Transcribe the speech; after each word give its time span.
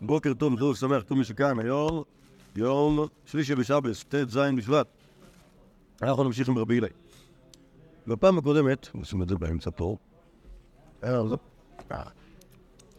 בוקר 0.00 0.34
טוב, 0.34 0.58
חורף 0.58 0.76
שמח, 0.80 1.02
כל 1.02 1.14
מי 1.14 1.24
שכאן 1.24 1.58
היום, 1.58 2.02
יום 2.56 3.06
שלישי 3.26 3.54
בשבס, 3.54 4.04
ט"ז 4.04 4.38
בשבט. 4.56 4.86
אנחנו 6.02 6.24
נמשיך 6.24 6.48
עם 6.48 6.58
רבי 6.58 6.74
הילי. 6.74 6.88
בפעם 8.06 8.38
הקודמת, 8.38 8.88
נשים 8.94 9.22
את 9.22 9.28
זה 9.28 9.34
באמצע 9.36 9.70
פה, 9.76 9.96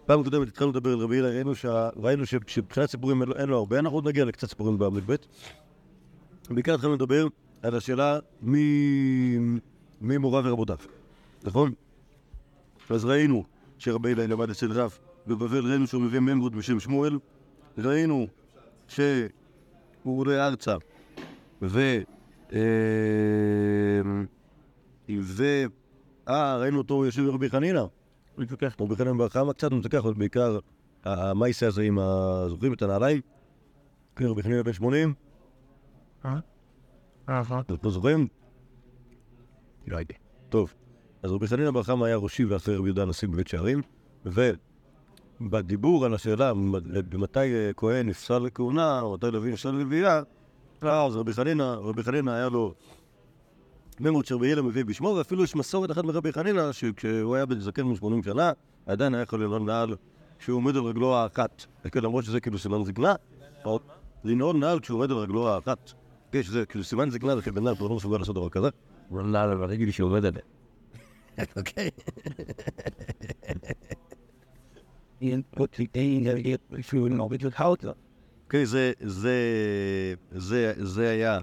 פעם 0.05 0.19
הקודמת 0.21 0.47
התחלנו 0.47 0.71
לדבר 0.71 0.89
על 0.93 0.99
רבי 0.99 1.15
הילי, 1.15 1.43
ראינו 1.95 2.25
שמבחינת 2.25 2.89
סיפורים 2.89 3.21
אין 3.21 3.49
לו- 3.49 3.57
הרבה, 3.57 3.79
אנחנו 3.79 3.97
עוד 3.97 4.07
נגיע 4.07 4.25
לקצת 4.25 4.49
סיפורים 4.49 4.77
בעמוד 4.77 5.03
ב'. 5.05 5.15
בעיקר 6.49 6.73
התחלנו 6.73 6.93
לדבר 6.93 7.27
על 7.63 7.75
השאלה 7.75 8.19
מי 8.41 9.37
מוריו 10.01 10.43
ורבותיו, 10.45 10.77
נכון? 11.43 11.73
אז 12.89 13.05
ראינו 13.05 13.43
שרבי 13.77 14.09
הילי 14.09 14.27
למד 14.27 14.49
אצל 14.49 14.71
רב 14.71 14.97
בבבל, 15.27 15.69
ראינו 15.69 15.87
שהוא 15.87 16.01
מביא 16.01 16.19
ממרות 16.19 16.55
בשם 16.55 16.79
שמואל, 16.79 17.19
ראינו 17.77 18.27
שהוא 18.87 19.29
עולה 20.03 20.47
ארצה, 20.47 20.75
ו... 21.61 21.97
אה, 22.53 22.59
ו... 25.21 25.43
אה, 26.27 26.57
ראינו 26.57 26.77
אותו 26.77 27.05
יושב 27.05 27.21
עם 27.21 27.29
רבי 27.29 27.49
חנינא. 27.49 27.79
הוא 27.79 27.89
מתווכח, 28.37 28.75
רבי 28.79 28.95
חנינא 28.95 29.17
בר 29.17 29.29
חמא 29.29 29.53
קצת 29.53 29.71
הוא 29.71 29.79
מתווכח, 29.79 29.97
אבל 29.97 30.13
בעיקר 30.13 30.59
המייסה 31.03 31.67
הזה 31.67 31.81
עם 31.81 31.99
ה... 31.99 32.45
זוכרים 32.49 32.73
את 32.73 32.81
הנעליים? 32.81 33.21
כן, 34.15 34.25
רבי 34.25 34.43
חנינא 34.43 34.61
בן 34.61 34.73
80, 34.73 35.13
אה? 36.25 36.39
אה, 37.29 37.41
לא 37.83 37.91
זוכרים? 37.91 38.27
לא 39.87 39.97
יודע. 39.97 40.15
טוב, 40.49 40.73
אז 41.23 41.31
רבי 41.31 41.47
חנינא 41.47 41.71
בר 41.71 41.83
חמא 41.83 42.05
היה 42.05 42.15
ראשי 42.15 42.45
ואחרי 42.45 42.75
רבי 42.75 42.87
יהודה 42.87 43.01
הנשיא 43.01 43.27
בבית 43.27 43.47
שערים, 43.47 43.81
ובדיבור 45.41 46.05
על 46.05 46.13
השאלה 46.13 46.53
מתי 47.13 47.39
אה, 47.39 47.71
כהן 47.77 48.09
נפסל 48.09 48.39
לכהונה, 48.39 49.01
או 49.01 49.13
מתי 49.13 49.31
לוי 49.31 49.51
נפסל 49.51 49.71
ללוויה, 49.71 50.21
אז 50.81 51.15
רבי 51.15 51.33
חנינא, 51.33 51.63
רבי 51.63 52.03
חנינא 52.03 52.31
היה 52.31 52.49
לו 52.49 52.73
ממות 53.99 54.25
שרבי 54.25 54.47
הילה 54.47 54.61
מביא 54.61 54.85
בשמו, 54.85 55.07
ואפילו 55.07 55.43
יש 55.43 55.55
מסורת 55.55 55.91
אחת 55.91 56.03
מרבי 56.03 56.33
חנינא, 56.33 56.71
שכשהוא 56.71 57.35
היה 57.35 57.45
בן 57.45 57.59
זקן 57.59 57.89
בן 57.89 57.95
80 57.95 58.23
שנה, 58.23 58.51
עדיין 58.85 59.15
היה 59.15 59.23
יכול 59.23 59.43
לנעול 59.43 59.61
נעל 59.61 59.95
כשהוא 60.39 60.57
עומד 60.57 60.75
על 60.75 60.83
רגלו 60.83 61.15
האחת. 61.15 61.65
כן, 61.91 62.03
למרות 62.03 62.23
שזה 62.23 62.39
כאילו 62.39 62.57
סימן 62.57 62.83
זקנה, 62.83 63.15
לנעול 64.23 64.57
נעל 64.57 64.79
כשהוא 64.79 64.97
עומד 64.97 65.11
על 65.11 65.17
רגלו 65.17 65.49
האחת. 65.49 65.91
כן, 66.31 66.43
שזה 66.43 66.65
כאילו 66.65 66.83
סימן 66.83 67.09
זקנה, 67.09 67.35
זה 67.35 67.41
אדם 67.49 67.75
כבר 67.75 67.87
לא 67.87 67.95
מסוגל 67.95 68.17
לעשות 68.17 68.35
דבר 68.35 68.49
כזה. 68.49 68.67
וואלה, 69.11 69.53
אבל 69.53 69.67
תגיד 69.67 69.87
לי 69.87 69.91
שעובד 69.91 70.25
עליה. 70.25 70.41
אוקיי. 71.57 71.89
אוקיי, 78.45 78.65
זה, 78.65 78.91
זה, 79.01 79.33
זה, 80.31 80.73
זה 80.77 81.09
היה 81.09 81.39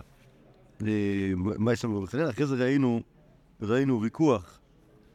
אה, 0.82 1.32
מה 1.36 1.72
יש 1.72 1.84
לנו 1.84 2.02
בחנינא. 2.02 2.30
אחרי 2.30 2.46
זה 2.46 2.64
ראינו, 2.64 3.00
ראינו 3.62 4.02
ויכוח 4.02 4.60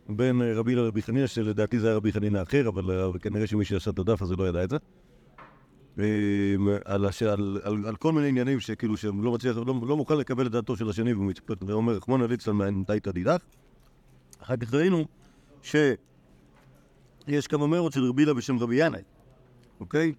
בין 0.10 0.42
אה, 0.42 0.54
רבי 0.56 0.76
לרבי 0.76 1.02
חנינא, 1.02 1.28
שלדעתי 1.28 1.80
זה 1.80 1.88
היה 1.88 1.96
רבי 1.96 2.12
חנינא 2.12 2.42
אחר, 2.42 2.68
אבל 2.68 2.92
אה, 2.92 3.20
כנראה 3.20 3.48
שמי 3.48 3.66
שעשה 3.66 3.92
את 3.92 4.00
הדף 4.00 4.22
הזה 4.22 4.36
לא 4.36 4.48
ידע 4.48 4.64
את 4.64 4.70
זה. 4.70 4.78
אה, 6.00 6.06
על. 6.86 7.06
על, 7.06 7.60
על, 7.64 7.86
על 7.88 7.96
כל 7.96 8.12
מיני 8.12 8.28
עניינים 8.28 8.60
שכאילו 8.60 8.98
שהם 8.98 9.24
לא 9.24 9.32
מצליח, 9.32 9.58
לא, 9.58 9.76
לא 9.88 9.98
מוכן 9.98 10.18
לקבל 10.18 10.48
את 10.48 10.52
דעתו 10.52 10.76
של 10.76 10.90
השני 10.90 11.14
ואומר, 11.62 11.94
רחמנא 11.94 12.24
ליצלן 12.24 12.56
מאנתייתא 12.56 13.12
דידך. 13.12 13.38
אחר 14.42 14.58
כך 14.58 14.74
ראינו 14.74 15.06
שיש 17.30 17.48
כמה 17.48 17.68
מרות 17.68 17.94
של 17.94 18.04
רבי 18.04 18.22
הילה 18.22 18.34
בשם 18.34 18.60
רבי 18.60 18.86
ינאי, 18.86 19.02
אוקיי? 19.80 20.14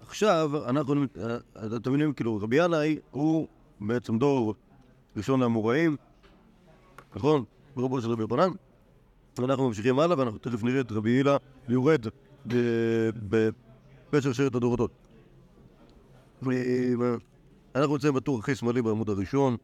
עכשיו, 0.00 0.68
אנחנו, 0.68 0.94
אה, 0.94 1.36
אתם 1.76 1.90
מבינים, 1.90 2.12
כאילו, 2.12 2.38
רבי 2.42 2.64
ינאי 2.64 2.98
הוא 3.10 3.46
בעצם 3.80 4.18
דור 4.18 4.54
ראשון 5.16 5.40
לאמוראים, 5.40 5.96
נכון? 7.16 7.44
ברובו 7.76 8.00
של 8.00 8.10
רבי 8.10 8.22
יוחנן. 8.22 8.50
אנחנו 9.38 9.68
ממשיכים 9.68 9.98
הלאה, 9.98 10.18
ואנחנו 10.18 10.38
תכף 10.38 10.62
נראה 10.62 10.80
את 10.80 10.92
רבי 10.92 11.10
הילה 11.10 11.36
יורד 11.68 12.06
ב- 13.28 13.48
בשרשרת 14.12 14.54
הדורותות. 14.54 14.90
אנחנו 17.74 17.92
נמצאים 17.92 18.14
בטור 18.14 18.38
הכי 18.38 18.54
שמאלי 18.54 18.82
בעמוד 18.82 19.10
הראשון, 19.10 19.56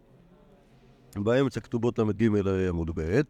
באמצע 1.16 1.60
כתובות 1.60 1.98
ל"ג 1.98 2.28
עמוד 2.68 2.91
ב'. 2.94 3.20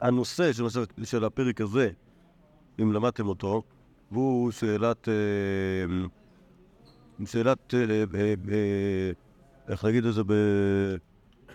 הנושא 0.00 0.52
של 0.52 0.64
של 1.04 1.24
הפרק 1.24 1.60
הזה, 1.60 1.90
אם 2.82 2.92
למדתם 2.92 3.28
אותו, 3.28 3.62
הוא 4.08 4.50
שאלת... 4.50 5.08
אמ, 5.08 6.06
שאלת... 7.26 7.74
אה, 7.74 7.80
אה, 8.14 8.34
אה, 8.52 9.10
איך 9.68 9.84
להגיד 9.84 10.06
את 10.06 10.14
זה 10.14 10.22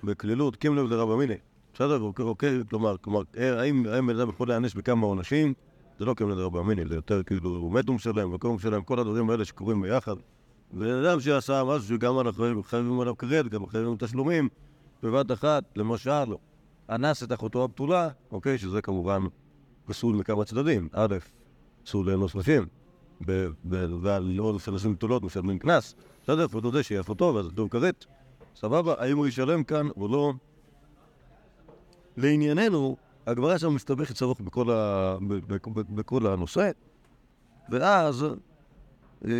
בקלילות? 0.04 0.56
קים 0.56 0.76
לב 0.76 0.90
דרבא 0.90 1.16
מיניה. 1.16 1.38
בסדר? 1.74 2.02
אוקיי, 2.02 2.26
אוקיי, 2.26 2.60
כלומר, 2.70 2.96
כלומר, 3.02 3.22
אה, 3.38 3.62
האם 3.62 4.08
בן 4.08 4.20
אדם 4.20 4.30
יכול 4.30 4.48
להיענש 4.48 4.74
בכמה 4.74 5.06
עונשים? 5.06 5.54
זה 6.00 6.06
לא 6.06 6.14
קים 6.14 6.30
לב 6.30 6.38
דרבא 6.38 6.62
מיניה, 6.62 6.86
זה 6.88 6.96
יותר 6.96 7.24
כאילו, 7.24 7.50
הוא 7.50 7.72
מת 7.72 7.90
ומשלם, 7.90 8.34
מקום 8.34 8.56
משלם, 8.56 8.82
כל 8.82 9.00
הדברים 9.00 9.30
האלה 9.30 9.46
שקורים 9.46 9.82
ביחד. 9.82 10.16
בן 10.74 10.90
אדם 10.90 11.20
שעשה 11.20 11.64
משהו 11.64 11.88
שגם 11.88 12.20
אנחנו 12.20 12.64
חייבים 12.64 13.00
עליו 13.00 13.18
כרת, 13.18 13.48
גם 13.48 13.68
חייבים 13.68 13.96
תשלומים, 14.00 14.50
בבת 15.04 15.32
אחת, 15.32 15.64
למשל, 15.76 16.26
אנס 16.90 17.24
את 17.24 17.32
אחותו 17.34 17.64
הבתולה, 17.64 18.10
אוקיי, 18.32 18.58
שזה 18.58 18.82
כמובן 18.82 19.22
פסול 19.86 20.16
מכמה 20.16 20.46
צדדים. 20.46 20.90
א', 20.94 21.16
פסול 21.84 22.10
לאנוס 22.12 22.36
נשים, 22.36 22.66
ועל 24.02 24.38
עוד 24.40 24.56
נשים 24.74 24.94
בתולות 24.94 25.24
משלמים 25.24 25.60
קנס. 25.60 25.96
בסדר, 26.24 26.46
ואתה 26.52 26.68
יודע 26.68 26.84
שיהיה 26.84 27.02
אחותו, 27.02 27.34
ואז 27.36 27.48
כתוב 27.48 27.70
כרת. 27.70 28.06
סבבה, 28.56 28.94
האם 28.98 29.18
הוא 29.18 29.28
ישלם 29.28 29.64
כאן 29.64 29.88
או 29.98 30.08
לא? 30.08 30.34
לענייננו, 32.18 32.98
הגמרא 33.28 33.58
שם 33.58 33.74
מסתבכת 33.76 34.16
סבוך 34.16 34.42
בכל, 34.42 34.72
ה... 34.72 35.18
בכל 35.96 36.28
הנושא, 36.28 36.72
ואז, 37.70 38.26
אה, 39.26 39.32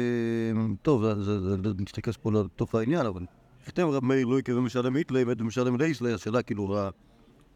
טוב, 0.82 1.04
זה- 1.04 1.24
זה- 1.24 1.40
זה- 1.40 1.56
זה 1.64 1.74
נשתכס 1.80 2.18
פה 2.18 2.32
לתוך 2.32 2.76
העניין, 2.76 3.06
אבל 3.06 3.26
החתם 3.64 3.88
רב 3.88 4.06
מאיר 4.06 4.26
לא 4.28 4.40
יקרא 4.40 4.62
משלם 4.62 4.96
איתלי, 4.96 5.24
מת 5.24 5.42
ומשלם 5.42 5.78
לייסלי, 5.78 6.14
השאלה 6.14 6.42
כאילו, 6.42 6.78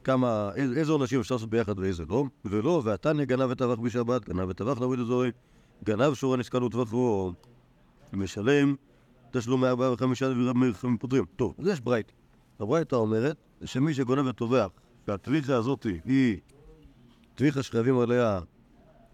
כמה, 0.04 0.52
איזה 0.56 0.92
עונשים 0.92 1.20
אפשר 1.20 1.36
לעשות 1.36 1.50
ביחד 1.50 1.80
ואיזה 1.80 2.04
לא, 2.10 2.24
ולא, 2.46 2.82
והתניא 2.86 3.26
גנב 3.26 3.50
וטבח 3.50 3.80
בשבת, 3.80 4.30
גנב 4.30 4.50
וטבח 4.50 4.80
נוריד 4.80 5.00
אזורי, 5.00 5.32
גנב 5.84 6.14
שורה 6.14 6.38
נשקל 6.38 6.64
וטבחו, 6.64 7.32
משלם 8.14 8.76
תשלום 9.32 9.62
מארבעה 9.62 9.94
וחמישה 9.94 10.32
חמים 10.74 10.98
פותרים. 10.98 11.26
טוב, 11.36 11.54
אז 11.60 11.68
יש 11.68 11.80
ברייתא. 11.80 12.14
הברייתא 12.60 12.96
אומרת 12.96 13.38
שמי 13.66 13.94
שגונב 13.94 14.28
וטובח, 14.28 14.68
שהטביחה 15.06 15.56
הזאת 15.56 15.86
היא 16.06 16.38
טביחה 17.36 17.64
שחייבים 17.64 18.00
עליה, 18.00 18.40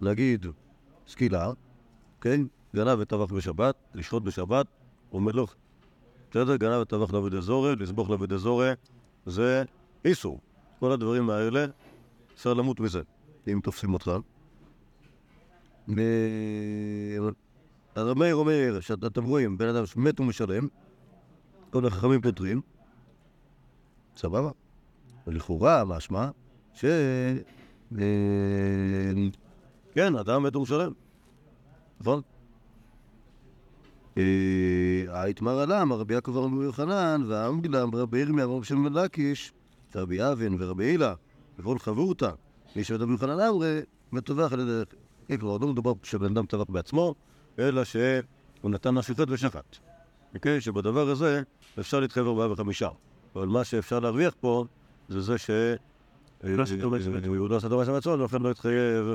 נגיד, 0.01 0.45
סקילה, 1.07 1.51
כן? 2.21 2.41
גנב 2.75 2.99
וטבח 2.99 3.33
בשבת, 3.33 3.75
לשחוט 3.93 4.23
בשבת, 4.23 4.65
אומר 5.11 5.31
לו, 5.31 5.47
בסדר, 6.31 6.55
גנב 6.55 6.81
וטבח 6.81 7.13
לעבוד 7.13 7.33
אזורי, 7.33 7.75
לסבוך 7.75 8.09
לעבוד 8.09 8.33
אזורי, 8.33 8.71
זה 9.25 9.63
איסור. 10.05 10.39
כל 10.79 10.91
הדברים 10.91 11.29
האלה, 11.29 11.65
אפשר 12.35 12.53
למות 12.53 12.79
מזה, 12.79 13.01
אם 13.47 13.59
תופסים 13.63 13.93
אותך. 13.93 14.11
הרב 17.95 18.17
מאיר 18.17 18.35
אומר 18.35 18.79
שאתם 18.79 19.23
רואים 19.23 19.57
בן 19.57 19.67
אדם 19.67 19.85
שמת 19.85 20.19
ומשלם, 20.19 20.67
כל 21.69 21.85
החכמים 21.87 22.21
פותרים, 22.21 22.61
סבבה. 24.17 24.51
ולכאורה, 25.27 25.85
משמע, 25.85 26.29
ש... 26.73 26.85
אה, 27.99 29.13
כן, 29.93 30.15
אדם 30.15 30.43
מת 30.43 30.55
ומשלם, 30.55 30.91
נכון? 31.99 32.21
אה, 34.17 34.23
היתמר 35.07 35.59
עלם, 35.59 35.93
רבי 35.93 36.13
יעקב 36.13 36.37
רבי 36.37 36.63
יוחנן, 36.63 37.23
והאמגלם, 37.27 37.95
רבי 37.95 38.19
ירמיה, 38.19 38.45
רבי 38.45 38.65
שם 38.65 38.97
לקיש, 38.97 39.53
רבי 39.95 40.31
אבן 40.31 40.55
ורבי 40.59 40.85
הילה, 40.85 41.13
וכל 41.59 41.79
חברותא, 41.79 42.29
מי 42.75 42.83
שרבי 42.83 43.11
יוחנן 43.11 43.39
אמרי, 43.39 43.79
מטווח 44.11 44.53
על 44.53 44.59
ידי... 44.59 44.81
כלומר, 45.39 45.57
לא 45.57 45.67
מדובר 45.67 45.93
שבן 46.03 46.25
אדם 46.25 46.45
טבח 46.45 46.65
בעצמו, 46.69 47.15
אלא 47.59 47.83
שהוא 47.83 48.71
נתן 48.71 48.97
נשיכת 48.97 49.25
ושחט. 49.29 49.77
אוקיי? 50.35 50.61
שבדבר 50.61 51.09
הזה 51.09 51.41
אפשר 51.79 51.99
להתחייב 51.99 52.27
ארבעה 52.27 52.51
וחמישה. 52.51 52.89
אבל 53.35 53.47
מה 53.47 53.63
שאפשר 53.63 53.99
להרוויח 53.99 54.35
פה, 54.39 54.65
זה 55.09 55.21
זה 55.21 55.37
ש... 55.37 55.49
לא. 56.43 56.63
הוא 57.37 57.49
לא 57.49 57.57
עשה 57.57 57.69
טוב 57.69 57.83
בעצמו, 57.83 58.11
ולכן 58.11 58.41
לא 58.41 58.51
התחייב, 58.51 59.05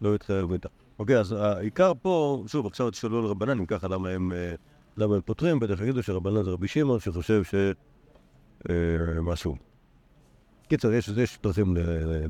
לא 0.00 0.14
התחייב 0.14 0.52
איתה. 0.52 0.68
אוקיי, 0.98 1.18
אז 1.18 1.32
העיקר 1.32 1.92
פה, 2.02 2.44
שוב, 2.46 2.66
עכשיו 2.66 2.90
תשאלו 2.90 3.18
על 3.18 3.24
רבנן, 3.24 3.58
אם 3.58 3.66
ככה, 3.66 3.88
למה 3.88 4.08
הם, 4.08 4.32
אה, 4.32 4.54
למה 4.96 5.14
הם 5.14 5.20
פותרים, 5.24 5.60
בטח 5.60 5.80
יגידו 5.80 6.02
שרבנן 6.02 6.42
זה 6.42 6.50
רבי 6.50 6.68
שמעון, 6.68 7.00
שחושב 7.00 7.44
ש... 7.44 7.54
אה, 8.70 9.20
משהו. 9.22 9.56
קיצר, 10.68 10.92
יש, 10.92 11.08
יש 11.08 11.38
דרכים 11.42 11.76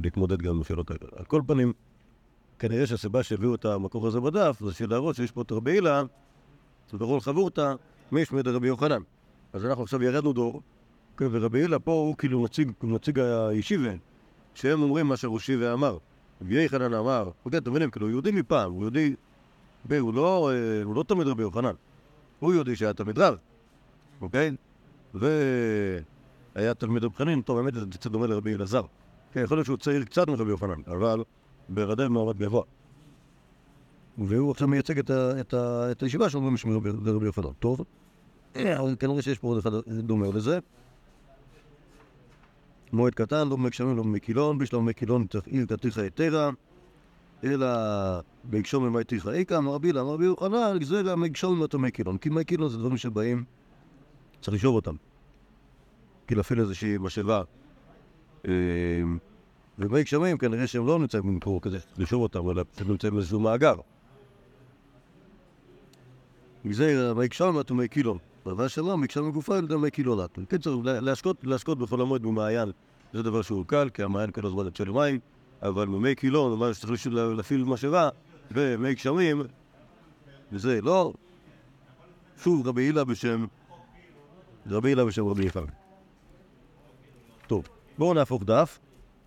להתמודד 0.02 0.42
גם 0.42 0.54
עם 0.54 0.60
השאלות 0.60 0.90
האלה. 0.90 1.10
על 1.16 1.24
כל 1.24 1.42
פנים, 1.46 1.72
כנראה 2.58 2.86
שהסיבה 2.86 3.22
שהביאו 3.22 3.54
את 3.54 3.64
המקור 3.64 4.06
הזה 4.06 4.20
בדף 4.20 4.60
זה 4.60 4.74
של 4.74 4.90
להראות 4.90 5.16
שיש 5.16 5.32
פה 5.32 5.42
את 5.42 5.52
רבי 5.52 5.70
הילה, 5.70 6.02
וברול 6.94 7.20
חברותא, 7.20 7.74
מישמי 8.12 8.42
דרבי 8.42 8.66
יוחנן. 8.66 9.02
אז 9.52 9.64
אנחנו 9.64 9.82
עכשיו 9.82 10.02
ירדנו 10.02 10.32
דור, 10.32 10.62
כן, 11.16 11.26
ורבי 11.30 11.58
הילה 11.58 11.78
פה 11.78 11.92
הוא 11.92 12.16
כאילו 12.16 12.44
נציג, 12.44 12.72
נציג 12.82 13.18
הישיבה, 13.18 13.90
שהם 14.54 14.82
אומרים 14.82 15.06
מה 15.06 15.16
שרושי 15.16 15.56
ואמר. 15.56 15.98
רבי 16.42 16.62
יוחנן 16.62 16.94
אמר, 16.94 17.30
אוקיי, 17.44 17.58
אתם 17.58 17.70
מבינים, 17.70 17.90
כאילו, 17.90 18.06
הוא 18.06 18.10
יהודי 18.10 18.30
מפעם, 18.30 18.72
הוא 18.72 18.82
יהודי, 18.82 19.14
הוא 19.98 20.14
לא, 20.14 20.50
אה, 20.52 20.82
הוא 20.82 20.94
לא 20.94 21.02
תלמיד 21.02 21.26
רבי 21.26 21.42
יוחנן, 21.42 21.74
הוא 22.38 22.54
יהודי 22.54 22.76
שהיה 22.76 22.92
תלמיד 22.92 23.18
רב, 23.18 23.36
אוקיי? 24.20 24.50
והיה 26.56 26.74
תלמיד 26.74 27.04
רב 27.04 27.14
חנין, 27.14 27.42
טוב, 27.42 27.58
האמת 27.58 27.74
זה 27.74 27.80
קצת 27.90 28.10
דומה 28.10 28.26
לרבי 28.26 28.54
אלעזר. 28.54 28.82
כן, 29.32 29.40
יכול 29.44 29.56
להיות 29.56 29.66
שהוא 29.66 29.76
צעיר 29.76 30.04
קצת 30.04 30.28
מרבי 30.28 30.50
יוחנן, 30.50 30.80
אבל 30.86 31.24
בוודאי 31.68 32.08
מעמד 32.08 32.38
גבוה. 32.38 32.62
והוא 34.18 34.50
עכשיו 34.50 34.68
מייצג 34.68 34.98
את, 34.98 35.10
ה, 35.10 35.40
את, 35.40 35.54
ה, 35.54 35.90
את 35.90 36.02
הישיבה 36.02 36.30
שאומרים 36.30 36.56
לרבי 37.04 37.26
יוחנן. 37.26 37.52
טוב, 37.58 37.80
אה, 38.56 38.78
אבל 38.80 38.96
כנראה 38.98 39.22
שיש 39.22 39.38
פה 39.38 39.48
עוד 39.48 39.58
אחד 39.58 39.70
דומה 39.88 40.26
לזה. 40.34 40.58
מועד 42.92 43.14
קטן, 43.14 43.48
לא 43.48 43.58
מקשמים, 43.58 43.96
לא 43.96 44.04
מקילון, 44.04 44.58
בשלום 44.58 44.86
מקילון 44.86 45.26
תפעיל 45.26 45.66
תתיך 45.66 45.98
היתרה, 45.98 46.50
אלא 47.44 47.66
בהקשום 48.44 48.86
ממי 48.86 49.04
תיך 49.04 49.28
איכה, 49.28 49.56
אמר 49.56 49.72
רבי 49.72 49.90
אמר 49.90 50.14
רבי 50.14 50.24
יוחנן, 50.24 50.78
גם 51.08 51.20
מקשום 51.20 51.58
מאותו 51.58 51.78
מקילון, 51.78 52.18
כי 52.18 52.28
מקילון 52.28 52.68
זה 52.68 52.78
דברים 52.78 52.96
שבאים, 52.96 53.44
צריך 54.40 54.56
לשאוב 54.56 54.74
אותם. 54.74 54.94
כי 56.26 56.34
להפעיל 56.34 56.60
איזושהי 56.60 56.98
משאבה. 57.00 57.42
אה, 58.48 58.52
ומי 59.78 60.02
גשמים 60.02 60.38
כנראה 60.38 60.66
שהם 60.66 60.86
לא 60.86 60.98
נמצאים 60.98 61.22
במקור 61.22 61.60
כזה, 61.60 61.78
לשאוב 61.98 62.22
אותם, 62.22 62.50
אלא 62.50 62.64
הם 62.78 62.88
נמצאים 62.88 63.14
באיזשהו 63.14 63.40
מאגר. 63.40 63.74
מזה 66.64 67.14
מי 67.14 67.28
גשם 67.28 67.58
עד 67.58 67.72
מי 67.72 67.88
קילון. 67.88 68.18
דבר 68.46 68.68
שלא, 68.68 68.98
מקשם 68.98 69.28
מגופה 69.28 69.58
על 69.58 69.64
ידי 69.64 69.76
מי 69.76 69.90
קילונת. 69.90 70.38
בקיצור, 70.38 70.82
להשקות, 71.42 71.78
בכל 71.78 72.00
המועד 72.00 72.22
במעיין 72.22 72.70
זה 73.12 73.22
דבר 73.22 73.42
שהוא 73.42 73.64
קל, 73.66 73.88
כי 73.88 74.02
המעיין 74.02 74.30
כל 74.30 74.46
הזמן 74.46 74.64
יוצא 74.64 74.84
למים, 74.84 75.18
אבל 75.62 75.86
במי 75.86 76.14
קילון, 76.14 76.58
מה 76.58 76.74
שצריך 76.74 77.06
להפעיל 77.12 77.64
משאבה, 77.64 78.08
ומי 78.50 78.94
גשמים, 78.94 79.42
וזה 80.52 80.80
לא. 80.80 81.12
שוב, 82.42 82.68
רבי 82.68 82.82
הילה 82.82 83.04
בשם, 83.04 83.46
רבי 84.66 84.88
הילה 84.88 85.04
בשם 85.04 85.26
רבי 85.26 85.44
יפן. 85.44 85.85
טוב, 87.46 87.68
בואו 87.98 88.14
נהפוך 88.14 88.44
דף. 88.44 88.78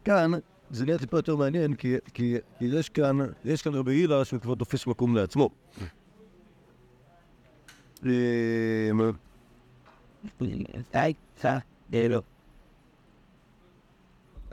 כאן 0.05 0.31
זה 0.71 0.85
נהיה 0.85 0.97
טיפה 0.97 1.17
יותר 1.17 1.35
מעניין, 1.35 1.75
כי, 1.75 1.95
כי, 2.13 2.37
כי 2.59 2.65
יש 2.65 2.89
כאן, 2.89 3.17
יש 3.45 3.61
כאן 3.61 3.73
רבי 3.73 3.93
הילה 3.93 4.25
שכבר 4.25 4.55
תופס 4.55 4.87
מקום 4.87 5.15
לעצמו. 5.15 5.49
אמ, 8.05 8.09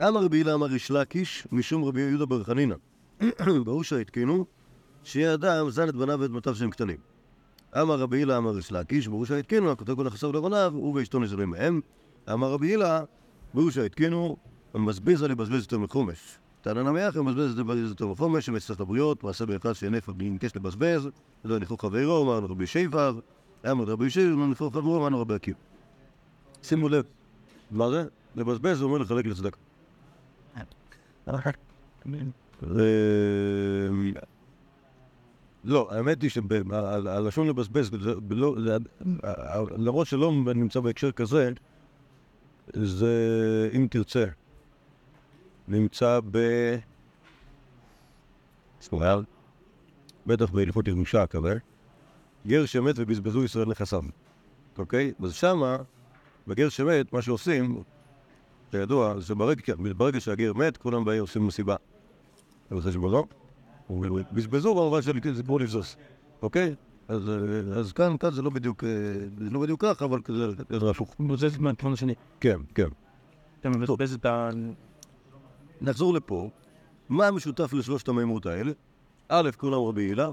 אמר 0.01 0.23
רבי 0.23 0.37
הילה 0.37 0.53
אמר 0.53 0.73
איש 0.73 0.91
לקיש, 0.91 1.47
משום 1.51 1.83
רבי 1.83 2.01
יהודה 2.01 2.25
בר 2.25 2.43
חנינא. 2.43 2.75
ברור 3.65 3.83
שהתקינו, 3.83 4.45
שיהיה 5.03 5.33
אדם 5.33 5.69
זן 5.69 5.89
את 5.89 5.95
בניו 5.95 6.19
ואת 6.19 6.31
בתיו 6.31 6.55
שהם 6.55 6.69
קטנים. 6.69 6.97
אמר 7.81 7.99
רבי 7.99 8.17
הילה 8.17 8.37
אמר 8.37 8.57
איש 8.57 8.71
לקיש, 8.71 9.07
ברור 9.07 9.25
שהתקינו, 9.25 9.71
הכותב 9.71 9.95
כל 9.95 10.07
החסר 10.07 10.31
לבניו, 10.31 10.71
הוא 10.75 10.95
ואשתו 10.95 11.19
נזרים 11.19 11.49
מהם. 11.49 11.81
אמר 12.33 12.51
רבי 12.51 12.67
הילה, 12.67 13.03
ברור 13.53 13.71
שהתקינו, 13.71 14.37
מבזבז 14.75 15.23
על 15.23 15.31
לבזבז 15.31 15.61
יותר 15.61 15.79
מחומש. 15.79 16.39
טענן 16.61 16.87
המח 16.87 17.17
מבזבז 17.17 17.51
את 17.51 17.57
לבזבז 17.57 17.89
יותר 17.89 18.07
מחומש, 18.07 18.45
שמצטרך 18.45 18.79
הבריות, 18.79 19.23
מעשה 19.23 19.45
באחד 19.45 19.73
שאינף 19.73 20.09
ביקש 20.09 20.55
לבזבז, 20.55 21.09
לא 21.45 21.59
ניחו 21.59 21.77
חברו, 21.77 22.23
אמרנו 22.23 22.47
רבי 22.47 22.67
שיפר, 22.67 23.19
אמר 23.71 23.83
רבי 23.83 24.05
ישיר, 24.05 24.35
לא 24.35 24.47
ניחו 24.47 24.71
חברו, 24.71 24.97
אמרנו 24.97 25.21
רבי 25.21 25.33
עקיבא. 25.33 25.57
שימו 26.63 26.89
לב, 26.89 27.03
מה 27.71 27.89
זה? 27.89 28.05
לבזבז 28.35 28.77
זה 28.77 28.83
אומר 28.83 28.97
לחלק 28.97 29.25
לצדקה. 29.25 29.57
לא, 35.63 35.87
האמת 35.91 36.21
היא 36.21 36.29
שהלשון 36.29 37.47
לבזבז, 37.47 37.91
למרות 39.77 40.07
שלא 40.07 40.31
נמצא 40.31 40.79
בהקשר 40.79 41.11
כזה, 41.11 41.51
זה 42.73 43.69
אם 43.73 43.87
תרצה. 43.91 44.25
נמצא 45.67 46.19
ב... 46.31 46.37
סמואל, 48.81 49.23
בטח 50.27 50.51
בהלכות 50.51 50.87
ירושה 50.87 51.27
כזה, 51.27 51.57
גר 52.47 52.65
שמת 52.65 52.95
ובזבזו 52.97 53.43
ישראל 53.43 53.67
נכסיו, 53.67 54.03
אוקיי? 54.77 55.13
אז 55.23 55.33
שמה, 55.33 55.77
בגר 56.47 56.69
שמת, 56.69 57.13
מה 57.13 57.21
שעושים, 57.21 57.83
כידוע, 58.71 59.19
זה 59.19 59.35
ברגע, 59.35 59.61
ברגע 59.97 60.19
שהגר 60.19 60.53
מת, 60.53 60.77
כולם 60.77 61.05
בעיר 61.05 61.21
עושים 61.21 61.47
מסיבה. 61.47 61.75
אתה 62.67 62.75
רוצה 62.75 62.91
שבזו? 62.91 63.25
בזבזו 64.31 64.75
במובן 64.75 65.01
של 65.01 65.19
כמו 65.45 65.59
לבזוז, 65.59 65.95
אוקיי? 66.41 66.75
אז, 67.07 67.31
אז 67.75 67.91
כאן, 67.93 68.17
כאן 68.17 68.31
זה 68.31 68.41
לא 68.41 68.49
בדיוק, 68.49 68.83
זה 69.37 69.49
לא 69.51 69.59
בדיוק 69.59 69.81
ככה, 69.81 70.05
אבל 70.05 70.21
כזה, 70.21 70.47
זה 70.79 70.89
הפוך. 70.89 71.15
מבזבז 71.19 71.57
מהכיוון 71.57 71.93
השני. 71.93 72.13
כן, 72.39 72.59
כן. 72.75 72.87
אתה 73.59 73.69
מבזבז 73.69 74.13
את 74.13 74.25
ה... 74.25 74.49
נחזור 75.81 76.13
לפה, 76.13 76.49
מה 77.09 77.27
המשותף 77.27 77.73
לשלושת 77.73 78.07
המימות 78.07 78.45
האלה? 78.45 78.71
א', 79.29 79.49
כולם 79.57 79.81
רבי 79.81 80.01
הילה, 80.01 80.29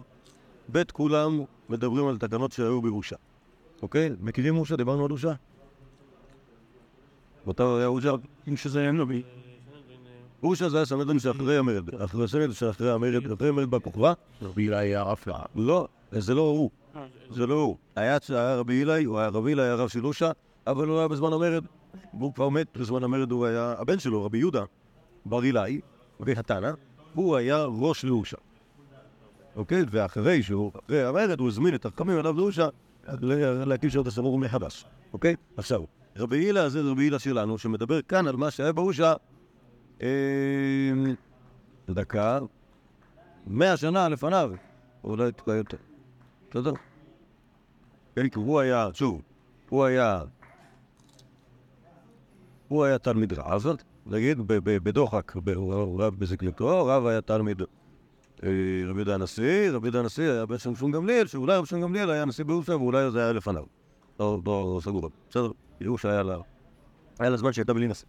ב', 0.72 0.82
כולם 0.92 1.40
מדברים 1.68 2.06
על 2.06 2.18
תקנות 2.18 2.52
שהיו 2.52 2.82
בירושה. 2.82 3.16
אוקיי? 3.82 4.10
מכירים 4.20 4.54
ירושה? 4.54 4.76
דיברנו 4.76 5.04
על 5.04 5.10
ירושה? 5.10 5.32
מתי 7.46 7.62
היה 7.62 7.82
ירושה? 7.82 8.10
אם 8.48 8.56
שזה 8.56 8.86
אין 8.86 8.96
לו 8.96 9.06
בי. 9.06 9.22
ירושה 10.42 10.68
זה 10.68 10.76
היה 10.76 10.86
סנדרין 10.86 11.18
שאחרי 11.18 11.58
המרד. 11.58 11.94
אחרי 11.94 12.24
הסנדרין 12.24 12.52
שאחרי 12.52 12.90
המרד, 12.90 13.32
אחרי 13.32 13.48
המרד 13.48 13.70
בר 13.70 13.80
כוכבא? 13.80 14.12
רבי 14.42 14.62
הילה 14.62 14.78
היה 14.78 15.02
רף 15.02 15.26
לה. 15.26 15.38
לא, 15.56 15.88
זה 16.12 16.34
לא 16.34 16.40
הוא. 16.42 16.70
זה 17.30 17.46
לא 17.46 17.54
הוא. 17.54 17.76
היה 17.96 18.18
רבי 18.30 18.74
הילי, 18.74 19.04
הוא 19.04 19.18
היה 19.18 19.28
רבי 19.28 19.50
הילי, 19.50 19.62
היה 19.62 19.74
רב 19.74 19.88
של 19.88 19.98
ירושה, 19.98 20.30
אבל 20.66 20.88
הוא 20.88 20.98
היה 20.98 21.08
בזמן 21.08 21.32
המרד. 21.32 21.64
והוא 22.18 22.34
כבר 22.34 22.48
מת 22.48 22.76
בזמן 22.78 23.04
המרד, 23.04 23.30
הוא 23.30 23.46
היה... 23.46 23.74
הבן 23.78 23.98
שלו, 23.98 24.24
רבי 24.24 24.38
יהודה, 24.38 24.64
בר 25.26 25.40
הילי, 25.40 25.80
והתנא, 26.20 26.70
הוא 27.14 27.36
היה 27.36 27.64
ראש 27.64 28.04
לירושה. 28.04 28.36
אוקיי? 29.56 29.84
ואחרי 29.90 30.42
שהוא, 30.42 30.72
אחרי 30.84 31.04
המרד, 31.04 31.40
הוא 31.40 31.48
הזמין 31.48 31.74
את 31.74 31.86
החכמים 31.86 32.18
אליו 32.18 32.36
לירושה 32.36 32.68
להקים 33.66 33.90
שם 33.90 34.00
את 34.00 34.06
הסמור 34.06 34.38
מחדש. 34.38 34.84
אוקיי? 35.12 35.36
עכשיו, 35.56 35.84
רבי 36.16 36.36
הילה 36.36 36.68
זה 36.68 36.80
רבי 36.80 37.02
הילה 37.02 37.18
שלנו, 37.18 37.58
שמדבר 37.58 38.02
כאן 38.02 38.26
על 38.26 38.36
מה 38.36 38.50
שהיה 38.50 38.72
בירושה 38.72 39.14
דקה, 41.90 42.38
מאה 43.46 43.76
שנה 43.76 44.08
לפניו, 44.08 44.52
אולי 45.04 45.32
טיפה 45.32 45.54
יותר. 45.54 45.76
בסדר? 46.50 46.72
כן, 48.16 48.28
כי 48.28 48.38
הוא 48.38 48.60
היה, 48.60 48.88
שוב, 48.92 49.22
הוא 49.68 49.84
היה, 49.84 50.22
הוא 52.68 52.84
היה 52.84 52.98
תלמיד 52.98 53.32
רב, 53.32 53.66
נגיד 54.06 54.38
בדוחק, 54.46 55.32
רב 55.98 56.14
בזקנתו, 56.18 56.86
רב 56.86 57.06
היה 57.06 57.20
תלמיד 57.20 57.62
רבי 58.42 58.96
יהודה 58.96 59.14
הנשיא, 59.14 59.70
רבי 59.70 59.86
יהודה 59.86 60.00
הנשיא 60.00 60.30
היה 60.30 60.46
בן 60.46 60.58
שם 60.58 60.90
גמליאל, 60.90 61.26
שאולי 61.26 61.56
רבי 61.56 61.66
שם 61.66 61.80
גמליאל 61.80 62.10
היה 62.10 62.24
נשיא 62.24 62.44
בירושה 62.44 62.76
ואולי 62.76 63.10
זה 63.10 63.22
היה 63.22 63.32
לפניו. 63.32 63.64
לא, 64.20 64.40
לא 64.46 64.80
סגור, 64.82 65.10
בסדר, 65.30 65.50
ירושה 65.80 66.10
היה 66.10 66.22
לה, 66.22 66.36
היה 67.18 67.30
לה 67.30 67.36
זמן 67.36 67.52
שהייתה 67.52 67.74
בלי 67.74 67.88
נשיא. 67.88 68.06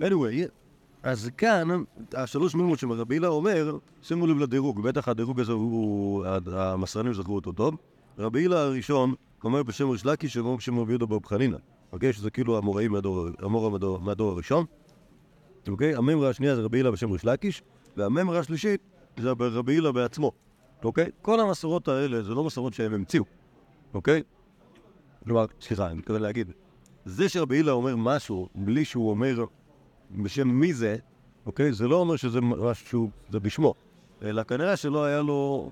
anyway, 0.00 0.48
אז 1.02 1.30
כאן, 1.36 1.68
השלוש 2.14 2.54
מימות 2.54 2.78
שרבי 2.78 3.14
הילה 3.14 3.28
אומר, 3.28 3.78
שימו 4.02 4.26
לב 4.26 4.38
לדירוג, 4.38 4.82
בטח 4.82 5.08
הדירוג 5.08 5.40
הזה 5.40 5.52
הוא, 5.52 6.24
המסרנים 6.52 7.14
זכרו 7.14 7.34
אותו 7.34 7.52
טוב. 7.52 7.76
רבי 8.18 8.40
הילה 8.40 8.62
הראשון 8.62 9.14
אומר 9.44 9.62
בשם 9.62 9.88
ריש 9.88 10.06
לקיש, 10.06 10.32
שאומר 10.32 10.56
בשם 10.56 10.78
רבי 10.78 10.92
יהודה 10.92 11.06
ברב 11.06 11.26
חנינא. 11.26 11.56
אוקיי? 11.92 12.12
שזה 12.12 12.30
כאילו 12.30 12.58
המוראים 12.58 12.92
מהדור, 12.92 13.28
מהדור, 13.70 14.00
מהדור 14.00 14.32
הראשון. 14.32 14.64
אוקיי? 15.68 15.94
הממרה 15.94 16.28
השנייה 16.28 16.56
זה 16.56 16.62
רבי 16.62 16.78
הילה 16.78 16.90
בשם 16.90 17.10
ריש 17.10 17.24
לקיש, 17.24 17.62
והממרה 17.96 18.38
השלישית 18.38 18.80
זה 19.16 19.30
רבי 19.30 19.72
הילה 19.72 19.92
בעצמו. 19.92 20.32
אוקיי? 20.84 21.10
כל 21.22 21.40
המסורות 21.40 21.88
האלה 21.88 22.22
זה 22.22 22.34
לא 22.34 22.44
מסורות 22.44 22.74
שהם 22.74 22.94
המציאו. 22.94 23.24
אוקיי? 23.94 24.22
כלומר, 25.24 25.44
סליחה, 25.60 25.86
אני 25.86 25.94
מתכוון 25.94 26.22
להגיד, 26.22 26.52
זה 27.04 27.28
שרבי 27.28 27.56
הילה 27.56 27.72
אומר 27.72 27.96
משהו 27.96 28.48
בלי 28.54 28.84
שהוא 28.84 29.10
אומר 29.10 29.44
בשם 30.16 30.48
מי 30.48 30.74
זה, 30.74 30.96
אוקיי? 31.46 31.72
זה 31.72 31.88
לא 31.88 31.96
אומר 31.96 32.16
שזה 32.16 32.40
משהו, 32.40 33.10
זה 33.30 33.40
בשמו. 33.40 33.74
אלא 34.22 34.42
כנראה 34.42 34.76
שלא 34.76 35.04
היה 35.04 35.20
לו 35.22 35.70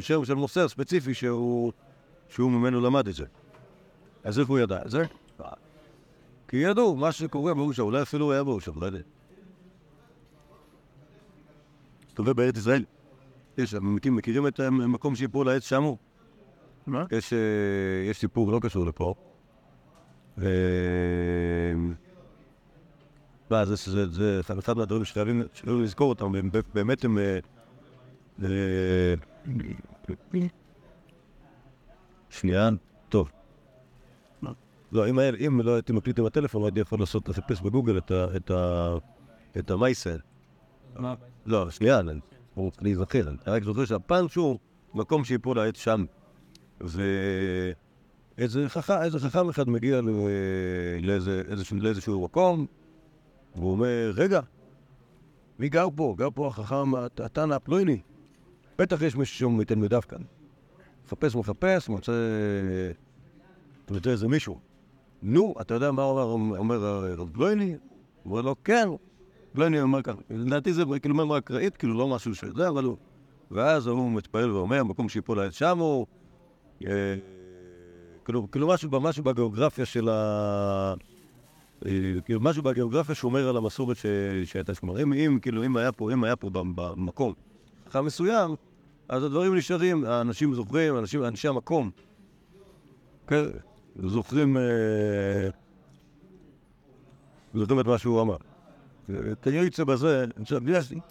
שם 0.00 0.24
של 0.24 0.34
מוסר 0.34 0.68
ספציפי 0.68 1.14
שהוא, 1.14 1.72
שהוא 2.28 2.50
ממנו 2.50 2.80
למד 2.80 3.08
את 3.08 3.14
זה. 3.14 3.24
אז 4.24 4.38
איך 4.40 4.48
הוא 4.48 4.58
ידע 4.58 4.82
את 4.86 4.90
זה? 4.90 5.04
כי 6.48 6.56
ידעו 6.56 6.96
מה 6.96 7.12
שקורה 7.12 7.54
באושה, 7.54 7.82
אולי 7.82 8.02
אפילו 8.02 8.24
הוא 8.24 8.32
היה 8.32 8.44
באושה, 8.44 8.70
לא 8.80 8.86
יודע. 8.86 8.98
מסתובב 12.08 12.32
בארץ 12.32 12.56
ישראל. 12.56 12.84
יש, 13.58 13.74
מכירים- 13.74 14.16
מכירים 14.16 14.46
את 14.46 14.60
המקום 14.60 15.16
שיפול 15.16 15.48
העץ 15.48 15.68
שמו? 15.68 15.96
מה? 16.86 17.04
יש, 17.10 17.32
אה, 17.32 17.38
יש 18.10 18.18
סיפור 18.18 18.52
לא 18.52 18.60
קשור 18.62 18.86
לפה. 18.86 19.14
זה, 24.10 24.40
אחד- 24.40 24.76
מהדברים 24.76 25.04
שחייבים 25.04 25.42
לזכור 25.66 26.08
אותם, 26.08 26.34
הם 26.34 26.50
באמת 26.74 27.04
הם... 27.04 27.18
אה, 27.18 27.38
אה, 28.44 29.14
שנייה, 32.30 32.68
טוב. 33.08 33.30
לא, 34.92 35.08
אם, 35.08 35.60
לא 35.60 35.74
הייתי 35.74 35.92
מקליט 35.92 36.18
עם 36.18 36.26
הטלפון, 36.26 36.64
הייתי 36.64 36.80
יכול 36.80 37.00
לעשות, 37.00 37.28
לחפש 37.28 37.60
בגוגל 37.60 37.98
את, 37.98 38.10
ה, 38.10 38.36
את, 38.36 38.50
ה, 38.50 38.94
את 39.58 39.70
המייסל. 39.70 40.18
מה? 40.96 41.14
לא, 41.46 41.70
שנייה, 41.70 42.00
אני 42.00 42.20
להיזכר. 42.80 43.28
אני 43.28 43.36
רק 43.46 43.62
זוכר 43.62 43.84
שהפאנץ' 43.84 44.36
הוא 44.36 44.58
מקום 44.94 45.24
שיפול 45.24 45.58
העץ 45.58 45.76
שם. 45.76 46.04
ואיזה 46.80 48.68
חכם, 48.68 48.94
אחד 49.50 49.68
מגיע 49.68 50.00
לאיזשהו 51.72 52.24
מקום, 52.24 52.66
והוא 53.58 53.70
אומר, 53.72 54.12
רגע, 54.14 54.40
מי 55.58 55.68
גר 55.68 55.88
פה? 55.96 56.14
גר 56.18 56.28
פה 56.34 56.46
החכם 56.46 56.94
הת- 56.94 57.20
התנא 57.20 57.54
הפלויני. 57.54 58.00
בטח 58.78 59.02
יש 59.02 59.16
מישהו 59.16 59.50
מתלמידיו 59.50 60.00
כאן. 60.08 60.22
מחפש, 61.06 61.36
מחפש, 61.36 61.88
מוצא... 61.88 62.12
מוצא 63.90 64.10
איזה 64.10 64.28
מישהו. 64.28 64.58
נו, 65.22 65.54
אתה 65.60 65.74
יודע 65.74 65.92
מה 65.92 66.02
אומר, 66.02 66.84
הרב 66.84 67.30
פלויני? 67.32 67.70
הוא 68.22 68.30
אומר 68.30 68.40
לו, 68.40 68.56
כן. 68.64 68.88
פלויני 69.52 69.80
אומר 69.80 70.02
ככה, 70.02 70.20
לדעתי 70.30 70.72
זה 70.72 70.82
כאילו 71.02 71.14
ממרה 71.14 71.38
אקראית, 71.38 71.76
כאילו 71.76 71.98
לא 71.98 72.08
משהו 72.08 72.34
שזה, 72.34 72.68
אבל 72.68 72.84
הוא... 72.84 72.96
ואז 73.50 73.86
הוא 73.86 74.12
מתפעל 74.12 74.50
ואומר, 74.50 74.84
מקום 74.84 75.08
שיפול 75.08 75.40
העץ 75.40 75.52
שם 75.52 75.78
הוא... 75.78 76.06
כאילו, 78.24 78.46
משהו 79.00 79.22
בגיאוגרפיה 79.22 79.84
של 79.84 80.08
ה... 80.08 80.94
כאילו 82.24 82.40
משהו 82.40 82.62
בגיאוגרפיה 82.62 83.14
שומר 83.14 83.48
על 83.48 83.56
המסורת. 83.56 83.96
שהייתה 84.44 84.74
שם. 84.74 84.90
אם, 84.90 85.12
אם, 85.12 85.38
כאילו, 85.42 85.64
אם 85.64 85.76
היה 85.76 85.92
פה, 85.92 86.12
אם 86.12 86.24
היה 86.24 86.36
פה 86.36 86.50
במקום 86.52 87.32
חכם 87.88 88.04
מסוים, 88.04 88.54
אז 89.08 89.24
הדברים 89.24 89.56
נשארים, 89.56 90.04
האנשים 90.04 90.54
זוכרים, 90.54 90.98
אנשים, 90.98 91.24
אנשי 91.24 91.48
המקום, 91.48 91.90
כן, 93.26 93.42
זוכרים, 93.96 94.56
אה, 94.56 95.48
זוכרים 97.54 97.80
את 97.80 97.86
מה 97.86 97.98
שהוא 97.98 98.22
אמר. 98.22 98.36
יצא 99.46 99.84
בזה, 99.84 100.24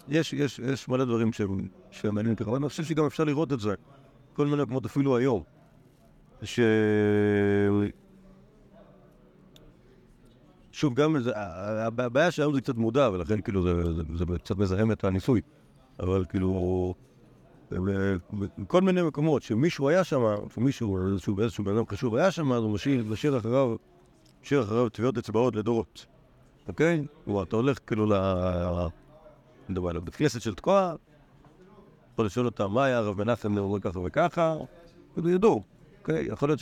יש, 0.08 0.32
יש, 0.32 0.58
יש, 0.58 0.88
מלא 0.88 1.04
דברים 1.04 1.32
שהם, 1.32 1.68
מעניינים 2.04 2.36
אבל 2.46 2.56
אני 2.56 2.68
חושב 2.68 2.84
שגם 2.84 3.04
אפשר 3.04 3.24
לראות 3.24 3.52
את 3.52 3.60
זה, 3.60 3.74
כל 4.32 4.46
מיני 4.46 4.62
מקומות 4.62 4.84
אפילו 4.84 5.16
היום, 5.16 5.42
ש... 6.42 6.60
שוב, 10.78 10.94
גם 10.94 11.16
הבעיה 11.98 12.30
שהיום 12.30 12.54
זה 12.54 12.60
קצת 12.60 12.76
מודע, 12.76 13.10
ולכן 13.12 13.40
כאילו 13.40 13.62
זה, 13.62 14.24
קצת 14.38 14.56
מזהם 14.56 14.92
את 14.92 15.04
הניסוי, 15.04 15.40
אבל 16.00 16.24
כאילו, 16.28 16.94
בכל 18.58 18.80
מיני 18.82 19.02
מקומות 19.02 19.42
שמישהו 19.42 19.88
היה 19.88 20.04
שם, 20.04 20.22
שמישהו, 20.54 20.98
איזשהו, 21.38 21.64
בן 21.64 21.76
אדם 21.76 21.86
חשוב 21.86 22.14
היה 22.14 22.30
שם, 22.30 22.52
אז 22.52 22.62
הוא 22.62 22.72
משאיר, 23.10 23.38
אחריו, 23.38 23.76
משאיר 24.42 24.62
אחריו 24.62 24.88
טביעות 24.88 25.18
אצבעות 25.18 25.56
לדורות. 25.56 26.06
אוקיי? 26.68 27.06
כלומר, 27.24 27.42
אתה 27.42 27.56
הולך 27.56 27.78
כאילו 27.86 28.06
ל... 28.06 28.12
נדבר, 29.68 29.92
לבית 29.92 30.16
כנסת 30.16 30.40
של 30.40 30.54
תקוע, 30.54 30.94
יכול 32.12 32.26
לשאול 32.26 32.46
אותם 32.46 32.70
מה 32.70 32.84
היה 32.84 32.98
הרב 32.98 33.18
מנחם 33.18 33.58
אומר 33.58 33.80
ככה 33.80 33.98
וככה, 33.98 34.56
כאילו 35.14 35.30
ידעו, 35.30 35.62
אוקיי? 36.00 36.26
יכול 36.26 36.48
להיות 36.48 36.60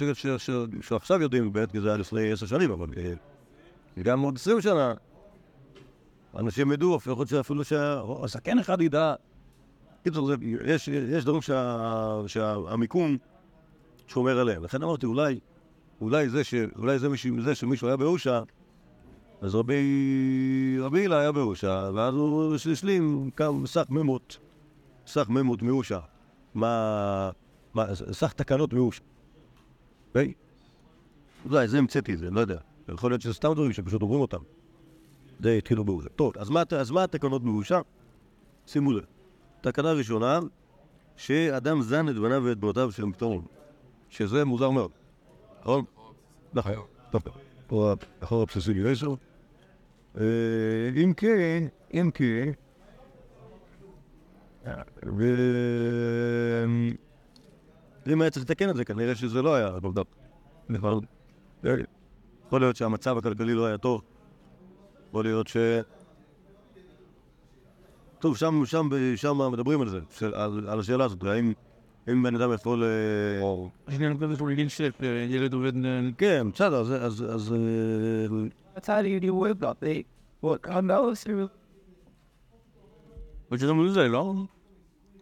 שעכשיו 0.81 1.23
יודעים 1.23 1.53
באמת, 1.53 1.73
כי 1.73 1.81
זה 1.81 1.89
היה 1.89 1.97
לפני 1.97 2.33
עשר 2.33 2.47
שנים, 2.47 2.71
אבל 2.71 2.87
אה, 2.97 3.13
גם 4.03 4.21
עוד 4.21 4.37
עשרים 4.37 4.61
שנה, 4.61 4.95
אנשים 6.37 6.73
ידעו, 6.73 6.97
יכול 6.97 7.13
להיות 7.19 7.29
שאפילו 7.29 7.65
שהזקן 7.65 8.59
אחד 8.59 8.81
ידע. 8.81 9.15
קיצור, 10.05 10.31
יש, 10.65 10.89
יש 10.89 11.25
דברים 11.25 11.43
שה- 11.43 12.23
שהמיקום 12.27 13.17
שומר 14.07 14.39
עליהם. 14.39 14.65
לכן 14.65 14.83
אמרתי, 14.83 15.07
אולי, 15.07 15.39
אולי 16.01 16.29
זה, 16.29 16.45
ש, 16.45 16.55
אולי 16.77 16.99
זה, 16.99 17.09
מישהו, 17.09 17.43
זה 17.43 17.55
שמישהו 17.55 17.89
היה 17.89 17.97
באושה, 17.97 18.43
אז 19.41 19.55
רבי, 19.55 19.75
הילה 20.93 21.21
היה 21.21 21.33
באושה, 21.33 21.91
ואז 21.95 22.15
הוא 22.15 22.55
השלים 22.55 23.31
סך 23.67 23.85
ממות, 23.91 24.39
סך 25.07 25.29
ממות 25.29 25.63
מאושה. 25.63 26.01
מה, 26.55 27.31
מה, 27.75 27.95
סך 27.95 28.33
תקנות 28.33 28.73
מאושה. 28.73 29.03
אוקיי? 30.09 30.33
אולי 31.45 31.69
זה 31.69 31.79
המצאתי 31.79 32.15
את 32.15 32.19
זה, 32.19 32.31
לא 32.31 32.41
יודע. 32.41 32.59
יכול 32.95 33.11
להיות 33.11 33.23
שזה 33.23 33.35
סתם 33.35 33.53
דברים 33.53 33.73
שפשוט 33.73 34.03
אומרים 34.03 34.21
אותם. 34.21 34.41
זה 35.41 35.53
התחילו 35.53 35.85
באושה. 35.85 36.09
טוב, 36.09 36.33
אז 36.39 36.51
מה, 36.51 36.63
אז 36.79 36.91
מה 36.91 37.05
התקנות 37.05 37.43
מאושה? 37.43 37.81
שימו 38.67 38.93
לב. 38.93 39.05
תקנה 39.61 39.93
ראשונה, 39.93 40.41
שאדם 41.17 41.83
זן 41.83 42.09
את 42.09 42.15
בניו 42.15 42.43
ואת 42.45 42.59
בנותיו 42.59 42.93
של 42.93 43.13
פתרון. 43.13 43.45
שזה 44.11 44.45
מוזר 44.45 44.71
מאוד. 44.71 44.91
נכון? 45.61 45.85
נכון. 46.55 46.73
טוב. 47.11 47.23
פה 47.67 47.95
החור 48.23 48.43
הבסיסי 48.43 48.75
גרסר. 48.75 49.15
אה, 50.21 50.25
אם 51.03 51.13
כן, 51.17 51.67
אם 51.95 52.11
כן, 52.15 52.51
ו... 55.07 55.25
אם 58.13 58.21
היה 58.21 58.31
צריך 58.31 58.45
לתקן 58.45 58.71
את 58.71 58.77
זה, 58.77 58.85
כנראה 58.85 59.15
שזה 59.15 59.43
לא 59.43 59.55
היה 59.55 59.67
עבודה. 59.67 60.03
נכון. 60.69 61.05
יכול 62.47 62.61
להיות 62.61 62.77
שהמצב 62.77 63.19
הכלכלי 63.19 63.55
לא 63.55 63.67
היה 63.67 63.79
טוב. 63.79 64.03
יכול 65.09 65.25
להיות 65.25 65.49
ש... 65.49 65.57
טוב, 68.19 68.37
שם, 68.37 68.63
שם, 68.65 68.89
שם 69.17 69.53
מדברים 69.53 69.81
על 69.81 69.89
זה, 69.89 70.01
של- 70.11 70.35
על, 70.35 70.69
על 70.69 70.81
השאלה 70.81 71.05
הזאת, 71.05 71.25
האם 71.25 71.53
אם 72.13 72.23
בן 72.23 72.35
אדם 72.35 72.53
יכול... 72.53 72.85
אה, 72.85 73.43
או- 73.43 73.69
יש 73.89 73.95
עניין 73.95 74.19
כזה 74.19 74.37
שהוא 74.37 74.49
רגיל 74.49 74.69
שילד 74.69 75.53
עובד... 75.53 75.85
אה, 75.85 76.01
כן, 76.19 76.47
בסדר, 76.55 76.81
אז... 76.81 76.93
אז, 76.93 77.25
אז 77.35 77.53
אה, 77.53 78.79
אבל 83.51 83.59
שזה 83.59 83.73
מוזר, 83.73 84.09
לא? 84.09 84.35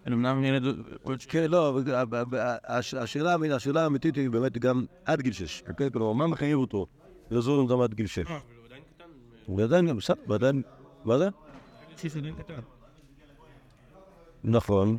אמנם 0.08 0.44
ילד... 0.44 0.62
כן, 1.28 1.50
לא, 1.50 1.80
השאלה 3.52 3.82
האמיתית 3.82 4.16
היא 4.16 4.30
באמת 4.30 4.58
גם 4.58 4.84
עד 5.04 5.20
גיל 5.20 5.32
שש, 5.32 5.62
אוקיי? 5.68 5.90
כלומר, 5.90 6.12
מה 6.12 6.26
מחייב 6.26 6.58
אותו 6.58 6.86
לזור 7.30 7.60
עם 7.60 7.66
דם 7.68 7.80
עד 7.80 7.94
גיל 7.94 8.06
שש? 8.06 8.18
הוא 9.46 9.62
עדיין, 9.62 9.96
בסדר, 9.96 10.16
הוא 10.26 10.34
עדיין, 10.34 10.62
מה 11.04 11.18
זה? 11.18 11.28
נכון. 14.44 14.98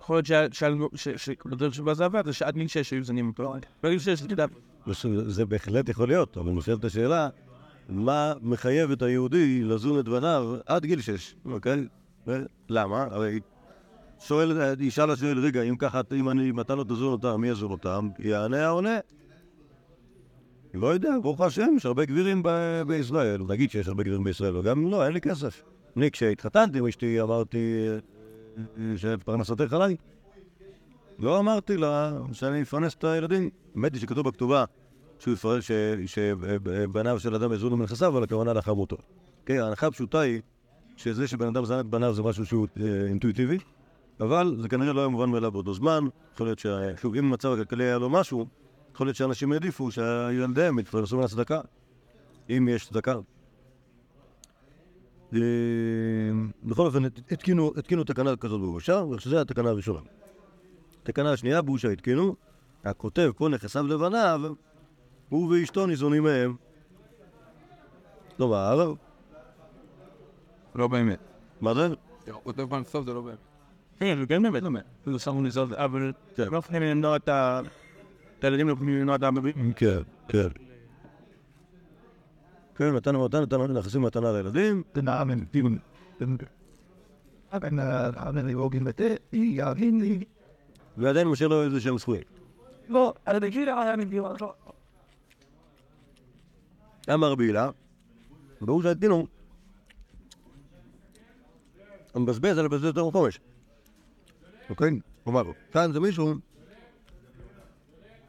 יכול 0.00 0.16
להיות 0.16 0.26
שה- 0.26 0.46
שה- 0.52 0.68
ש- 0.94 1.08
ש- 1.08 1.30
בדרך 1.46 1.74
שבה 1.74 1.94
זה 1.94 2.04
עבד, 2.04 2.24
זה 2.26 2.32
שעד 2.32 2.54
גיל 2.54 2.66
שש 2.68 2.90
היו 2.90 3.04
זנים 3.04 3.28
אותו. 3.28 3.54
בגיל 3.82 3.98
שש, 3.98 4.22
אתה 4.22 4.32
יודע, 4.32 4.46
זה- 5.26 5.46
בהחלט 5.46 5.88
יכול 5.88 6.08
להיות, 6.08 6.36
אבל 6.38 6.50
נשאלת 6.52 6.84
השאלה, 6.84 7.28
מה 7.88 8.32
מחייב 8.42 8.90
את 8.90 9.02
היהודי 9.02 9.62
לזון 9.62 9.98
את 10.00 10.04
בניו 10.08 10.56
עד 10.66 10.84
גיל 10.86 11.00
שש, 11.00 11.34
אוקיי? 11.44 11.86
ו- 12.26 12.42
למה? 12.68 13.02
הרי 13.10 13.40
שואל, 14.20 14.74
ישאל 14.80 15.10
השואל, 15.10 15.38
רגע, 15.38 15.62
אם 15.62 15.76
ככה, 15.76 16.00
אם 16.16 16.30
אני, 16.30 16.50
אם 16.50 16.60
אתה 16.60 16.74
לא 16.74 16.84
תזון 16.84 17.12
אותם, 17.12 17.40
מי 17.40 17.48
יזון 17.48 17.70
אותם? 17.70 18.08
יענה 18.18 18.66
העונה. 18.66 18.98
לא 20.74 20.86
יודע, 20.86 21.10
ברוך 21.22 21.40
השם, 21.40 21.68
יש 21.76 21.86
הרבה 21.86 22.04
גבירים 22.04 22.42
ב- 22.42 22.82
בישראל. 22.86 23.42
נגיד 23.48 23.70
שיש 23.70 23.88
הרבה 23.88 24.02
גבירים 24.02 24.24
בישראל, 24.24 24.56
וגם 24.56 24.90
לא, 24.90 25.04
אין 25.04 25.12
לי 25.12 25.20
כסף. 25.20 25.62
אני, 25.96 26.10
כשהתחתנתי 26.10 26.78
עם 26.78 26.86
אשתי, 26.86 27.20
אמרתי 27.20 27.86
אה, 28.58 28.96
שפרנסתך 28.96 29.72
עליי. 29.72 29.96
לא 31.18 31.38
אמרתי 31.38 31.76
לה 31.76 32.12
שאני 32.32 32.62
אפרנס 32.62 32.94
את 32.94 33.04
הילדים. 33.04 33.50
האמת 33.74 33.92
היא 33.92 34.00
שכתוב 34.00 34.28
בכתובה 34.28 34.64
שהוא 35.18 35.34
יפרנס, 35.34 35.64
ש- 35.64 35.70
שבניו 36.06 37.20
של 37.20 37.34
אדם 37.34 37.52
יזונו 37.52 37.76
מנכסיו, 37.76 38.12
אבל 38.12 38.22
הכוונה 38.22 38.52
לאחר 38.52 38.74
מותו. 38.74 38.96
כן, 39.46 39.60
ההנחה 39.60 39.86
הפשוטה 39.86 40.20
היא 40.20 40.40
שזה 40.96 41.28
שבן 41.28 41.46
אדם 41.46 41.64
זן 41.64 41.80
את 41.80 41.86
בניו 41.86 42.14
זה 42.14 42.22
משהו 42.22 42.46
שהוא 42.46 42.66
אה, 42.80 43.06
אינטואיטיבי, 43.06 43.58
אבל 44.20 44.56
זה 44.60 44.68
כנראה 44.68 44.92
לא 44.92 45.00
היה 45.00 45.08
מובן 45.08 45.28
מאליו 45.30 45.52
באותו 45.52 45.74
זמן. 45.74 46.04
יכול 46.34 46.46
להיות 46.46 46.58
ש... 46.58 46.66
שוב, 47.00 47.14
אם 47.14 47.24
המצב 47.24 47.52
הכלכלי 47.52 47.84
היה 47.84 47.98
לו 47.98 48.10
משהו, 48.10 48.46
יכול 48.94 49.06
להיות 49.06 49.16
שאנשים 49.16 49.52
העדיפו 49.52 49.90
שילדיהם 49.90 50.78
יתפרנסו 50.78 51.18
מהצדקה, 51.18 51.60
אם 52.50 52.68
יש 52.70 52.88
צדקה. 52.88 53.14
אה, 55.34 55.40
בכל 56.62 56.86
אופן, 56.86 57.04
התקינו, 57.04 57.72
התקינו 57.76 58.04
תקנה 58.04 58.36
כזאת 58.36 58.60
בראשה, 58.60 59.02
ושזו 59.04 59.40
התקנה 59.40 59.68
הראשונה. 59.68 60.00
התקנה 61.02 61.32
השנייה, 61.32 61.62
בושה 61.62 61.88
התקינו, 61.88 62.36
הכותב 62.84 63.30
כל 63.36 63.48
נכסיו 63.48 63.86
לבניו, 63.86 64.40
הוא 65.28 65.52
ואשתו 65.52 65.86
ניזונים 65.86 66.22
מהם. 66.22 66.56
כלומר, 68.36 68.92
לא 70.74 70.88
באמת. 70.88 71.18
מה 71.60 71.74
זה? 71.74 71.88
כותב 72.42 72.66
פעם 72.68 72.84
סוף, 72.84 73.06
זה 73.06 73.14
לא 73.14 73.20
באמת. 73.20 73.38
כן, 73.98 74.18
זה 74.20 74.26
כן 74.26 74.42
באמת. 74.42 74.84
זה 75.06 75.18
שמו 75.18 75.42
לזוז, 75.42 75.72
אבל 75.72 76.12
לא 76.38 76.58
יכולים 76.58 76.82
למנוע 76.82 77.16
את 77.16 77.28
ה... 77.28 77.60
את 78.44 78.48
הילדים 78.48 78.68
לא 78.68 78.72
יכולים 78.72 78.94
למנוע 78.94 79.16
את 79.16 79.22
האבבים. 79.22 79.72
כן, 79.72 79.98
כן. 80.28 80.48
כן, 82.74 82.94
נתן 82.94 83.16
מתנה, 83.16 83.40
נתן 83.40 83.72
נכסים 83.72 84.02
מתנה 84.02 84.32
לילדים. 84.32 84.82
ועדיין 90.96 91.28
משאיר 91.28 91.48
לו 91.48 91.62
איזה 91.62 91.80
שהם 91.80 91.98
זכויים. 91.98 92.22
לא, 92.88 93.14
אני 93.26 93.48
מכיר 93.48 93.70
היה 93.74 93.94
אותו. 94.18 94.52
אמר 97.14 97.30
רבי 97.30 97.44
הילה, 97.44 97.70
ברור 98.60 98.82
שהדין 98.82 99.10
המבזבז 102.14 102.58
על 102.58 102.66
הבזבז 102.66 102.84
יותר 102.84 103.08
מחומש. 103.08 103.40
אוקיי? 104.70 104.90
כלומר, 105.24 105.42
כאן 105.72 105.92
זה 105.92 106.00
מישהו 106.00 106.34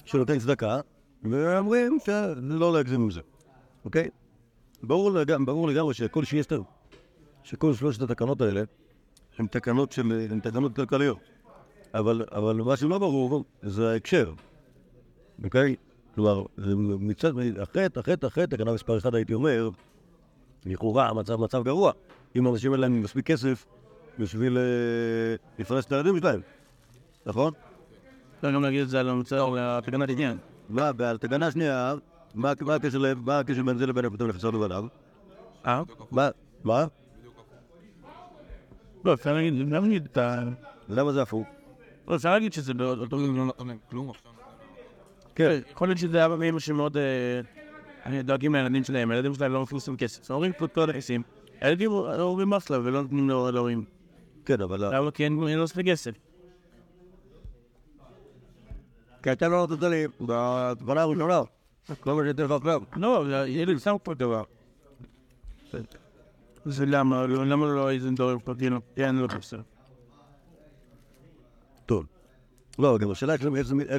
שנותן 0.05 0.39
צדקה, 0.39 0.79
ואומרים 1.23 1.97
שלא 2.05 2.73
להגזים 2.73 3.01
עם 3.01 3.11
זה, 3.11 3.21
אוקיי? 3.85 4.09
ברור 4.83 5.11
לגמרי, 5.11 5.45
ברור 5.45 5.67
לגמרי 5.67 5.93
שכל 5.93 6.23
שיסתר, 6.23 6.61
שכל 7.43 7.73
שלושת 7.73 8.01
התקנות 8.01 8.41
האלה 8.41 8.63
הן 9.37 9.47
תקנות 9.47 9.91
של, 9.91 10.27
הן 10.31 10.39
תקנות 10.39 10.75
כלכליות. 10.75 11.17
אבל, 11.93 12.25
אבל 12.31 12.55
מה 12.55 12.77
שלא 12.77 12.99
ברור 12.99 13.43
זה 13.61 13.91
ההקשר, 13.91 14.33
אוקיי? 15.43 15.75
כלומר, 16.15 16.43
מצד, 16.99 17.31
החטא, 17.61 17.99
החטא, 17.99 18.25
החטא, 18.25 18.55
תקנה 18.55 18.73
מספר 18.73 18.97
אחד 18.97 19.15
הייתי 19.15 19.33
אומר, 19.33 19.69
לכאורה 20.65 21.09
המצב 21.09 21.35
מצב 21.35 21.63
גרוע. 21.63 21.91
אם 22.35 22.47
אנשים 22.47 22.71
אין 22.73 22.81
להם 22.81 23.01
מספיק 23.01 23.25
כסף 23.25 23.65
בשביל 24.19 24.57
אה, 24.57 24.63
לפרנס 25.59 25.85
את 25.85 25.91
הילדים 25.91 26.19
שלהם, 26.19 26.41
נכון? 27.25 27.53
אפשר 28.37 28.51
גם 28.51 28.63
להגיד 28.63 28.81
את 28.81 28.89
זה 28.89 28.99
על 28.99 29.09
המצב, 29.09 29.35
על 29.35 29.57
התקנת 29.59 30.09
עניין. 30.09 30.37
מה, 30.69 30.91
ועל 30.97 31.17
תקנה 31.17 31.51
שנייה, 31.51 31.95
מה 32.35 32.51
הקשר 33.39 33.63
בין 33.63 33.77
זה 33.77 33.87
לבין 33.87 34.05
הפתאום 34.05 34.29
לחסר 34.29 34.49
לבניו? 34.49 34.85
אה? 35.65 35.83
מה? 36.11 36.29
מה? 36.63 36.85
לא, 39.05 39.13
אפשר 39.13 39.33
להגיד, 39.33 40.05
את 40.05 40.17
ה... 40.17 40.43
למה 40.89 41.13
זה 41.13 41.21
הפוך? 41.21 41.47
לא, 42.07 42.15
אפשר 42.15 42.33
להגיד 42.33 42.53
שזה 42.53 42.73
באותו... 42.73 43.17
לא 43.17 43.45
נתן 43.45 43.67
להם 43.67 43.77
כלום 43.89 44.09
עכשיו. 44.09 44.31
כן. 45.35 45.59
יכול 45.71 45.87
להיות 45.87 45.97
שזה 45.97 46.25
אבא 46.25 46.35
ואמא 46.39 46.59
שמאוד 46.59 46.97
אה, 46.97 48.21
דואגים 48.21 48.55
לילדים 48.55 48.83
שלהם, 48.83 49.11
הילדים 49.11 49.33
שלהם 49.33 49.53
לא 49.53 49.61
מפורסם 49.61 49.97
כסף. 49.97 50.31
ההורים 50.31 50.53
פשוט 50.53 50.73
כל 50.73 50.81
הנכסים. 50.81 51.23
הילדים 51.61 51.91
הורים 51.91 52.49
מסלה 52.49 52.79
ולא 52.79 53.01
נותנים 53.01 53.29
להורים. 53.29 53.85
כן, 54.45 54.61
אבל... 54.61 54.95
למה? 54.95 55.11
כי 55.11 55.23
אין 55.23 55.47
אין 55.47 55.57
לו 55.57 55.63
מספיק 55.63 55.87
כסף. 55.87 56.11
כי 59.25 59.31
אתה 59.31 59.47
לא 59.47 59.57
נותנת 59.67 59.83
לי 59.83 60.05
בתקנה 60.19 61.01
הראשונה. 61.01 61.41
כל 61.99 62.13
מה 62.13 62.21
לך 62.21 62.51
עכשיו. 62.51 62.81
לא, 62.95 63.25
זה- 63.27 63.47
ילד 63.47 63.79
שם 63.79 63.95
פה 64.03 64.13
דבר. 64.13 64.43
זה 66.65 66.85
למה, 66.85 67.25
לא- 67.27 67.45
למה 67.45 67.65
לא 67.65 67.91
איזה 67.91 68.11
דברים 68.11 68.39
פרטיים? 68.39 68.79
אין 68.97 69.15
לו 69.15 69.27
כסף. 69.29 69.57
טוב. 71.85 72.05
לא, 72.79 72.97
גם 72.97 73.11
השאלה 73.11 73.33
איך 73.33 73.43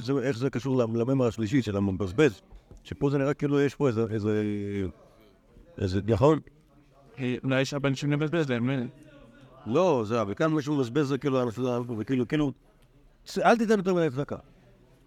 זה- 0.05 0.13
איך 0.23 0.39
זה- 0.39 0.51
קשור 0.51 0.77
לממר 0.95 1.27
השלישי 1.27 1.63
של 1.63 1.77
המבזבז. 1.77 2.41
שפה 2.85 3.11
זה 3.11 3.19
נראה 3.19 3.35
כאילו 3.35 3.61
יש 3.61 3.75
פה 3.75 3.89
איזה... 3.89 4.05
איזה... 4.11 4.43
איזה... 5.79 6.01
נכון? 6.07 6.39
אה, 7.19 7.35
אולי 7.45 7.61
יש 7.61 7.75
הרבה 7.75 7.89
אנשים 7.89 8.13
לבזבז 8.13 8.51
להם, 8.51 8.71
לא? 8.71 8.77
לא, 9.67 10.05
זה... 10.07 10.17
וכאן 10.29 10.53
מישהו 10.53 10.77
מבזבז 10.77 11.09
זה 11.09 11.19
כאילו... 11.19 11.39
וכאילו, 11.99 12.29
כאילו... 12.29 12.53
אל 13.39 13.57
תיתן 13.59 13.79
יותר 13.79 13.95
מדי 13.95 14.11
צדקה. 14.11 14.37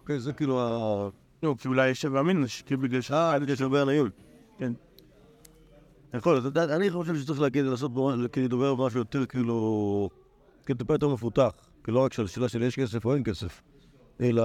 אוקיי, 0.00 0.20
זה 0.20 0.32
כאילו 0.32 0.60
ה... 0.60 1.10
לא, 1.42 1.54
כי 1.58 1.68
אולי 1.68 1.88
יש 1.90 2.04
מינוס, 2.04 2.62
כי 2.62 2.76
בגלל 2.76 3.00
ש... 3.00 3.10
אה, 3.10 3.36
יש 3.48 3.60
הרבה 3.60 3.82
עניים. 3.82 4.10
כן. 4.58 4.72
יכול 6.14 6.34
להיות, 6.34 6.56
אני 6.56 6.90
חושב 6.90 7.16
שצריך 7.16 7.40
להגיד, 7.40 7.64
לעשות, 7.64 7.94
בו- 7.94 8.12
כאילו, 8.32 8.46
לדבר 8.46 8.74
משהו 8.86 8.98
יותר 8.98 9.26
כאילו, 9.26 10.08
כאילו 10.64 10.78
טיפה 10.78 10.94
יותר 10.94 11.08
מפותח, 11.08 11.50
כאילו 11.84 11.98
לא 11.98 12.04
רק 12.04 12.12
של 12.12 12.26
שאלה 12.26 12.48
של 12.48 12.62
יש 12.62 12.76
כסף 12.76 13.04
או 13.04 13.14
אין 13.14 13.24
כסף, 13.24 13.62
אלא. 14.20 14.42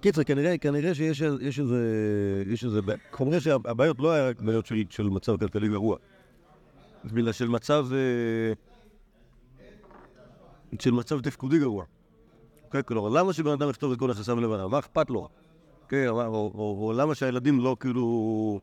קיצר, 0.00 0.24
כנראה, 0.24 0.58
כנראה 0.58 0.94
שיש 0.94 1.22
יש 1.40 1.60
איזה, 1.60 1.84
יש 2.46 2.64
איזה. 2.64 2.80
כנראה 3.18 3.40
שהבעיות 3.40 3.98
לא 4.00 4.12
היה 4.12 4.28
רק 4.28 4.40
בעיות 4.40 4.66
של, 4.66 4.82
של 4.90 5.02
מצב 5.02 5.36
כלכלי 5.36 5.68
גרוע, 5.68 5.96
אלא 7.16 7.32
של 7.32 7.48
מצב, 7.48 7.86
אה, 7.92 8.52
של 10.78 10.90
מצב 10.90 11.20
תפקודי 11.20 11.58
גרוע. 11.58 11.84
אוקיי, 12.64 12.82
כלומר, 12.84 13.08
למה 13.08 13.32
שבן 13.32 13.50
אדם 13.50 13.70
יכתוב 13.70 13.92
את 13.92 13.98
כל 13.98 14.10
נכסיו 14.10 14.40
לבנה? 14.40 14.68
מה 14.68 14.78
אכפת 14.78 15.10
לו? 15.10 15.28
כן, 15.88 16.08
או, 16.08 16.92
למה 16.96 17.14
שהילדים 17.14 17.60
לא 17.60 17.76
כאילו, 17.80 18.60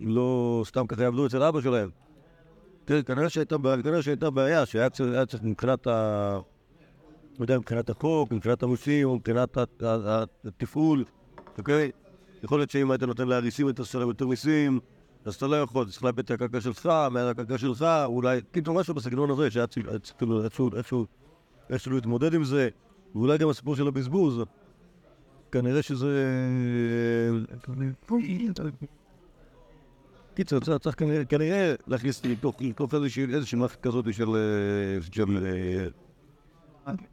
לא 0.00 0.62
סתם 0.66 0.86
ככה 0.86 1.02
יעבדו 1.02 1.26
אצל 1.26 1.42
אבא 1.42 1.60
שלהם? 1.60 1.90
תראה, 2.84 3.02
כנראה 3.02 3.28
שהייתה 3.28 3.58
בעיה, 3.58 3.82
כנראה 3.82 4.02
שהייתה 4.02 4.30
בעיה, 4.30 4.66
שהיה 4.66 4.90
צריך, 4.90 5.42
מבחינת 5.42 5.86
ה... 5.86 6.38
לא 7.38 7.44
יודע, 7.44 7.58
מבחינת 7.58 7.90
החוק, 7.90 8.32
מבחינת 8.32 8.62
המיסים, 8.62 9.14
מבחינת 9.14 9.58
התפעול, 10.44 11.04
אוקיי? 11.58 11.90
יכול 12.42 12.58
להיות 12.58 12.70
שאם 12.70 12.90
היית 12.90 13.02
נותן 13.02 13.28
לאריסים 13.28 13.68
את 13.68 13.78
לשלם 13.78 14.08
יותר 14.08 14.26
מיסים, 14.26 14.80
אז 15.24 15.34
אתה 15.34 15.46
לא 15.46 15.56
יכול, 15.62 15.90
צריך 15.90 16.04
לאבד 16.04 16.18
את 16.18 16.30
הקרקע 16.30 16.60
שלך, 16.60 16.90
מעל 17.10 17.28
הקרקע 17.28 17.58
שלך, 17.58 17.86
אולי, 18.04 18.40
כאילו 18.52 18.74
משהו 18.74 18.94
בסגנון 18.94 19.30
הזה, 19.30 19.50
שהיה 19.50 19.66
צריך 19.66 19.86
כאילו 20.18 20.44
איכשהו, 20.44 21.06
להתמודד 21.92 22.34
עם 22.34 22.44
זה, 22.44 22.68
ואולי 23.14 23.38
גם 23.38 23.48
הסיפור 23.48 23.76
של 23.76 23.88
הבזבוז, 23.88 24.42
כנראה 25.52 25.82
שזה... 25.82 26.24
קיצר, 30.34 30.58
צריך- 30.78 30.94
כנראה- 31.28 31.74
להכניס 31.86 32.24
לתוך 32.24 32.56
איזושהי 33.32 33.58
מערכת 33.58 33.80
כזאת 33.80 34.14
של... 34.14 34.28
אה. 34.28 35.86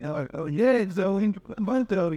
אה, 0.04 0.24
Yeah, 0.34 0.96
so 0.96 1.20
in 1.20 1.34
but 1.66 1.92
I 1.92 2.16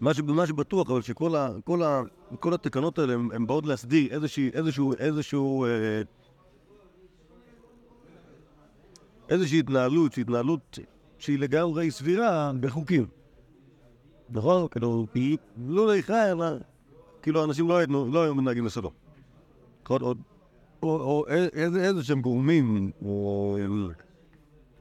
מה, 0.00 0.14
ש... 0.14 0.20
מה 0.20 0.46
שבטוח, 0.46 0.90
אבל 0.90 1.02
שכל 1.02 1.36
ה... 1.36 1.50
כל 1.64 1.82
ה... 1.82 2.02
כל 2.40 2.54
התקנות 2.54 2.98
האלה 2.98 3.14
הן 3.14 3.46
באות 3.46 3.66
להסדיר 3.66 4.14
איזושהי, 4.14 4.50
איזשהו, 4.54 4.92
איזשהו, 4.98 5.64
אה... 5.64 6.02
איזושהי 9.28 9.58
התנהלות, 9.58 10.18
התנהלות 10.18 10.78
שהיא 11.18 11.38
לגמרי 11.38 11.90
סבירה 11.90 12.52
בחוקים. 12.60 13.06
נכון? 14.30 14.68
כאילו, 14.70 15.06
היא 15.14 15.38
לא 15.66 15.86
לאיכה, 15.86 16.30
אלא 16.30 16.46
כאילו 17.22 17.44
אנשים 17.44 17.68
לא, 17.68 17.80
לא 18.12 18.22
היו 18.22 18.34
מנהגים 18.34 18.66
לסדום. 18.66 18.92
נכון? 19.84 20.02
או, 20.02 20.14
או, 20.82 20.88
או 20.88 21.26
איזה, 21.28 21.84
איזה 21.84 22.04
שהם 22.04 22.20
גורמים, 22.20 22.90
או... 23.04 23.56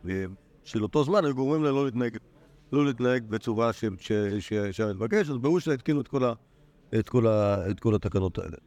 אה, 0.09 0.25
של 0.63 0.83
אותו 0.83 1.03
זמן 1.03 1.25
הם 1.25 1.31
גורמים 1.31 1.63
להם 1.63 1.75
לא 1.75 1.85
להתנהג 1.85 2.17
לא 2.71 2.85
להתנהג 2.85 3.23
בצורה 3.29 3.73
ש- 3.73 3.85
ש- 3.99 4.11
ש- 4.39 4.53
שהמתבקש, 4.71 5.29
אז 5.29 5.37
ברור 5.37 5.59
שהתקינו 5.59 6.01
את 6.01 6.07
כל 6.07 6.23
ה- 6.23 6.33
את 6.99 7.09
כל 7.09 7.27
ה- 7.27 7.69
את 7.71 7.79
כל 7.79 7.95
התקנות 7.95 8.37
האלה. 8.37 8.57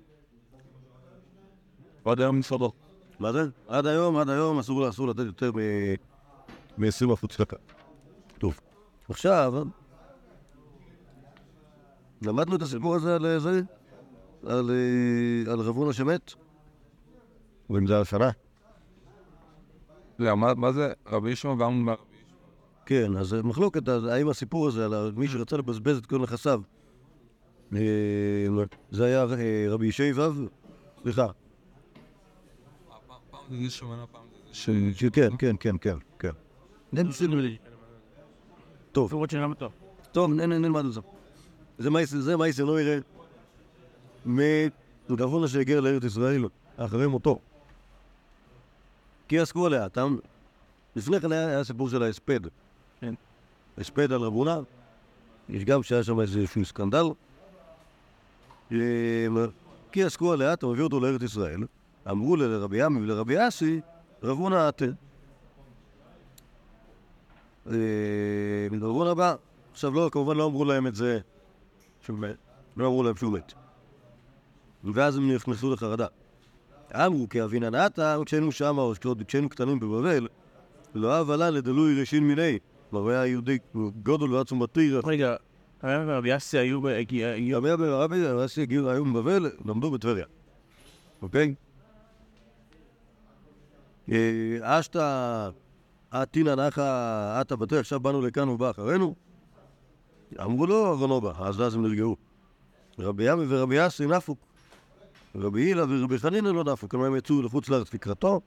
עוד 2.03 2.21
היום 2.21 2.39
מסעדות. 2.39 2.75
מה 3.19 3.33
זה? 3.33 3.45
עד 3.69 3.87
היום, 3.87 4.17
עד 4.17 4.29
היום 4.29 4.59
אסור 4.59 4.89
אסור 4.89 5.09
לתת 5.09 5.25
יותר 5.25 5.51
מ-20 6.79 7.15
אחוז 7.15 7.31
צדקה. 7.31 7.57
טוב. 8.39 8.61
עכשיו, 9.09 9.55
למדנו 12.23 12.57
את 12.57 12.63
הסיפור 12.63 12.95
הזה 12.95 13.15
על 13.15 13.39
זה? 13.39 13.61
על, 14.47 14.71
אה, 14.71 15.53
על 15.53 15.61
רב 15.61 15.77
הונא 15.77 15.93
שמת? 15.93 16.33
או 17.71 17.79
אם 17.79 17.87
זה 17.87 17.95
היה 17.95 18.05
שנה? 18.05 18.31
לא, 20.19 20.37
מה 20.37 20.55
מה 20.55 20.73
זה 20.73 20.93
רבי 21.07 21.31
ישמעאל 21.31 21.63
ואמנון. 21.63 21.95
כן, 22.91 23.17
אז 23.17 23.35
אה, 23.35 23.43
מחלוקת, 23.43 23.89
האם 23.89 24.29
הסיפור 24.29 24.69
הזה 24.69 24.85
על 24.85 25.13
מי 25.17 25.29
שרצה 25.29 25.57
לבזבז 25.57 25.97
את 25.99 26.07
כל 26.07 26.19
נכסיו, 26.19 26.63
אה, 27.77 27.79
זה 28.91 29.05
היה 29.05 29.23
אה, 29.23 29.67
רבי 29.69 29.87
ישי 29.87 30.13
ו', 30.13 30.21
סליחה, 31.03 31.27
פעם 33.31 33.41
זה 33.51 33.57
זה 33.65 33.71
שמנה, 33.71 34.05
פעם 34.13 34.23
זה 34.33 35.11
כן, 35.13 35.29
כן, 35.39 35.57
כן, 35.61 35.77
כן, 35.81 35.97
כן. 36.19 36.31
טוב, 38.93 39.11
טוב. 40.13 40.33
נלמד 40.35 40.85
את 40.85 40.93
זה. 40.93 41.01
זה 41.79 41.91
מייס- 41.91 42.17
זה 42.19 42.37
מייסר 42.37 42.65
לא 42.65 42.81
יראה 42.81 42.99
מדרבונה 44.27 45.49
שהגיע 45.49 45.81
לארץ 45.81 46.05
ישראל 46.05 46.45
אחרי 46.77 47.07
מותו. 47.07 47.39
כי 49.29 49.39
עסקו 49.39 49.67
עליה, 49.67 49.87
אתה... 49.87 50.07
לפני 50.97 51.21
כן 51.21 51.33
היה 51.33 51.65
סיפור 51.65 51.89
של 51.89 52.03
ההספד. 52.03 52.41
הספד 53.79 54.13
על 54.13 54.21
רב 54.21 54.33
הונא, 54.33 54.61
יש 55.49 55.65
גם 55.65 55.83
שהיה 55.83 56.05
שם 56.05 56.21
איזשהו 56.21 56.65
סקנדל, 56.65 57.05
אה, 58.73 58.79
כי 59.93 60.05
עסקו 60.05 60.33
עליה, 60.33 60.53
אתה 60.53 60.67
מביא 60.67 60.85
אותו 60.85 61.01
לארץ 61.01 61.23
ישראל, 61.23 61.61
אמרו 62.11 62.37
לרבי 62.37 62.83
עמי 62.83 63.01
ולרבי 63.01 63.49
אסי, 63.49 63.81
רבונה 64.23 64.69
אתם. 64.69 64.91
אה, 67.71 67.75
רבונה 68.81 69.11
הבא, 69.11 69.35
עכשיו 69.73 69.95
לא, 69.95 70.09
כמובן 70.13 70.37
לא 70.37 70.47
אמרו 70.47 70.65
להם 70.65 70.87
את 70.87 70.95
זה 70.95 71.21
לא 72.77 72.87
אמרו 72.87 73.03
להם 73.03 73.17
שהוא 73.17 73.33
מת. 73.33 73.53
ואז 74.85 75.17
הם 75.17 75.33
נכנסו 75.33 75.73
לחרדה. 75.73 76.07
אמרו 76.95 77.29
כי 77.29 77.45
אבינן 77.45 77.75
עתה, 77.75 78.17
כשהיינו 78.27 78.53
שם, 78.53 78.79
או 78.79 78.93
כשהיינו 79.27 79.49
קטנים 79.49 79.81
בבבל, 79.81 80.29
לא 80.95 81.17
אהב 81.17 81.31
עלה 81.31 81.51
לדלוי 81.51 82.01
ראשין 82.01 82.29
מיני. 82.29 82.59
כלומר, 82.91 83.05
הוא 83.05 83.11
היה 83.11 83.27
יהודי 83.27 83.59
גודל 84.03 84.35
ועצום 84.35 84.59
בתיר. 84.59 85.01
רגע, 85.05 85.37
הרב 85.83 86.09
ורבי 86.09 86.37
אסי 86.37 86.59
היו... 86.59 86.81
ב- 86.81 86.87
הגיע- 86.87 87.29
היו- 87.29 87.59
רבי 87.59 87.73
אבי 87.73 87.85
ורבי 87.89 88.45
אסי 88.45 88.63
הגיעו 88.63 88.91
היום 88.91 89.13
בבבל, 89.13 89.51
למדו 89.65 89.91
בטבריה. 89.91 90.27
אוקיי? 91.23 91.55
אה, 94.11 94.59
אשתא, 94.63 95.49
עתינא 96.11 96.55
נחה, 96.55 97.41
עתה 97.41 97.57
בתי, 97.57 97.77
עכשיו 97.77 98.01
באנו 98.01 98.23
לכאן 98.23 98.49
ובא 98.49 98.71
אחרינו. 98.71 99.15
אמרו 100.41 100.67
לו, 100.67 100.87
ארונו 100.87 101.21
בא, 101.21 101.33
אז 101.39 101.63
אז 101.63 101.75
הם 101.75 101.83
נרגעו. 101.83 102.17
רבי 102.99 103.33
ימי 103.33 103.45
ורבי 103.49 103.87
אסי 103.87 104.07
נפו. 104.07 104.37
רבי 105.35 105.63
הילה 105.63 105.85
ורבי 105.89 106.19
חנינא 106.19 106.49
לא 106.49 106.65
נפו, 106.65 106.89
כלומר 106.89 107.07
הם 107.07 107.17
יצאו 107.17 107.43
לחוץ 107.43 107.69
לארץ 107.69 107.95
לקראתו, 107.95 108.41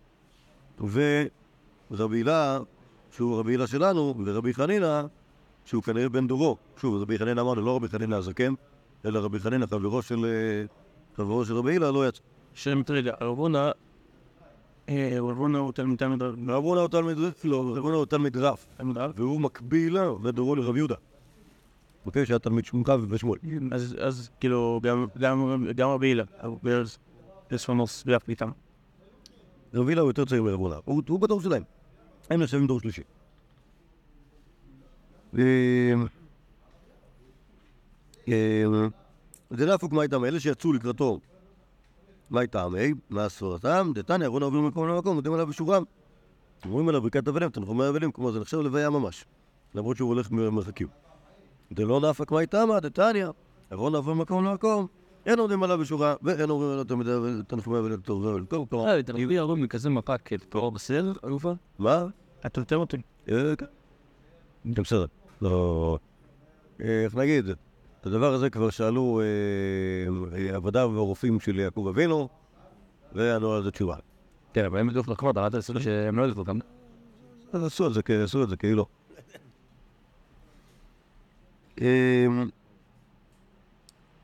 ורבי 0.81 2.17
הילה, 2.17 2.59
שהוא 3.15 3.39
רבי 3.39 3.51
הילה 3.51 3.67
שלנו, 3.67 4.15
ורבי 4.25 4.53
חנינא, 4.53 5.01
שהוא 5.65 5.83
כנראה 5.83 6.09
בן 6.09 6.27
דורו. 6.27 6.57
שוב, 6.77 7.01
רבי 7.01 7.17
חנינא 7.17 7.41
אמרנו, 7.41 7.61
לא 7.61 7.75
רבי 7.75 7.87
חנינא 7.87 8.15
הזקן, 8.15 8.53
אלא 9.05 9.19
רבי 9.19 9.39
חנינא, 9.39 9.65
חברו 9.65 10.01
של, 10.01 10.25
חברו 11.15 11.45
של 11.45 11.55
רבי 11.55 11.71
הילה, 11.71 11.91
לא 11.91 12.07
יצא. 12.07 12.21
שם 12.53 12.81
רגע, 12.89 13.13
רבונה... 13.21 13.71
אה, 14.89 15.17
רבונה 15.19 15.57
הוא 15.57 15.71
תלמיד 15.71 16.03
רב. 16.03 16.35
רב 16.49 16.63
הונא 16.63 16.79
הוא 16.79 16.87
תלמיד, 16.87 17.17
לא, 17.43 17.59
רב 17.59 17.77
הונא 17.77 17.95
הוא 17.95 18.05
תלמיד 18.05 18.37
רב. 18.37 18.65
והוא 19.15 19.41
מקביל 19.41 19.97
לדורו 20.23 20.55
לרב 20.55 20.77
יהודה. 20.77 20.95
אוקיי, 22.05 22.25
שהיה 22.25 22.39
תלמיד 22.39 22.65
שמונך 22.65 22.91
ושמואל. 23.09 23.39
אז, 23.99 24.29
כאילו, 24.39 24.81
גם, 25.19 25.43
רבי 25.79 26.07
הילה, 26.07 26.23
ברז, 26.63 26.97
פרסונוס 27.47 28.03
ביחד 28.03 28.29
איתם. 28.29 28.49
רב 29.73 29.87
הילה 29.87 30.01
הוא 30.01 30.09
יותר 30.09 30.25
צעיר 30.25 30.43
מרב 30.43 30.59
הונא, 30.59 30.75
הוא 30.85 31.01
הוא 31.09 31.19
בדור 31.19 31.41
שלהם. 31.41 31.63
הם 32.33 32.41
נחשבים 32.41 32.67
דור 32.67 32.79
שלישי. 32.79 33.01
אה, 35.37 35.93
אה, 38.27 38.63
זה 39.49 39.65
לא 39.65 39.73
הפוק 39.73 39.93
מה 39.93 40.03
איתם, 40.03 40.25
אלה 40.25 40.39
שיצאו 40.39 40.73
לקראתו, 40.73 41.19
מה 42.29 42.41
איתם, 42.41 42.73
אה? 42.77 42.89
מה 43.09 43.29
ספרתם? 43.29 43.91
דתניא, 43.95 44.25
אהרון 44.25 44.43
עובר 44.43 44.59
ממקום 44.59 44.87
למקום, 44.87 45.15
מודים 45.15 45.33
עליו 45.33 45.47
בשורם. 45.47 45.83
אומרים 46.65 46.89
עליו 46.89 47.01
ברכת 47.01 47.27
אבלים, 47.27 47.49
תנחומי 47.49 47.89
אבלים, 47.89 48.11
כלומר 48.11 48.31
זה 48.31 48.39
נחשב 48.39 48.57
לוויה 48.57 48.89
ממש, 48.89 49.25
למרות 49.75 49.97
שהוא 49.97 50.09
הולך 50.09 50.31
מרחקים. 50.31 50.87
דלא 51.71 52.01
נפק 52.09 52.31
מה 52.31 52.39
איתם, 52.39 52.69
דתניא, 52.81 53.27
אהרון 53.71 53.95
עובר 53.95 54.13
ממקום 54.13 54.45
למקום, 54.45 54.87
אין 55.25 55.39
עומדים 55.39 55.63
עליו 55.63 55.77
בשורה, 55.77 56.15
ואין 56.21 56.49
אומרים 56.49 56.71
עליו 56.71 56.83
תלמידי 56.83 57.11
תנחומי 57.47 57.79
אבלים, 57.79 58.01
טוב, 58.01 58.45
טוב. 58.45 58.85
אה, 58.87 58.99
אתה 58.99 59.13
מביא 59.13 59.39
הרוב 59.39 59.59
מכזה 59.59 59.89
מפה 59.89 60.17
כתואר 60.17 60.69
בסדר, 60.69 61.13
אלופה? 61.25 61.53
מה? 61.79 62.05
אתה 62.45 62.61
יותר 62.61 62.77
אותי. 62.77 62.97
אה, 63.29 63.55
כן. 63.55 63.65
כן, 64.75 64.81
בסדר. 64.83 65.05
לא... 65.41 65.97
אה, 66.81 67.03
איך 67.03 67.15
נגיד? 67.15 67.49
את 68.01 68.05
הדבר 68.05 68.33
הזה 68.33 68.49
כבר 68.49 68.69
שאלו 68.69 69.21
אה, 69.21 70.55
עבדיו 70.55 70.91
והרופאים 70.93 71.39
של 71.39 71.59
יעקב 71.59 71.87
אבינו, 71.89 72.29
וענו 73.13 73.53
על 73.53 73.63
זה 73.63 73.71
תשובה. 73.71 73.95
כן, 74.53 74.65
אבל 74.65 74.79
הם 74.79 74.87
בדיוק 74.87 75.07
לחמוד, 75.07 75.37
אל 75.37 75.49
תעשו 75.49 75.81
שהם 75.81 76.17
לא 76.17 76.23
ידעו 76.23 76.43
גם. 76.43 76.59
אז 77.53 77.63
עשו 77.63 77.87
את 77.87 77.93
זה, 77.93 78.03
כ- 78.03 78.09
עשו 78.09 78.43
את 78.43 78.49
זה 78.49 78.57
כאילו. 78.57 78.85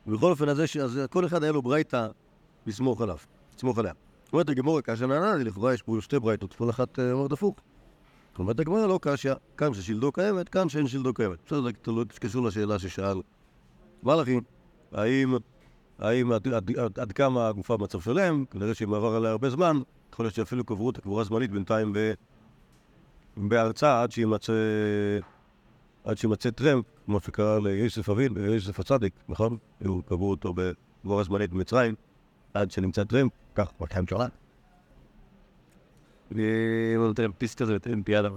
בכל 0.07 0.31
אופן, 0.31 0.49
אז 0.49 0.99
כל 1.09 1.25
אחד 1.25 1.43
היה 1.43 1.51
לו 1.51 1.61
ברייתא 1.61 2.07
לסמוך 2.67 3.01
עליו, 3.01 3.17
לסמוך 3.57 3.77
עליה. 3.79 3.93
אומרת 4.33 4.49
הגמורה, 4.49 4.81
כאשר 4.81 5.07
נענה 5.07 5.35
לי, 5.35 5.43
לכאורה 5.43 5.73
יש 5.73 5.81
פה 5.81 5.97
שתי 6.01 6.19
ברייתות, 6.19 6.53
כל 6.53 6.69
אחת 6.69 6.99
אומרת 6.99 7.31
הפוך. 7.31 7.55
אומרת 8.39 8.59
הגמורה, 8.59 8.87
לא 8.87 8.99
קשיא, 9.01 9.33
כאן 9.57 9.73
ששלדו 9.73 10.11
קיימת, 10.11 10.49
כאן 10.49 10.69
שאין 10.69 10.87
שלדו 10.87 11.13
קיימת. 11.13 11.37
בסדר, 11.45 11.61
זה 11.61 11.69
תלוי- 11.81 12.05
קשור 12.05 12.45
לשאלה 12.45 12.79
ששאל 12.79 13.21
מלאכי, 14.03 14.39
האם, 14.91 15.35
האם 15.99 16.31
עד, 16.31 16.47
עד, 16.47 16.77
עד, 16.77 16.99
עד 16.99 17.11
כמה 17.11 17.47
הגופה 17.47 17.77
במצב 17.77 18.01
שלם, 18.01 18.45
כנראה 18.51 18.73
שאם 18.73 18.93
עבר 18.93 19.15
עליה 19.15 19.31
הרבה 19.31 19.49
זמן, 19.49 19.79
יכול 20.13 20.25
להיות 20.25 20.35
שאפילו 20.35 20.63
קברו 20.63 20.87
אותה 20.87 21.01
קבורה 21.01 21.23
זמנית 21.23 21.51
בינתיים 21.51 21.93
ב... 21.93 22.13
בארצה 23.37 24.01
עד 24.03 24.11
שימצא, 24.11 24.53
עד 26.03 26.17
שימצא 26.17 26.49
טרמפ, 26.49 26.85
כמו 27.05 27.19
שקרה 27.19 27.59
ליוסף 27.59 28.09
אבין 28.09 28.31
ויוסף 28.35 28.79
הצדיק, 28.79 29.13
נכון? 29.29 29.57
קברו 30.05 30.29
אותו 30.29 30.53
בקבורה 30.55 31.23
זמנית 31.23 31.51
במצרים, 31.51 31.95
עד 32.53 32.71
שנמצא 32.71 33.03
טרמפ, 33.03 33.31
כך 33.55 33.71
200 33.81 34.07
שנה. 34.07 34.27
ו- 36.31 37.13
טרמפיסט 37.15 37.61
כזה 37.61 37.75
בטרמפיאדה. 37.75 38.29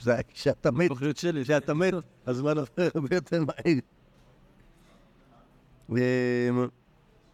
זה 0.00 0.20
כשאתה 0.28 0.70
מת, 0.70 0.90
כשאתה 1.42 1.74
מת, 1.74 1.94
הזמן 2.26 2.58
עובר 2.58 2.88
הרבה 2.94 3.16
יותר 3.16 3.44
מהיר. 3.44 3.80
ו- 5.90 6.66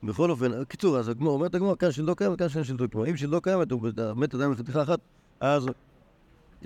בכל 0.03 0.31
אופן, 0.31 0.65
קיצור, 0.65 0.99
אז 0.99 1.09
הגמור 1.09 1.33
אומרת 1.33 1.55
הגמור, 1.55 1.77
כאן 1.77 1.93
שלדו 1.93 2.17
קיימת, 2.17 2.39
כאן 2.39 2.49
שאין 2.49 2.65
שלדו 2.65 2.89
קיימת. 2.89 3.09
אם 3.09 3.17
שלדו 3.17 3.41
קיימת, 3.41 3.71
הוא 3.71 3.89
מת 4.17 4.35
עדיין 4.35 4.53
בחתיכה 4.53 4.83
אחת, 4.83 5.01
אז... 5.41 5.67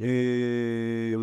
אה, 0.03 1.15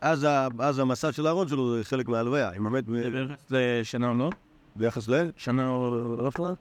אז, 0.00 0.78
המסע 0.78 1.12
של 1.12 1.26
הארון 1.26 1.48
שלו 1.48 1.76
זה 1.76 1.84
חלק 1.84 2.08
מההלוויה. 2.08 2.52
אם 2.52 2.66
המת 2.66 2.84
ב- 2.88 3.02
זה 3.02 3.10
ביחס 3.10 3.50
לשנה 3.50 4.08
או 4.08 4.14
לא? 4.14 4.30
ביחס 4.76 5.08
ל... 5.08 5.30
שנה 5.36 5.68
או 5.68 6.16
לא 6.16 6.30
שנה? 6.30 6.52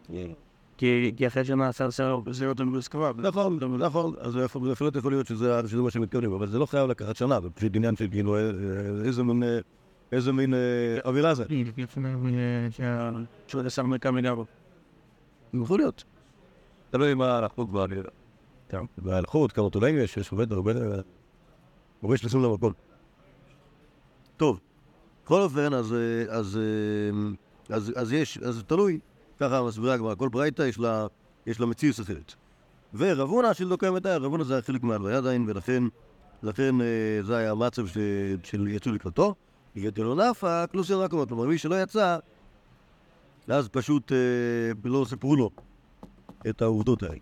כי 0.77 1.27
אחרי 1.27 1.45
שנה 1.45 1.67
עשה 1.67 1.85
עשר 1.85 2.19
זה 2.29 2.47
אותו 2.47 2.65
בהסכמה. 2.65 3.11
נכון, 3.17 3.59
נכון, 3.79 4.13
אז 4.19 4.33
זה 4.33 4.45
בהחלט 4.55 4.95
יכול 4.95 5.11
להיות 5.11 5.27
שזה 5.27 5.81
מה 5.81 5.91
שמתכוונים, 5.91 6.33
אבל 6.33 6.47
זה 6.47 6.59
לא 6.59 6.65
חייב 6.65 6.89
לקחת 6.89 7.15
שנה, 7.15 7.41
זה 7.41 7.49
פשוט 7.49 7.75
עניין 7.75 7.95
של 7.95 8.07
כאילו, 8.11 8.35
אה, 8.35 8.41
אה, 8.41 8.49
איזה 9.05 9.23
מין, 9.23 9.43
אה, 9.43 9.59
איזה 10.11 10.31
מין 10.31 10.53
אווירה 11.05 11.35
זה. 11.35 11.45
שנה 12.69 13.11
שהוא 13.47 13.61
עשה 13.61 13.83
מרקע 13.83 14.11
מגבו. 14.11 14.45
יכול 15.53 15.79
להיות. 15.79 16.03
תלוי 16.89 17.13
מה 17.13 17.45
החוג 17.45 17.71
בא. 17.71 17.85
בהלכות, 18.97 19.51
כמה 19.51 19.69
תולעים 19.69 19.97
יש, 19.97 20.17
יש 20.17 20.31
עובד 20.31 20.51
הרבה, 20.51 20.71
הרבה 22.03 22.17
שנכנסים 22.17 22.43
למקום. 22.43 22.73
טוב, 24.37 24.59
בכל 25.25 25.41
אופן, 25.41 25.73
אז 25.73 26.59
יש, 28.11 28.37
אז 28.37 28.63
תלוי, 28.67 28.99
ככה 29.39 29.63
מסבירה 29.63 29.93
הגמרא, 29.93 30.15
כל 30.15 30.29
ברייתא 30.29 30.63
יש 30.63 30.79
לה, 30.79 31.07
יש 31.45 31.59
לה 31.59 31.65
מציאות 31.65 31.99
אחרת. 31.99 32.33
ורב 32.93 33.29
הונא 33.29 33.53
של 33.53 33.69
דוקא 33.69 33.85
רב 33.85 34.23
הונא 34.23 34.43
זה 34.43 34.53
היה 34.53 34.61
חלק 34.61 34.83
מהלוויה 34.83 35.17
עדיין, 35.17 35.45
ולכן, 35.47 35.83
לכן 36.43 36.81
אה, 36.81 37.19
זה 37.23 37.37
היה 37.37 37.51
המצב 37.51 37.87
של 38.43 38.67
יצאו 38.67 38.91
לקראתו. 38.91 39.35
יתלו 39.75 40.15
נפק, 40.15 40.69
לא 40.73 40.83
סירק 40.83 41.13
אותו, 41.13 41.27
כלומר 41.27 41.45
מי 41.45 41.57
שלא 41.57 41.81
יצא, 41.81 42.17
אז 43.47 43.67
פשוט 43.67 44.11
אה, 44.11 44.17
לא 44.83 45.05
סיפרו 45.09 45.35
לו 45.35 45.49
את 46.49 46.61
העובדות 46.61 47.03
האלה. 47.03 47.17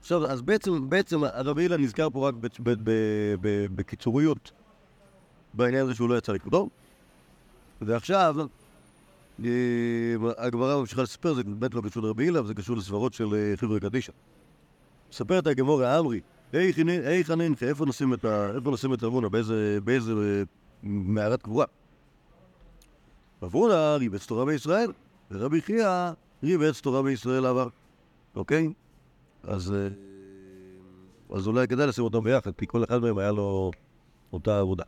עכשיו, 0.00 0.26
אז 0.26 0.42
בעצם, 0.42 0.90
בעצם 0.90 1.24
הרבי 1.24 1.62
אילן 1.62 1.80
נזכר 1.80 2.10
פה 2.10 2.28
רק 2.28 2.34
בקיצוריות 3.74 4.52
בעניין 5.54 5.84
הזה 5.84 5.94
שהוא 5.94 6.08
לא 6.08 6.18
יצא 6.18 6.32
לכבודו. 6.32 6.68
ועכשיו, 7.80 8.36
הגמרא 10.38 10.80
ממשיכה 10.80 11.02
לספר, 11.02 11.34
זה 11.34 11.42
באמת 11.44 11.74
לא 11.74 11.80
קשור 11.80 12.02
לרבי 12.02 12.24
אילן, 12.24 12.46
זה 12.46 12.54
קשור 12.54 12.76
לסברות 12.76 13.14
של 13.14 13.34
אה, 13.34 13.56
חבר'ה 13.56 13.80
קדישא. 13.80 14.12
מספרת 15.10 15.46
הגמורה 15.46 15.98
אמרי, 15.98 16.20
היי 16.52 17.24
חנינך, 17.24 17.62
איפה 17.62 17.86
נשים 17.86 18.14
את 18.14 18.24
ה- 18.24 18.50
איפה 18.56 18.70
נשים 18.70 18.94
את 18.94 19.02
רבונה, 19.02 19.28
באיזה 19.84 20.12
אה, 20.12 20.42
מערת 20.82 21.42
קבורה? 21.42 21.66
רבונה 23.42 23.96
ריבץ 23.96 24.26
תורה 24.26 24.44
בישראל, 24.44 24.92
ורבי 25.30 25.60
חייא 25.60 25.88
ריבץ 26.42 26.80
תורה 26.80 27.02
בישראל 27.02 27.46
עבר. 27.46 27.68
אוקיי? 28.36 28.72
אה, 29.48 29.54
אז 31.34 31.46
אולי 31.46 31.68
כדאי 31.68 31.86
לשים 31.86 32.04
אותם 32.04 32.20
ביחד, 32.24 32.50
כי 32.58 32.66
כל 32.66 32.84
אחד 32.84 32.98
מהם 33.02 33.18
היה 33.18 33.32
לו 33.32 33.70
אותה 34.32 34.58
עבודה. 34.60 34.84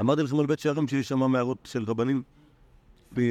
אמרתי 0.00 0.22
לכם 0.22 0.40
על 0.40 0.46
בית 0.46 0.58
שערים 0.58 0.88
שיש 0.88 1.08
שם 1.08 1.18
מערות 1.18 1.58
של 1.64 1.84
רבנים? 1.86 2.22
אה, 3.18 3.22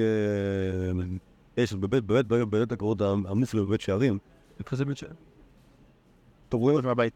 יש 1.58 1.74
בבית, 1.74 2.04
בבית, 2.04 2.28
בבית, 2.28 2.48
בבית 2.48 2.72
הקורות 2.72 3.02
המופלא 3.02 3.64
בבית 3.64 3.82
שערים. 3.82 4.18
איפה 4.60 4.76
זה 4.76 4.86
בית 4.86 4.98
שם? 4.98 5.08
אתם 6.50 6.58
רואים? 6.58 6.86
מהבית. 6.86 7.14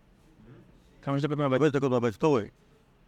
כמה 1.02 1.20
שדקות 1.20 1.38
מהבית. 1.38 1.62
בבית 1.62 1.76
הקורות 1.76 1.92
מהבית, 1.92 2.16
אתה 2.16 2.28
רואה. 2.28 2.44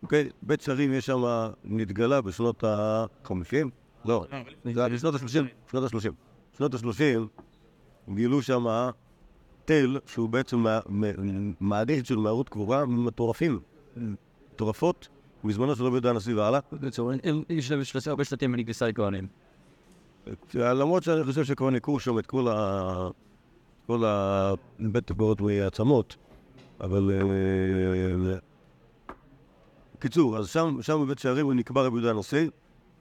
אוקיי? 0.03 0.29
בית 0.41 0.61
שערים 0.61 0.93
יש 0.93 1.05
שם, 1.05 1.21
נתגלה 1.63 2.21
בשנות 2.21 2.63
ה-50, 2.63 3.31
לא, 4.05 4.25
זה 4.73 4.85
היה 4.85 4.89
בשנות 4.89 5.15
ה-30, 5.15 5.27
שנות 5.71 5.83
ה-30. 5.93 6.11
שנות 6.57 6.73
ה-30 6.73 7.41
גילו 8.15 8.41
שם 8.41 8.65
תל 9.65 9.99
שהוא 10.05 10.29
בעצם 10.29 10.57
מה- 10.59 10.79
מ- 10.89 11.53
מערכת 11.59 12.05
של 12.05 12.15
מערות 12.15 12.49
קבורה 12.49 12.85
מטורפים, 12.85 13.59
מטורפות, 14.53 15.07
בזמנו 15.45 15.75
של 15.75 15.83
רבי 15.83 15.93
יהודה 15.95 16.09
הנשיא 16.09 16.35
והלאה. 16.35 16.59
בקיצור, 16.73 17.11
הם- 17.23 17.43
יש 17.49 17.71
להם 17.71 17.83
שלושה 17.83 18.09
הרבה 18.09 18.23
שלטים 18.23 18.51
מנגלסי 18.51 18.85
כהנים. 18.95 19.27
למרות 20.53 21.03
שאני 21.03 21.23
חושב 21.23 21.43
שכבר 21.43 21.69
ניקו 21.69 21.99
שם 21.99 22.19
את 22.19 22.25
כל 22.25 22.47
ה... 22.47 23.09
כל 23.87 24.03
הבית 24.05 25.05
טבעות 25.05 25.41
מעצמות, 25.41 26.15
אבל... 26.81 27.11
אה, 27.11 28.37
קיצור, 29.99 30.37
אז 30.37 30.49
שם, 30.49 30.77
שם 30.81 31.01
בבית 31.01 31.19
שערים 31.19 31.51
נקבע 31.51 31.81
רבי 31.81 31.95
יהודה 31.97 32.09
הנשיא, 32.09 32.49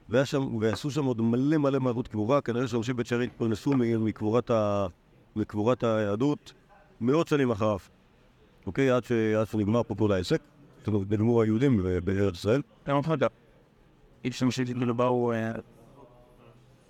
והיה 0.09 0.25
שם, 0.25 0.55
ועשו 0.61 0.91
שם 0.91 1.05
עוד 1.05 1.21
מלא 1.21 1.57
מלא 1.59 1.81
מערות 1.81 2.09
קבורה, 2.09 2.41
כנראה 2.41 2.69
שאנשים 2.69 2.95
בבית 2.95 3.07
שערים 3.07 3.31
התפרנסו 3.31 3.73
מקבורת, 3.77 4.51
ה... 4.51 4.87
מקבורת 5.37 5.85
היהדות 5.85 6.53
מאות 7.01 7.29
שנים 7.29 7.51
אחריו, 7.51 7.79
אוקיי? 8.67 8.91
עד, 8.91 9.05
ש... 9.05 9.13
עד 9.13 9.47
שנגמר 9.47 9.83
פה 9.83 9.95
כל 9.95 10.13
העסק, 10.13 10.41
נגמרו 10.89 11.43
היהודים 11.43 11.83
בארץ 12.05 12.35
ישראל. 12.35 12.63
גם 12.87 12.97
אותך 12.97 13.13
גם. 13.19 13.29
יש 14.25 14.39
שם 14.39 14.51
שכאילו 14.51 14.95
באו... 14.95 15.33
אה, 15.33 15.53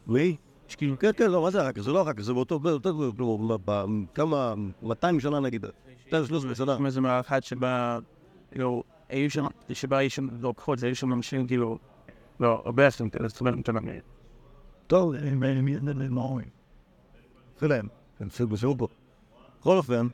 מי? 0.07 0.37
כן, 0.77 1.11
כן, 1.17 1.31
לא, 1.31 1.43
מה 1.43 1.51
זה 1.51 1.63
אחר? 1.63 1.83
זה 1.83 1.91
לא 1.93 2.03
אחר 2.03 2.11
זה 2.19 2.33
באותו, 2.33 2.61
כמה, 4.15 4.55
200 4.83 5.21
שנה 5.21 5.41
נגיד, 5.41 5.67
213 6.07 6.55
שנה. 6.55 6.87
איזה 6.87 7.01
מערכה 7.01 7.41
שבה... 7.41 7.99
כאילו, 8.51 8.83
היו 9.09 9.31
שם... 9.31 9.47
שבה 9.73 9.99
היו 9.99 10.11
שם 10.11 10.29
לוקחות, 10.41 10.83
היו 10.83 10.97
שם 10.97 11.13
אנשים 11.13 11.47
כאילו... 11.47 11.79
לא, 12.41 12.63
הרבה 12.65 12.85
אנשים 12.85 13.11
כאלה, 13.11 13.29
זאת 13.29 13.41
אומרת, 13.41 13.59
אתה 13.59 13.73
מבין. 13.73 14.01
טוב, 14.87 15.15
הם 15.15 15.43
הם 15.43 15.69
הם 16.01 16.19
אומרים. 16.19 16.49
שלהם, 17.61 17.89
הם 18.21 18.29
נשארו 18.51 18.79
פה. 18.79 18.89
בכל 19.61 19.77
אופן, 19.77 20.07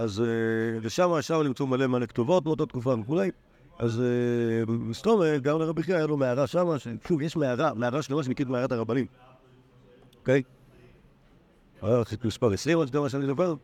אז 0.00 0.20
אה, 0.20 0.78
ושם 0.82 1.10
שם 1.20 1.42
נמצאו 1.42 1.66
מלא 1.66 1.86
מלא 1.86 2.06
כתובות 2.06 2.44
מאותה 2.44 2.66
תקופה 2.66 2.94
וכולי. 3.00 3.30
אז 3.78 4.00
אה, 4.00 4.72
מסתום, 4.72 5.20
גם 5.42 5.58
לרבי 5.58 5.82
חייא 5.82 5.96
היה 5.96 6.06
לו 6.06 6.16
מערה 6.16 6.46
שמה, 6.46 6.76
שוב, 7.08 7.22
יש 7.22 7.36
מערה, 7.36 7.74
מערה 7.74 8.02
שלמה 8.02 8.22
שנקראת 8.22 8.48
מערת 8.48 8.72
הרבנים. 8.72 9.06
אוקיי? 10.18 10.42
היה 11.82 12.02
מספר 12.24 12.52
20, 12.52 12.78
עוד 12.78 12.90
כמה 12.90 13.08
שאני 13.08 13.26
זוכר. 13.26 13.54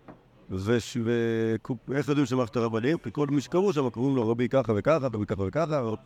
ואיך 0.51 2.09
יודעים 2.09 2.27
שמערכת 2.27 2.57
הרבנים? 2.57 2.99
כי 2.99 3.11
כל 3.13 3.27
מי 3.27 3.41
שקראו 3.41 3.73
שם 3.73 3.91
קוראים 3.91 4.17
לו 4.17 4.29
רבי 4.29 4.49
ככה 4.49 4.73
וככה, 4.77 5.07
רבי 5.07 5.27
ככה 5.27 5.43
וככה, 5.43 5.81
או 5.81 5.97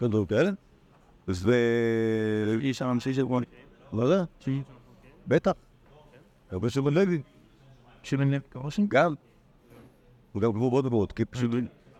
כל 0.00 0.08
דברים 0.08 0.26
כאלה. 0.26 0.50
ו... 1.28 1.52
יש 2.60 2.78
שם 2.78 2.90
אנשים 2.90 3.12
שבו... 3.12 3.40
מה 3.92 4.06
זה? 4.06 4.22
בטח. 5.26 5.52
הרבה 6.50 6.70
שמעון 6.70 6.94
לוי. 6.94 7.22
שבן 8.02 8.30
לב 8.30 8.42
קרושן? 8.48 8.86
גם. 8.88 9.14
הוא 10.38 10.42
גם 10.42 10.52
קבור 10.52 10.70
בעוד 10.70 10.86
מקומות, 10.86 11.12
כי 11.12 11.24
פשוט, 11.24 11.50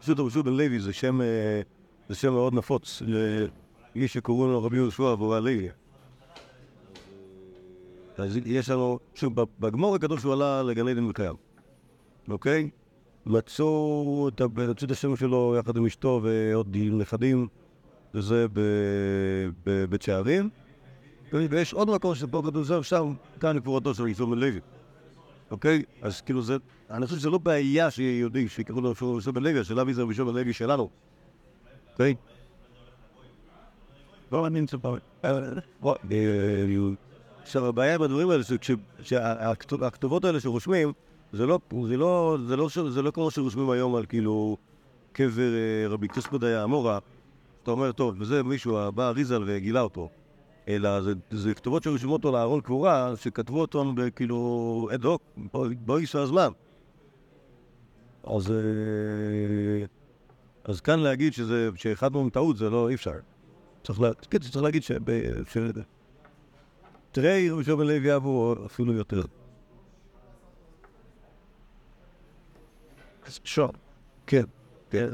פשוט 0.01 0.18
רבי 0.18 0.42
בן 0.44 0.53
לוי 0.53 0.81
זה 0.81 0.92
שם, 0.92 1.20
אה, 1.20 1.61
זה 2.09 2.14
שם 2.14 2.33
מאוד 2.33 2.55
נפוץ 2.55 3.03
לאיש 3.07 4.12
שקוראים 4.12 4.53
לו 4.53 4.64
רבי 4.64 4.77
יהושע 4.77 5.03
ואורי 5.03 5.37
הלוי. 5.37 5.68
אז 8.18 8.38
יש 8.46 8.70
לנו, 8.70 8.98
שוב, 9.14 9.33
בגמור 9.61 9.94
הקדוש 9.94 10.22
הוא 10.22 10.33
עלה 10.33 10.62
לגן 10.62 10.88
עדן 10.88 11.05
וקיים, 11.05 11.35
אוקיי? 12.29 12.70
מצאו 13.27 14.29
את 14.85 14.90
השם 14.90 15.16
שלו 15.16 15.57
יחד 15.59 15.77
עם 15.77 15.87
אשתו 15.87 16.20
ועוד 16.22 16.77
נכדים, 16.77 17.46
וזה 18.14 18.46
בבית 19.66 20.03
שערים. 20.03 20.51
ויש 21.33 21.74
עוד 21.74 21.90
מקום 21.90 22.14
שפה 22.14 22.42
כתוב 22.46 22.83
שם, 22.83 23.14
כאן 23.40 23.61
קבורתו 23.61 23.94
של 23.94 24.03
רבי 24.03 24.27
בן 24.27 24.38
לוי. 24.38 24.61
אוקיי? 25.50 25.82
אז 26.02 26.20
כאילו 26.20 26.42
זה, 26.42 26.56
אני 26.90 27.06
חושב 27.06 27.18
שזה 27.18 27.30
לא 27.30 27.38
בעיה 27.38 27.90
שיהיה 27.90 28.18
יהודי 28.18 28.48
שיקראו 28.48 28.80
לו 28.80 28.94
שוב 28.94 29.30
בן 29.34 29.42
לוי, 29.42 29.61
השאלה 29.61 29.84
מי 29.84 29.94
זה 29.94 30.02
רבי 30.02 30.14
בן 30.14 30.34
לוי 30.34 30.52
שלנו. 30.52 30.90
אוקיי? 31.92 32.14
לא 34.32 34.46
פה. 34.80 34.96
בוא, 35.80 35.96
אה, 36.12 36.66
עכשיו 37.42 37.66
הבעיה 37.66 37.98
בדברים 37.98 38.30
האלה, 38.30 38.42
שהכתובות 39.02 40.24
האלה 40.24 40.40
שרושמים, 40.40 40.92
זה 41.32 41.46
לא, 41.46 41.58
לא, 41.72 42.38
לא, 42.38 42.68
זה 42.88 43.02
לא 43.02 43.11
כמו 43.11 43.30
שרושמים 43.30 43.70
היום 43.70 43.94
על 43.94 44.06
כאילו 44.06 44.56
קבר 45.12 45.54
אה, 45.54 45.88
רבי 45.88 46.08
קריספא 46.08 46.38
דייה 46.38 46.64
אמורה, 46.64 46.98
אתה 47.62 47.70
אומר, 47.70 47.92
טוב, 47.92 48.14
וזה 48.18 48.42
מישהו, 48.42 48.92
בא 48.92 49.08
אריזל 49.08 49.42
וגילה 49.46 49.80
אותו. 49.80 50.08
אלא 50.68 51.00
זה, 51.00 51.12
זה 51.31 51.54
כתובות 51.54 51.83
שרשומות 51.83 52.24
אותו 52.24 52.37
לארון 52.37 52.61
קבורה, 52.61 53.12
שכתבו 53.16 53.61
אותם 53.61 53.94
כאילו 54.16 54.88
אד 54.94 55.04
הוק, 55.04 55.22
באיש 55.87 56.16
הזמן. 56.16 56.48
אז, 58.24 58.50
אה, 58.50 59.87
אז 60.64 60.81
כאן 60.81 61.00
להגיד 61.00 61.33
שזה, 61.33 61.68
שאחד 61.74 62.12
מהם 62.12 62.31
טעות 62.31 62.57
זה 62.57 62.70
לא, 62.70 62.88
אי 62.88 62.94
אפשר. 62.94 63.12
צריך, 63.85 64.00
לה, 64.00 64.11
כן, 64.31 64.38
צריך 64.38 64.62
להגיד 64.62 64.83
שב... 64.83 65.11
ש... 65.48 65.57
תראה, 67.12 67.46
רבי 67.50 67.64
שמעון 67.64 67.87
לוי 67.87 68.16
אבו 68.16 68.54
אפילו 68.66 68.92
יותר. 68.92 69.22
שור. 73.44 73.72
כן. 74.26 74.44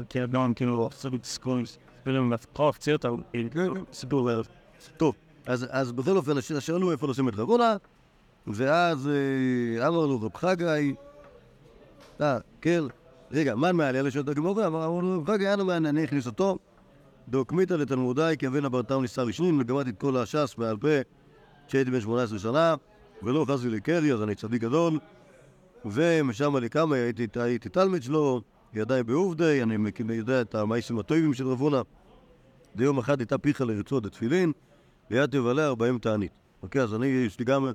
כי 0.09 0.19
גם 0.31 0.53
כאילו, 0.53 0.87
עשו 0.87 1.09
והפקרוב, 2.31 2.75
הוציא 2.75 2.93
אותה, 2.93 3.09
סיפור 3.91 4.29
לערב. 4.29 4.47
טוב, 4.97 5.15
אז, 5.45 5.65
אז 5.69 5.91
בכל 5.91 6.17
אופן, 6.17 6.37
הש- 6.37 6.53
שאלו 6.53 6.91
איפה 6.91 7.07
לשים 7.07 7.29
את 7.29 7.33
רבונה, 7.35 7.77
ואז 8.47 9.09
אה, 9.77 9.87
אמר 9.87 10.05
לו 10.05 10.21
רב 10.21 10.35
חגי, 10.35 10.95
אה, 12.21 12.37
כן, 12.61 12.83
רגע, 13.31 13.55
מן 13.55 13.75
מעלה 13.75 14.01
לשעות 14.01 14.29
הגמורה? 14.29 14.67
אמר 14.67 14.87
לו 14.89 15.17
רב 15.19 15.27
חגי, 15.31 15.53
אנו 15.53 15.65
מענייני 15.65 16.03
הכניס 16.03 16.27
אותו, 16.27 16.57
דוקמיתא 17.27 17.73
לתלמודי, 17.73 18.33
כאבן 18.39 18.65
הברתם 18.65 19.01
נישא 19.01 19.21
ראשונים, 19.21 19.59
לגמרתי 19.59 19.89
את 19.89 19.99
כל 19.99 20.17
הש"ס 20.17 20.55
בעל 20.57 20.77
פה, 20.77 20.87
כשהייתי 21.67 21.91
בן 21.91 22.01
18 22.01 22.39
שנה, 22.39 22.75
ולא 23.23 23.45
חסי 23.49 23.69
לי 23.69 23.81
קרי, 23.81 24.13
אז 24.13 24.23
אני 24.23 24.35
צדיק 24.35 24.61
גדול, 24.61 24.99
ומשם 25.85 26.67
כמה, 26.71 26.95
הייתי, 26.95 27.27
תלמיד 27.71 28.03
שלו, 28.03 28.41
ידיי 28.73 29.03
בעובדי, 29.03 29.63
אני 29.63 29.77
יודע 30.09 30.41
את 30.41 30.55
המעשים 30.55 30.99
הטובים 30.99 31.33
של 31.33 31.47
רבונה. 31.47 31.81
ויום 32.75 32.97
אחד 32.97 33.19
הייתה 33.19 33.37
פיך 33.37 33.61
לרצות 33.61 34.05
התפילין, 34.05 34.51
ליד 35.09 35.29
תבלה 35.29 35.67
ארבעים 35.67 35.99
תענית. 35.99 36.31
אוקיי, 36.63 36.81
אז 36.81 36.93
אני, 36.93 37.07
יש 37.07 37.39
לי 37.39 37.45
גם, 37.45 37.67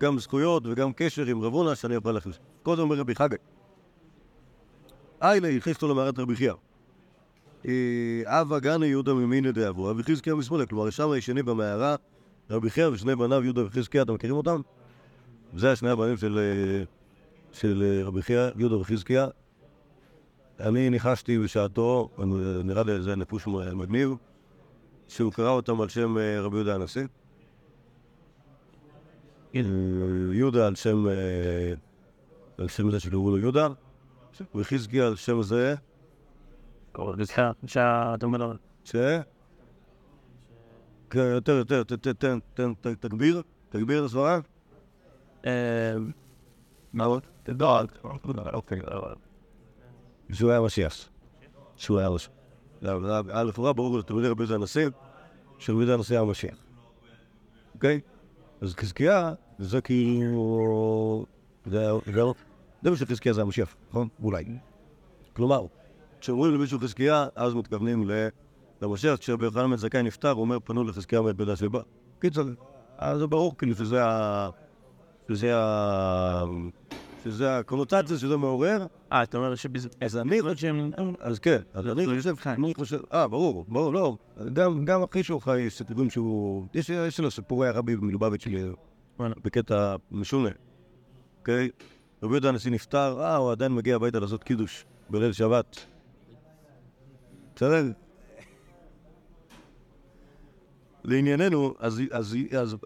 גם 0.00 0.18
זכויות 0.18 0.62
וגם 0.66 0.92
קשר 0.92 1.26
עם 1.26 1.42
רבונה 1.42 1.74
שאני 1.74 1.94
יכול 1.94 2.12
להכניס. 2.12 2.38
קודם 2.62 2.82
אומר 2.82 2.96
רבי 2.96 3.14
חגי. 3.14 3.36
איילה, 5.22 5.48
הכניס 5.48 5.76
אותו 5.76 5.88
למערת 5.88 6.18
רבי 6.18 6.36
חייא. 6.36 6.52
אה, 7.66 8.22
אבא 8.26 8.58
גני 8.58 8.86
יהודה 8.86 9.14
ממינא 9.14 9.50
דאבו, 9.50 9.84
רבי 9.84 10.02
חזקיה 10.02 10.34
משמאלה, 10.34 10.66
כלומר, 10.66 10.90
שם 10.90 11.10
ישני 11.16 11.42
במערה, 11.42 11.96
רבי 12.50 12.70
חייא 12.70 12.86
ושני 12.86 13.16
בניו 13.16 13.44
יהודה 13.44 13.66
וחזקיה, 13.66 14.02
אתם 14.02 14.14
מכירים 14.14 14.36
אותם? 14.36 14.60
זה 15.56 15.72
השני 15.72 15.90
הבנים 15.90 16.16
של, 16.16 16.38
אה, 16.38 16.84
של 17.52 17.82
אה, 17.82 18.06
רבי 18.06 18.22
חייא, 18.22 18.48
יהודה 18.56 18.76
וחזקיה. 18.76 19.26
אני 20.60 20.90
ניחשתי 20.90 21.38
בשעתו, 21.38 22.10
נראה 22.64 22.82
לי 22.82 23.02
זה 23.02 23.16
נפוש 23.16 23.46
מגניב, 23.46 24.14
שהוא 25.08 25.32
קרא 25.32 25.50
אותם 25.50 25.80
על 25.80 25.88
שם 25.88 26.18
אה, 26.18 26.40
רבי 26.40 26.56
יהודה 26.56 26.74
הנשיא. 26.74 27.06
אה, 29.54 29.60
יהודה 30.32 30.66
על 30.66 30.74
שם, 30.74 31.08
אה, 31.08 31.72
על 32.58 32.68
שם 32.68 32.90
זה 32.90 33.00
שקראו 33.00 33.30
לו 33.30 33.38
יהודה, 33.38 33.68
וחזקיה 34.54 35.06
על 35.06 35.16
שם 35.16 35.42
זה, 35.42 35.74
ש... 38.84 38.96
כן, 41.10 41.18
יותר, 41.20 41.52
יותר, 41.52 41.82
תן, 42.12 42.38
תן, 42.54 42.94
תגביר, 42.94 43.42
תגביר 43.68 44.00
את 44.00 44.04
הסברה. 44.04 44.38
אה, 45.46 45.94
מה 46.92 47.04
עוד? 47.04 47.26
לא, 47.48 47.80
אוקיי. 48.52 48.80
שהוא 50.32 50.50
היה 50.50 50.60
משיח. 50.60 51.08
שהוא 51.76 51.98
היה 51.98 52.10
משיח. 52.10 52.37
לכאורה 52.82 53.72
ברור 53.72 53.98
לתלמידי 53.98 54.28
רבי 54.28 54.42
יהודה 54.42 54.54
הנשיא, 54.54 54.88
שרבי 55.58 55.78
יהודה 55.80 55.94
הנשיא 55.94 56.16
היה 56.18 56.24
משיח. 56.24 56.56
אוקיי? 57.74 58.00
אז 58.60 58.74
חזקיה, 58.74 59.32
זה 59.58 59.80
כאילו... 59.80 61.26
זה 61.66 61.86
זה- 62.06 62.22
זה 62.82 62.90
מה 62.90 62.96
שחזקיה 62.96 63.32
זה 63.32 63.42
המשיח, 63.42 63.74
נכון? 63.90 64.08
אולי. 64.22 64.44
כלומר, 65.32 65.66
כשאומרים 66.20 66.54
למישהו 66.54 66.78
חזקיה, 66.78 67.26
אז 67.34 67.54
מתכוונים 67.54 68.10
למשיח. 68.82 69.16
כשרבי 69.18 69.44
יוחנן 69.44 69.70
בן 69.70 69.76
זכאי 69.76 70.02
נפטר, 70.02 70.30
הוא 70.30 70.40
אומר, 70.40 70.58
פנו 70.64 70.84
לחזקיה 70.84 71.22
מאת 71.22 71.36
בית 71.36 71.48
שבא. 71.58 71.80
קיצר, 72.18 72.42
אז 72.98 73.18
זה 73.18 73.26
ברור 73.26 73.56
כאילו 73.58 73.74
שזה 73.74 74.04
ה... 74.04 74.50
שזה 75.28 75.56
ה... 75.56 76.44
שזה 77.30 77.58
הקונוטציה 77.58 78.16
שזה 78.18 78.36
מעורר, 78.36 78.86
אה, 79.12 79.22
אתה 79.22 79.38
אומר 79.38 79.54
שבזה... 79.54 79.88
אז 80.00 80.16
אני 80.16 80.42
חושב. 80.42 80.74
אז 81.20 81.38
כן, 81.38 81.58
אז 81.74 81.86
אני 81.86 82.06
חושב, 82.06 82.34
אני 82.46 82.74
חושב, 82.74 83.00
אה, 83.12 83.28
ברור, 83.28 83.64
ברור, 83.68 83.92
לא. 83.92 84.16
גם, 84.52 84.84
גם 84.84 85.02
אחי 85.02 85.22
שלך 85.22 85.50
יש 85.58 85.78
סיפורים 85.78 86.10
שהוא, 86.10 86.66
יש, 86.74 87.20
לו 87.20 87.30
סיפורי 87.30 87.68
הרבי 87.68 87.96
מלובביץ' 87.96 88.44
של- 88.44 88.72
בקטע 89.18 89.96
משונה, 90.10 90.48
אוקיי? 91.38 91.70
רבי 92.22 92.32
יהודה 92.34 92.48
הנשיא 92.48 92.70
נפטר, 92.70 93.20
אה, 93.20 93.36
הוא 93.36 93.52
עדיין 93.52 93.72
מגיע 93.72 93.96
הביתה 93.96 94.20
לעשות 94.20 94.44
קידוש 94.44 94.84
בליל 95.10 95.32
שבת. 95.32 95.76
בסדר? 97.56 97.86
לענייננו, 101.04 101.74
אז, 101.78 102.02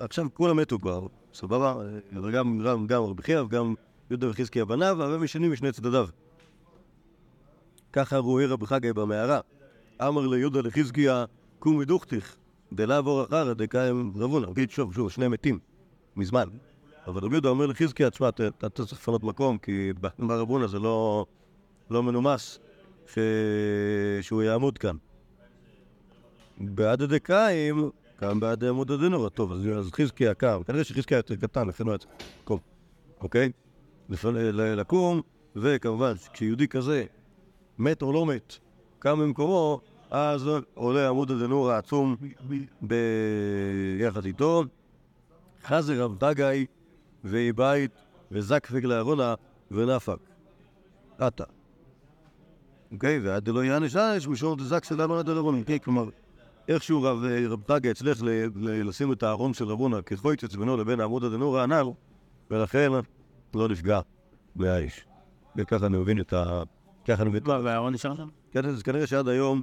עכשיו 0.01 0.27
כולם 0.35 0.57
מתו 0.57 0.79
כבר, 0.79 1.07
סבבה? 1.35 1.75
אבל 2.19 2.31
גם, 2.33 2.59
גם, 2.65 2.87
גם 2.87 3.03
רבי 3.03 3.23
חייא 3.23 3.41
וגם 3.41 3.75
יהודה 4.11 4.31
וחזקיה 4.31 4.65
בניו, 4.65 4.97
והם 4.99 5.25
ישנים 5.25 5.53
משני 5.53 5.73
צדדיו. 5.73 6.09
ככה 7.93 8.19
רואה 8.19 8.47
רבי 8.47 8.67
חגי 8.67 8.93
במערה. 8.93 9.41
אמר 10.03 10.27
ליהודה 10.27 10.61
לחזקיה, 10.61 11.25
קום 11.59 11.79
מדוכתיך, 11.79 12.37
דלאו 12.73 13.07
אור 13.07 13.25
אחרא 13.25 13.53
דקאם 13.53 14.13
רבונה. 14.17 14.47
נגיד 14.47 14.71
שוב, 14.71 14.95
שוב, 14.95 15.11
שני 15.11 15.29
מתים, 15.29 15.59
מזמן. 16.17 16.49
אבל 17.07 17.25
רבי 17.25 17.35
יהודה 17.35 17.49
אומר 17.49 17.67
לחזקיה, 17.67 18.11
תשמע, 18.11 18.29
אתה 18.29 18.69
צריך 18.69 18.93
לפנות 18.93 19.23
מקום, 19.23 19.59
כי 19.59 19.93
בר 20.01 20.41
רבונה 20.41 20.67
זה 20.67 20.79
לא, 20.79 21.27
לא 21.91 22.03
מנומס 22.03 22.59
ש... 23.07 23.19
שהוא 24.21 24.43
יעמוד 24.43 24.79
כאן. 24.79 24.97
בעד 26.59 27.03
הדקאים, 27.03 27.91
קם 28.17 28.41
בעד 28.41 28.65
עמוד 28.65 28.91
הדינור, 28.91 29.29
טוב, 29.29 29.53
אז, 29.53 29.91
חזקיה 29.93 30.35
קם, 30.35 30.63
כנראה 30.67 30.85
שחזקיה 30.85 31.17
יותר 31.17 31.37
קטן, 31.37 31.69
לכן 31.69 31.85
הוא 31.85 31.91
היה 31.91 31.99
צריך 31.99 32.13
לקום, 32.43 32.59
אוקיי? 33.21 33.53
לקום, 34.55 35.21
וכמובן, 35.57 36.13
כשיהודי 36.33 36.69
כזה 36.69 37.05
מת 37.79 38.03
או 38.03 38.13
לא 38.13 38.27
מת, 38.27 38.59
קם 38.99 39.21
במקומו, 39.21 39.81
אז 40.11 40.51
עולה 40.75 41.09
עמוד 41.09 41.31
הדנור 41.31 41.71
העצום 41.71 42.17
ביחד 42.81 44.25
איתו. 44.25 44.65
חזר 45.65 46.03
רב 46.03 46.19
דגאי 46.19 46.67
ואי 47.25 47.53
בית 47.53 47.91
וזקפק 48.33 48.85
לארונה 48.85 49.35
ונפק. 49.71 50.17
עתה. 51.19 51.45
אוקיי? 52.93 53.19
ועד 53.19 53.45
דלא 53.45 53.65
יענש 53.65 53.97
ענש 53.97 54.27
משום 54.27 54.59
דזק 54.59 54.85
של 54.85 55.01
ארונה 55.01 55.23
דלרונה. 55.23 55.65
כן, 55.65 55.79
כלומר, 55.79 56.09
איכשהו 56.69 57.03
רב, 57.03 57.25
דגאי 57.69 57.91
הצליח 57.91 58.19
לשים 58.57 59.13
את 59.13 59.23
הארון 59.23 59.55
של 59.55 59.65
רבונה 59.65 60.03
כחויצץ 60.03 60.55
בינו 60.55 60.77
לבין 60.77 61.01
עמוד 61.01 61.25
הדנור 61.25 61.59
הנ"ל, 61.59 61.87
ולכן 62.51 62.93
לא 63.55 63.69
נפגע 63.69 64.01
מהאיש. 64.57 65.07
וככה 65.57 65.87
אני 65.87 65.99
מבין 65.99 66.21
את 66.21 66.33
ה... 66.33 66.63
ככה 67.05 67.23
אני 67.23 67.31
מבין. 67.31 67.43
מה, 67.47 67.59
והארון 67.65 67.95
נשאר 67.95 68.17
שם? 68.17 68.29
כן, 68.53 68.65
אז 68.67 68.83
כנראה 68.83 69.07
שעד 69.07 69.29
היום 69.29 69.63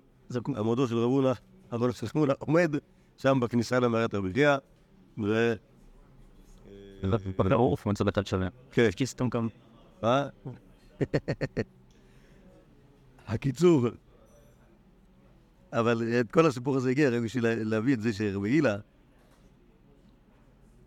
עמודו 0.57 0.87
של 0.87 0.97
רבונה, 0.97 1.33
עמודו 1.73 1.93
של 1.93 2.07
רבונה 2.15 2.33
עומד 2.39 2.75
שם 3.17 3.39
בכניסה 3.39 3.79
למערת 3.79 4.13
רבי 4.13 4.33
חייא, 4.33 4.55
ו... 5.23 5.53
ברור, 7.37 7.77
הוא 7.83 7.91
נמצא 7.91 8.03
בצד 8.03 8.25
שלם. 8.27 8.47
כן, 8.71 8.91
כיס 8.91 9.13
תומקם. 9.15 9.47
מה? 10.03 10.27
הקיצור, 13.27 13.87
אבל 15.73 16.03
את 16.19 16.31
כל 16.31 16.45
הסיפור 16.45 16.75
הזה 16.77 16.89
הגיע 16.89 17.09
רק 17.09 17.21
בשביל 17.21 17.43
לה- 17.43 17.55
להביא 17.63 17.93
את 17.93 18.01
זה 18.01 18.13
שרבי 18.13 18.49
הילה, 18.49 18.77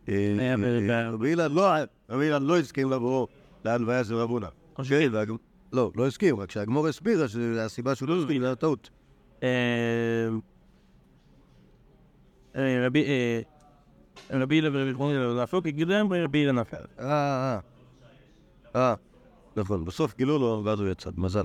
אה, 0.09 0.15
ב- 0.59 0.91
אה, 0.91 1.11
רבי 1.11 1.29
הילה 1.29 1.49
לא, 1.49 1.73
הילה 2.09 2.39
לא 2.39 2.59
הסכים 2.59 2.91
לבוא 2.91 3.27
להלוויה 3.65 4.05
של 4.05 4.15
רבונה. 4.15 4.49
כן, 4.89 5.09
והג- 5.13 5.31
לא, 5.73 5.91
לא 5.97 6.07
הסכים, 6.07 6.41
רק 6.41 6.51
שהגמור 6.51 6.89
הסבירה 6.89 7.29
שהסיבה 7.29 7.95
שהוא 7.95 8.09
לא 8.09 8.21
הסכים 8.23 8.41
זה 8.41 8.47
היה 8.47 8.55
טעות. 8.55 8.91
אה, 9.43 9.49
אה, 12.57 12.87
רבי... 12.87 13.05
אה, 13.05 13.41
רבי 14.41 14.55
הילה 14.55 14.69
ורבי 14.73 15.43
נפלו, 15.43 15.63
כי 15.63 15.71
גילם 15.73 16.13
רבי 16.13 16.39
הילה 16.39 16.53
נפל. 16.53 16.77
אה, 16.99 17.05
אה. 17.05 17.59
אה, 18.77 18.95
נכון, 19.57 19.85
בסוף 19.85 20.17
גילו 20.17 20.39
לו, 20.39 20.63
ואז 20.65 20.81
הוא 20.81 20.89
יצא, 20.89 21.11
מזל. 21.17 21.45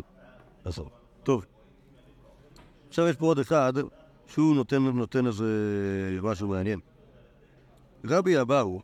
בסוף. 0.66 0.88
טוב. 1.24 1.46
עכשיו 2.90 3.08
יש 3.08 3.16
פה 3.16 3.26
עוד 3.26 3.40
אחד, 3.40 3.74
שהוא 4.28 4.56
נותן 4.96 5.28
איזה 5.28 5.46
משהו 6.24 6.48
מעניין. 6.48 6.80
רבי 8.10 8.42
אבאו, 8.42 8.82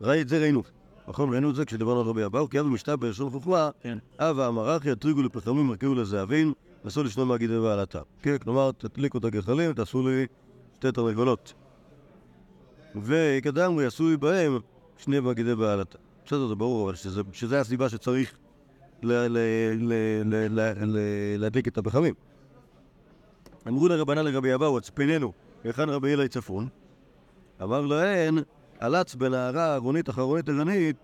ראי 0.00 0.22
את 0.22 0.28
זה 0.28 0.38
ראינו, 0.38 0.62
נכון? 1.08 1.32
ראינו 1.32 1.50
את 1.50 1.54
זה 1.54 1.64
כשדיברנו 1.64 2.00
על 2.00 2.06
רבי 2.06 2.24
אבאו, 2.24 2.48
כי 2.48 2.60
אבא 2.60 2.68
משתה 2.68 2.96
בלשון 2.96 3.30
חוכמה, 3.30 3.70
כן. 3.80 3.98
אבא 4.18 4.48
אמרחי, 4.48 4.90
יטריגו 4.90 5.22
לפחמים, 5.22 5.70
ירכבו 5.70 5.94
לזהבים, 5.94 6.52
נסו 6.84 7.02
לשנוא 7.02 7.24
מהגידי 7.24 7.60
בעלתה. 7.60 8.00
כן, 8.22 8.38
כלומר, 8.38 8.70
תדליקו 8.72 9.18
את 9.18 9.24
הגחלים, 9.24 9.72
תעשו 9.72 10.08
לי 10.08 10.26
שתי 10.74 10.92
תרנגולות. 10.92 11.54
ויקדם 12.94 13.76
ויעשוי 13.76 14.16
בהם 14.16 14.58
שני 14.98 15.20
מגידי 15.20 15.54
בעלתה. 15.54 15.98
בסדר, 16.26 16.46
זה 16.46 16.54
ברור, 16.54 16.90
אבל 16.90 16.94
שזה, 17.32 17.60
הסיבה 17.60 17.88
שצריך 17.88 18.36
להדליק 21.38 21.68
את 21.68 21.78
הפחמים. 21.78 22.14
אמרו 23.68 23.88
לרבנה 23.88 24.22
לרבי 24.22 24.54
אבאו, 24.54 24.78
הצפננו, 24.78 25.32
היכן 25.64 25.88
רבי 25.88 26.14
אלי 26.14 26.28
צפון? 26.28 26.68
אמר 27.62 27.80
להן, 27.80 28.38
עלץ 28.80 29.14
בנערה 29.14 29.74
ארונית 29.74 30.10
אחרונית 30.10 30.48
ערנית, 30.48 30.96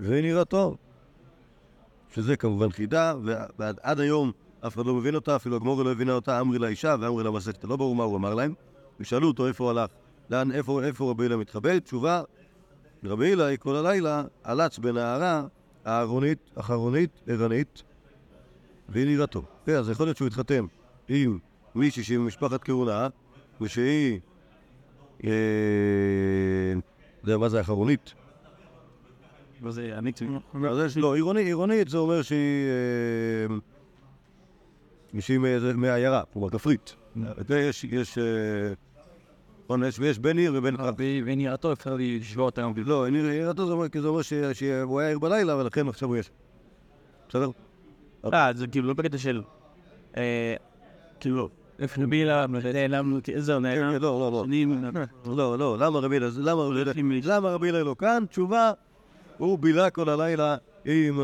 ונראה 0.00 0.44
טוב. 0.44 0.76
שזה 2.14 2.36
כמובן 2.36 2.70
חידה, 2.70 3.14
ועד 3.58 3.78
עד 3.82 4.00
היום 4.00 4.32
אף 4.66 4.74
אחד 4.74 4.86
לא 4.86 4.94
מבין 4.94 5.14
אותה, 5.14 5.36
אפילו 5.36 5.56
הגמור 5.56 5.82
לא 5.84 5.92
הבינה 5.92 6.12
אותה, 6.12 6.40
אמרי 6.40 6.58
לאישה 6.58 6.96
ואמרי 7.00 7.24
למסכת, 7.24 7.64
לא 7.64 7.76
ברור 7.76 7.94
מה 7.94 8.04
הוא 8.04 8.16
אמר 8.16 8.34
להם. 8.34 8.54
ושאלו 9.00 9.28
אותו 9.28 9.46
איפה 9.46 9.64
הוא 9.64 9.70
הלך, 9.70 9.90
לאן, 10.30 10.52
איפה, 10.52 10.84
איפה 10.84 11.10
רבי 11.10 11.24
הילה 11.24 11.36
מתחבא? 11.36 11.78
תשובה, 11.78 12.22
רבי 13.04 13.26
הילה 13.26 13.56
כל 13.56 13.76
הלילה 13.76 14.24
עלץ 14.44 14.78
בנערה 14.78 15.46
הארונית, 15.84 16.50
אחרונית, 16.54 17.10
ערנית, 17.26 17.82
והיא 18.88 19.06
נראה 19.06 19.26
טוב. 19.26 19.44
כן, 19.66 19.74
אז 19.74 19.90
יכול 19.90 20.06
להיות 20.06 20.16
שהוא 20.16 20.28
התחתן 20.28 20.64
עם 21.08 21.38
מישהי 21.74 22.02
שהיא 22.02 22.18
ממשפחת 22.18 22.64
כהונה, 22.64 23.08
ושהיא... 23.60 24.20
אה, 25.24 25.30
יודע 27.24 27.38
מה 27.38 27.48
זה 27.48 27.60
אחרונית? 27.60 28.14
אני 29.98 30.12
אז 30.70 30.78
יש, 30.86 30.96
לא, 30.96 31.14
עירונית, 31.14 31.46
עירונית 31.46 31.88
זה 31.88 31.98
אומר 31.98 32.22
שהיא... 32.22 32.66
אה, 35.14 35.20
שהיא 35.20 35.38
מאיזה- 35.38 35.72
מהעיירה, 35.74 36.22
כלומר 36.32 36.50
כפרית. 36.50 36.94
יש... 37.50 37.84
אה, 38.18 38.72
יש, 39.86 39.98
יש 39.98 40.18
בין 40.18 40.38
עיר 40.38 40.52
ובין... 40.56 40.74
רבי 40.78 41.22
ונראתו 41.26 41.72
אפשר 41.72 41.96
לשבור 41.98 42.46
אותם. 42.46 42.72
לא, 42.76 43.06
עירתו 43.06 43.66
זה 43.66 43.72
אומר, 43.72 43.88
כי 43.88 44.00
זה 44.00 44.08
אומר 44.08 44.22
ש- 44.22 44.32
שהוא 44.52 45.00
היה 45.00 45.08
עיר 45.08 45.18
בלילה, 45.18 45.56
ולכן 45.56 45.88
עכשיו 45.88 46.08
הוא 46.08 46.16
יש. 46.16 46.30
בסדר? 47.28 47.50
אה, 48.34 48.52
זה 48.54 48.66
כאילו 48.66 48.88
לא 48.88 48.94
בקטע 48.94 49.18
של... 49.18 49.42
אה, 50.16 50.54
כאילו, 51.20 51.48
איפה 51.80 52.02
רבי 52.02 52.16
הילה 52.16 52.46
נעלם, 52.72 53.20
איזה 53.28 53.58
נעלם. 53.58 53.92
לא, 53.92 54.00
לא, 54.00 54.44
לא. 55.26 55.36
לא, 55.36 55.58
לא, 55.58 55.78
למה 55.78 55.98
רבי 55.98 56.16
הילה, 56.16 56.28
למה 57.26 57.56
לא 57.82 57.96
כאן? 57.98 58.24
תשובה, 58.28 58.72
הוא 59.38 59.58
בילה 59.58 59.90
כל 59.90 60.08
הלילה 60.08 60.56
עם 60.84 61.20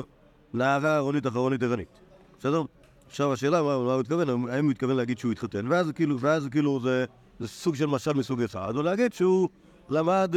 נערה 0.55 0.95
עירונית 0.95 1.27
אחרונית 1.27 1.63
ערנית. 1.63 2.01
בסדר? 2.39 2.63
עכשיו 3.07 3.33
השאלה, 3.33 3.63
מה 3.63 3.75
הוא 3.75 4.01
התכוון? 4.01 4.49
האם 4.49 4.65
הוא 4.65 4.71
התכוון 4.71 4.97
להגיד 4.97 5.19
שהוא 5.19 5.33
התחתן? 5.33 5.67
ואז 5.69 5.93
כאילו, 5.95 6.21
ואז 6.21 6.49
כאילו 6.51 6.81
זה, 6.81 7.05
סוג 7.45 7.75
של 7.75 7.87
משל 7.87 8.13
מסוג 8.13 8.43
אחד, 8.43 8.77
או 8.77 8.83
להגיד 8.83 9.13
שהוא 9.13 9.49
למד, 9.91 10.35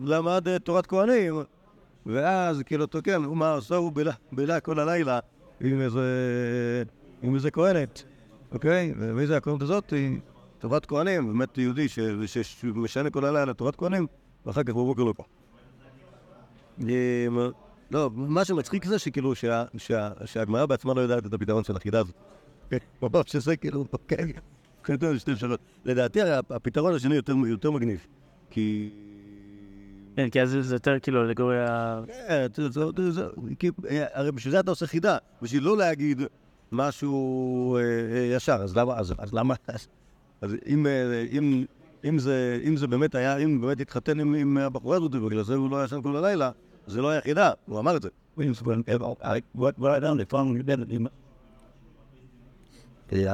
למד 0.00 0.58
תורת 0.58 0.86
כהנים, 0.86 1.42
ואז 2.06 2.62
כאילו, 2.66 2.86
כן, 3.04 3.24
הוא 3.24 3.36
מה 3.36 3.54
עשה? 3.54 3.76
הוא 3.76 3.92
בילה, 4.32 4.60
כל 4.60 4.80
הלילה 4.80 5.18
עם 5.60 7.34
איזה 7.34 7.50
כהנת, 7.52 8.04
אוקיי? 8.54 8.94
ומי 8.98 9.26
זה 9.26 9.36
הכהנת 9.36 9.62
הזאת? 9.62 9.90
היא 9.92 10.18
תורת 10.58 10.86
כהנים, 10.86 11.26
באמת 11.26 11.58
יהודי 11.58 11.86
שמשנה 11.88 13.10
כל 13.10 13.24
הלילה 13.24 13.54
תורת 13.54 13.76
כהנים, 13.76 14.06
ואחר 14.46 14.62
כך 14.62 14.70
בבוקר 14.70 15.02
לא 15.04 15.14
פה. 15.16 15.24
אמ, 16.80 16.88
לא, 17.90 18.10
מה 18.14 18.44
שמצחיק 18.44 18.84
זה 18.84 18.98
שכאילו 18.98 19.34
שה- 19.34 19.64
שה- 19.76 20.10
שהגמרא 20.24 20.66
בעצמה 20.66 20.94
לא 20.94 21.00
יודעת 21.00 21.26
את 21.26 21.32
הפתרון 21.32 21.64
של 21.64 21.76
החידה 21.76 22.00
הזאת. 22.00 22.14
ממש 23.02 23.30
שזה 23.32 23.56
כאילו, 23.56 23.84
אוקיי. 23.92 24.32
לדעתי 25.84 26.20
הפתרון 26.50 26.94
השני 26.94 27.14
יותר 27.14 27.34
יותר 27.46 27.70
מגניב, 27.70 28.06
כי... 28.50 28.90
כן, 30.16 30.30
כי 30.30 30.42
אז 30.42 30.56
זה 30.60 30.74
יותר 30.74 30.98
כאילו 31.02 31.24
לגורי 31.24 31.64
ה... 31.66 32.00
כן, 32.06 32.46
זה- 32.54 32.68
זה- 32.70 32.84
זה- 32.96 33.10
זה- 33.10 33.26
כי- 33.58 33.70
אה, 33.90 34.04
הרי 34.12 34.32
בשביל 34.32 34.52
זה 34.52 34.60
אתה 34.60 34.70
עושה 34.70 34.86
חידה, 34.86 35.16
בשביל 35.42 35.62
לא 35.62 35.76
להגיד 35.76 36.20
משהו 36.74 37.76
אה, 37.76 37.80
אה, 37.80 38.36
ישר, 38.36 38.54
אז 38.62 38.76
למה, 38.76 38.96
אז 38.96 39.14
אז 39.18 39.34
למה, 39.34 39.54
אז- 40.40 40.56
אם, 40.66 40.86
אה, 40.86 41.26
אם, 41.32 41.64
אם 42.04 42.18
זה, 42.18 42.60
אם 42.68 42.76
זה 42.76 42.86
באמת 42.86 43.14
היה, 43.14 43.36
אם 43.36 43.60
באמת 43.60 43.80
התחתן 43.80 44.20
עם, 44.20 44.34
עם 44.34 44.58
הבחורה 44.58 44.96
הזאת, 44.96 45.14
ובגלל 45.14 45.42
זה 45.42 45.54
הוא 45.54 45.70
לא 45.70 45.84
ישן 45.84 46.02
כל 46.02 46.16
הלילה, 46.16 46.50
זה 46.86 47.02
לא 47.02 47.08
היה 47.08 47.20
חידה, 47.20 47.50
הוא 47.66 47.78
אמר 47.78 47.96
את 47.96 48.02
זה. 48.02 48.08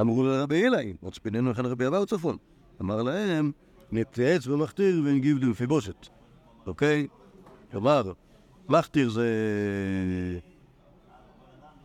אמרו 0.00 0.24
לרבי 0.24 0.66
אלי, 0.66 0.94
מצפיננו 1.02 1.50
לכאן 1.50 1.66
רבי 1.66 1.86
אבאו 1.86 2.06
צפון. 2.06 2.36
אמר 2.80 3.02
להם, 3.02 3.52
נתייעץ 3.92 4.46
במכתיר 4.46 5.02
ונגיב 5.04 5.38
למפיבושת. 5.38 6.06
אוקיי? 6.66 7.06
כלומר, 7.70 8.12
מכתיר 8.68 9.10
זה... 9.10 9.28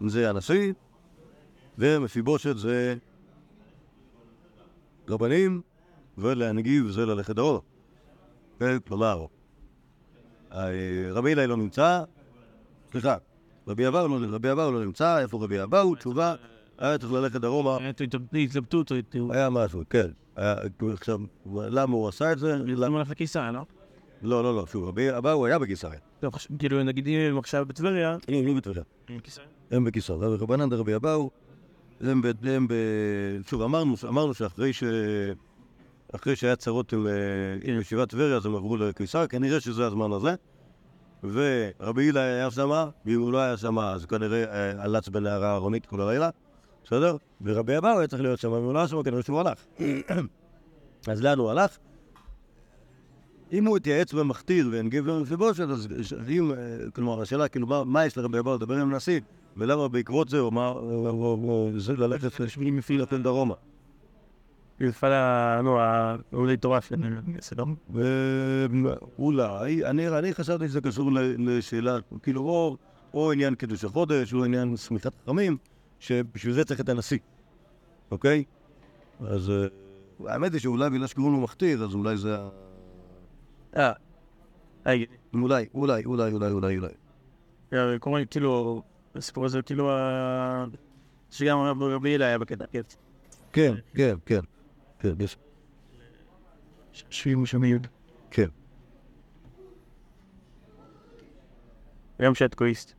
זה 0.08 0.30
הנשיא, 0.30 0.74
ומפיבושת 1.78 2.58
זה 2.58 2.96
רבנים, 5.10 5.62
ולהנגיב 6.18 6.90
זה 6.90 7.06
ללכת. 7.06 7.38
אוקיי? 7.40 8.78
כלומר, 8.88 9.26
אה, 10.52 10.70
רבי 11.12 11.34
אלי 11.34 11.48
לא 11.48 11.58
נמצא, 11.58 12.04
סליחה, 12.92 13.18
רבי 13.68 13.88
אבאו 13.88 14.08
לא, 14.08 14.18
רבי 14.30 14.52
אבאו 14.52 14.72
לא 14.72 14.86
נמצא, 14.86 15.20
איפה 15.20 15.44
רבי 15.44 15.64
אבאו? 15.64 15.96
תשובה, 15.96 16.36
היה 16.78 16.98
צריך 16.98 17.12
ללכת 17.14 17.42
דרומה. 17.42 17.78
היה 17.78 17.94
התלבטות, 18.44 18.92
היה 19.30 19.50
משהו, 19.50 19.82
כן. 19.90 20.08
עכשיו, 20.94 21.20
למה 21.56 21.94
הוא 21.96 22.08
עשה 22.08 22.32
את 22.32 22.40
זה? 22.40 22.56
למה 22.56 22.88
הוא 22.88 22.98
הלך 22.98 23.10
לקיסריה, 23.10 23.52
לא? 23.52 23.66
לא, 24.22 24.44
לא, 24.44 24.56
לא, 24.56 24.66
שוב, 24.68 24.84
רבי 24.88 25.18
אבאו 25.18 25.46
היה 25.46 25.60
בקיסריה. 25.60 26.00
חש- 26.34 26.48
כאילו, 26.60 26.84
נגיד 26.84 27.08
אם 27.08 27.20
הם 27.20 27.38
עכשיו 27.38 27.66
בטבריה, 27.66 28.18
הם 28.28 28.48
לא 28.48 28.54
בטבריה, 28.54 28.84
קיסריה. 29.24 29.48
הם 29.72 29.84
בקיסריה. 29.84 30.30
ורבנן 30.30 30.70
דרבי 30.70 30.96
אבאו, 30.96 31.30
הם. 32.02 32.22
הם. 32.44 32.68
שוב, 33.48 33.62
אמרנו, 33.62 33.96
אמרנו 34.08 34.34
שאחרי 34.34 34.74
ש... 34.74 34.84
אחרי 36.16 36.36
שהיה 36.36 36.56
צרות 36.56 36.94
עם, 36.94 37.08
אה, 37.08 37.74
ישיבת 37.80 38.10
טבריה, 38.10 38.36
אז 38.36 38.46
הם 38.46 38.56
עברו 38.56 38.78
לקיסריה, 38.78 39.28
כנראה 39.28 39.60
שזה 39.60 39.86
הזמן 39.86 40.12
הזה. 40.12 40.36
ורבי 41.24 42.04
הילה 42.04 42.22
היה 42.22 42.52
שם, 42.52 42.70
ואם 43.06 43.22
הוא 43.22 43.32
לא 43.32 43.38
היה 43.38 43.58
שם, 43.58 43.80
אז 43.80 44.06
כנראה 44.06 44.44
אה, 44.44 44.84
הלץ 44.84 45.10
בנערה 45.10 45.52
אהרונית 45.52 45.86
כל 45.86 46.02
הלילה, 46.02 46.30
בסדר? 46.86 47.18
ורבי 47.42 47.78
אבאו 47.78 48.00
היה 48.00 48.08
צריך 48.08 48.22
להיות 48.22 48.40
שם, 48.40 48.52
ואם 48.52 48.64
הוא 48.64 48.74
לא 48.74 48.80
היה 48.80 48.88
שם, 48.88 49.04
כנראה 49.04 49.22
שהוא 49.22 49.40
הלך. 49.40 49.66
אז 51.12 51.22
לאן 51.22 51.38
הוא 51.38 51.50
הלך? 51.50 51.78
אם 53.52 53.66
הוא 53.66 53.78
התייעץ 53.78 54.14
במכתיר 54.14 54.70
והנגיב 54.72 55.06
לו 55.06 55.20
מפיבושת, 55.20 55.64
אז 55.70 55.88
אם, 56.30 56.52
אה, 56.52 56.58
כלומר, 56.96 57.22
השאלה, 57.22 57.48
כאילו, 57.48 57.86
מה 57.86 58.06
יש 58.06 58.18
לרבי 58.18 58.40
אבאו 58.40 58.56
לדבר 58.56 58.76
עם 58.76 58.94
הנשיא, 58.94 59.20
ולמה 59.58 59.88
בעקבות 59.88 60.30
זה, 60.30 60.40
או- 60.40 61.70
זה 61.78 61.94
ללכת 61.94 62.40
לשמי 62.40 62.72
מפעיל 62.72 63.02
לתל 63.02 63.22
דרומה. 63.22 63.56
נפל 64.80 65.12
ה... 65.12 65.62
נו, 65.64 65.80
העולי 65.80 66.58
תורה 66.58 66.82
שלנו, 66.82 67.22
בסדר? 67.38 67.64
ואולי, 67.90 69.86
אני, 69.86 70.34
חשבתי 70.34 70.68
שזה 70.68 70.82
קשור 70.82 71.12
לשאלה, 71.38 71.98
כאילו, 72.24 72.78
או, 73.14 73.32
עניין 73.32 73.56
קידוש 73.56 73.86
החודש, 73.86 74.34
או 74.34 74.44
עניין 74.44 74.76
סמיכת 74.76 75.14
חכמים, 75.24 75.58
שבשביל 76.00 76.54
זה 76.54 76.66
צריך 76.66 76.80
את 76.80 76.90
הנשיא, 76.90 77.18
אוקיי? 78.12 78.44
אז 79.20 79.50
אה, 79.50 79.68
האמת 80.34 80.54
היא 80.54 80.62
שאולי 80.62 80.90
בגלל 80.90 81.08
שקוראים 81.08 81.34
לו 81.34 81.40
מכתיר, 81.40 81.84
אז 81.84 81.94
אולי 81.94 82.18
זה. 82.18 82.38
אה, 83.78 83.92
רגע, 84.86 85.06
אולי, 85.34 85.66
אולי, 85.74 86.06
אולי, 86.06 86.32
אולי, 86.32 86.52
אולי, 86.52 86.78
אולי. 86.78 86.94
אה, 87.74 88.00
קוראים, 88.00 88.26
כאילו, 88.26 88.82
הסיפור 89.16 89.46
הזה, 89.46 89.62
כאילו, 89.62 89.90
שגם 91.32 91.58
רבי 91.82 92.10
הילה 92.10 92.26
היה 92.26 92.38
בקטע, 92.38 92.66
כן. 92.72 92.82
כן, 93.54 93.76
כן, 93.94 94.16
כן. 94.26 94.40
כן, 95.00 95.14
יש. 95.20 95.38
שבים 96.94 97.42
ושמים. 97.42 97.80
כן. 98.32 98.48
גם 102.22 102.36
שטקויסט. 102.36 102.94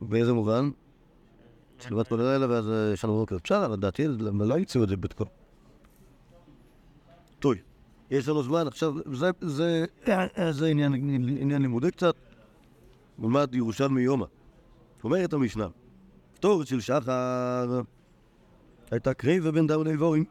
באיזה 0.00 0.32
מובן? 0.32 0.70
שלבת 1.78 2.08
כל 2.08 2.20
הלילה 2.20 2.50
ואז 2.50 2.70
יש 2.92 3.04
לנו 3.04 3.14
בוקר. 3.14 3.36
אפשר, 3.36 3.68
לדעתי, 3.68 4.08
למה 4.08 4.44
לא 4.44 4.58
ימצאו 4.58 4.84
את 4.84 4.88
זה 4.88 4.96
בתקו. 4.96 5.24
טוב, 7.38 7.54
יש 8.10 8.28
לנו 8.28 8.42
זמן, 8.42 8.66
עכשיו, 8.66 8.94
זה, 9.40 10.66
עניין 10.66 11.62
לימודי 11.62 11.90
קצת. 11.90 12.16
נלמד 13.22 13.54
ירושלמי 13.54 14.02
יומא. 14.02 14.26
אומרת 15.04 15.32
המשנה, 15.32 15.66
כתורת 16.34 16.66
של 16.66 16.80
שחר 16.80 17.80
הייתה 18.90 19.14
קריב 19.14 19.42
ובן 19.46 19.66
דם 19.66 19.84
לאבורים. 19.84 20.24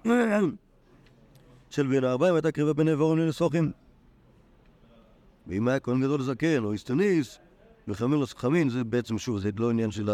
של 1.69 1.87
בן 1.87 2.03
הארבעים 2.03 2.35
הייתה 2.35 2.51
קריבה 2.51 2.73
בין 2.73 2.87
האבורים 2.87 3.19
לנסוכים. 3.19 3.71
ואם 5.47 5.67
היה 5.67 5.79
כהן 5.79 6.01
גדול 6.01 6.21
זקן 6.21 6.63
או 6.63 6.71
איסטניס, 6.71 7.39
וחמין 7.87 8.19
לו 8.19 8.25
חמין, 8.35 8.69
זה 8.69 8.83
בעצם, 8.83 9.17
שוב, 9.17 9.39
זה 9.39 9.49
לא 9.57 9.69
עניין 9.69 9.91
של 9.91 10.09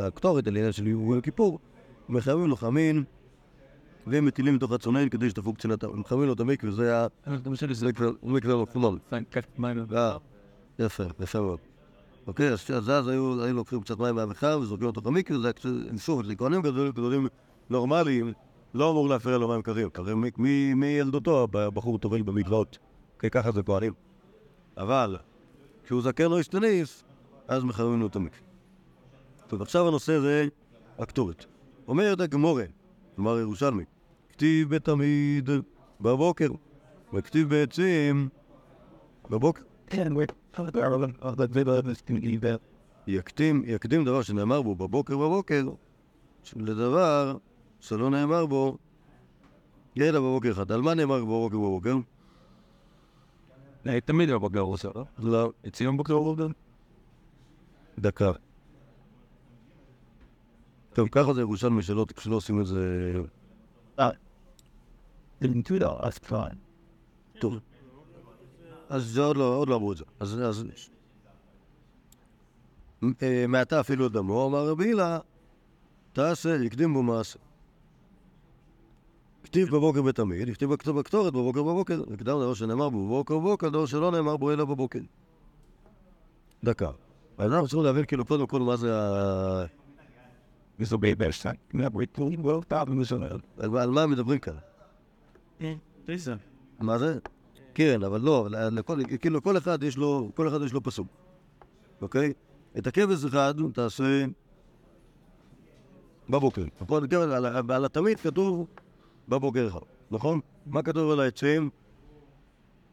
הקטורת, 0.00 0.48
אלא 0.48 0.58
עניין 0.58 0.72
של 0.72 0.86
יום 0.86 1.20
כיפור. 1.20 1.58
מחממים 2.08 2.46
לו 2.46 2.56
חמין, 2.56 3.04
והם 4.06 4.24
מטילים 4.24 4.54
מתוך 4.54 4.72
הצונן 4.72 5.08
כדי 5.08 5.30
שתפוג 5.30 5.56
קצינתם. 5.56 5.88
הם 5.88 6.00
מחממים 6.00 6.26
לו 6.26 6.32
את 6.32 6.40
המקווה, 6.40 6.72
זה 6.72 6.84
היה... 6.92 7.06
זה 7.72 7.92
כבר 7.92 8.10
מקווה 8.22 8.62
מפונון. 8.62 8.98
אה, 9.92 10.16
יפה, 10.78 11.04
יפה 11.20 11.40
מאוד. 11.40 11.67
אוקיי, 12.28 12.52
אז 12.52 12.70
אז 12.70 13.08
היו 13.08 13.52
לוקחים 13.52 13.80
קצת 13.80 13.98
מים 13.98 14.14
מהמחר 14.14 14.58
וזורקים 14.62 14.86
אותו 14.86 15.00
במקווה, 15.00 15.38
זה 15.40 15.50
היה 15.64 15.98
שוב, 15.98 16.22
לכהנים 16.22 16.62
גדולים, 16.62 16.92
גדולים 16.92 17.28
נורמליים, 17.70 18.32
לא 18.74 18.90
אמור 18.90 19.08
להפריע 19.08 19.38
לו 19.38 19.48
מים 19.48 19.62
קרים. 19.62 19.88
הרי 19.94 20.14
מילדותו 20.74 21.46
הבחור 21.54 21.98
טובל 21.98 22.22
במקוואות. 22.22 22.78
ככה 23.18 23.52
זה 23.52 23.62
כהנים. 23.62 23.92
אבל 24.76 25.16
כשהוא 25.84 26.02
זקן 26.02 26.24
או 26.24 26.38
השתניס, 26.38 27.04
אז 27.48 27.64
מחממים 27.64 28.00
לו 28.00 28.06
את 28.06 28.16
המקווה. 28.16 28.40
טוב, 29.46 29.62
עכשיו 29.62 29.88
הנושא 29.88 30.20
זה 30.20 30.46
הקטורת. 30.98 31.44
אומרת 31.88 32.20
הגמורה, 32.20 32.64
כלומר 33.14 33.38
ירושלמי, 33.38 33.84
כתיב 34.28 34.74
בתמיד 34.74 35.50
בבוקר, 36.00 36.48
וכתיב 37.14 37.48
בעצים 37.48 38.28
בבוקר. 39.30 39.67
כן, 39.90 40.12
we 40.12 40.26
יקדים, 43.06 43.62
יקדים 43.66 44.04
דבר 44.04 44.22
שנאמר 44.22 44.62
בו 44.62 44.74
בבוקר 44.74 45.16
בבוקר 45.16 45.68
לדבר 46.56 47.36
שלא 47.80 48.10
נאמר 48.10 48.46
בו 48.46 48.78
אלא 49.98 50.20
בבוקר 50.20 50.52
אחד. 50.52 50.72
על 50.72 50.82
מה 50.82 50.94
נאמר 50.94 51.24
בבוקר 51.24 51.56
בבוקר? 51.56 51.96
תמיד 54.04 54.30
בבוקר 54.30 54.58
הוא 54.58 54.72
עושה, 54.72 54.88
לא? 54.94 55.04
לא, 55.18 55.52
אצלי 55.66 55.86
בבוקר 55.86 56.12
הוא 56.12 56.28
עובד. 56.28 56.48
דקה. 57.98 58.32
טוב, 60.92 61.08
ככה 61.08 61.34
זה 61.34 61.40
ירושלמי 61.40 61.82
שלא 61.82 62.06
עושים 62.30 62.60
את 62.60 62.66
זה... 62.66 63.12
didn't 65.40 65.66
do 65.68 65.78
that. 65.78 66.00
That's 66.04 66.18
fine. 66.30 66.56
טוב. 67.38 67.60
אז 68.88 69.04
זה 69.04 69.20
עוד 69.20 69.36
לא, 69.36 69.44
עוד 69.44 69.68
לא 69.68 69.76
אמרו 69.76 69.92
את 69.92 69.96
זה. 69.96 70.04
אז... 70.20 70.40
אז... 70.40 70.64
אה, 73.22 73.44
מעתה 73.48 73.80
אפילו 73.80 74.08
דמו, 74.08 74.46
אמר 74.46 74.68
רבי 74.68 74.84
הילה, 74.84 75.18
תעשה, 76.12 76.56
הקדים 76.66 76.94
בו 76.94 77.02
מעשה. 77.02 77.38
כתיב 79.44 79.68
בבוקר 79.68 80.02
בתמיד, 80.02 80.48
בכתוב 80.50 80.98
בקטורת 80.98 81.32
בבוקר 81.32 81.62
בבוקר, 81.62 82.02
הקדם 82.14 82.24
דבר 82.24 82.54
שנאמר 82.54 82.88
בו 82.88 83.06
בבוקר 83.06 83.38
בבוקר, 83.38 83.68
דבר 83.68 83.86
שלא 83.86 84.10
נאמר 84.10 84.36
בו 84.36 84.52
אלא 84.52 84.64
בבוקר. 84.64 84.98
דקה. 86.64 86.90
אז 87.38 87.52
אנחנו 87.52 87.68
צריכים 87.68 87.84
להבין 87.84 88.04
כאילו 88.04 88.24
קודם 88.24 88.46
כל 88.46 88.60
מה 88.60 88.76
זה 88.76 88.98
ה... 88.98 89.64
על 93.58 93.90
מה 93.90 94.06
מדברים 94.06 94.38
כאן. 94.38 94.54
תריסה. 96.04 96.34
מה 96.80 96.98
זה? 96.98 97.18
כן, 97.78 98.02
אבל 98.02 98.20
לא, 98.20 98.40
אבל 98.40 98.78
לכל, 98.78 98.98
כאילו 99.20 99.42
כל 99.42 99.56
אחד 99.56 99.82
יש 99.82 99.96
לו, 99.96 100.30
כל 100.34 100.48
אחד 100.48 100.62
יש 100.62 100.72
לו 100.72 100.82
פסוק, 100.82 101.06
אוקיי? 102.02 102.32
את 102.78 102.86
הכבש 102.86 103.24
אחד 103.24 103.54
תעשה 103.72 104.24
בבוקר. 106.30 106.64
נכון? 106.80 107.02
על, 107.70 107.84
התמיד 107.84 108.20
כתוב 108.20 108.66
בבוקר 109.28 109.68
אחד, 109.68 109.78
נכון? 110.10 110.40
מה 110.66 110.82
כתוב 110.82 111.10
על 111.10 111.20
העצים? 111.20 111.70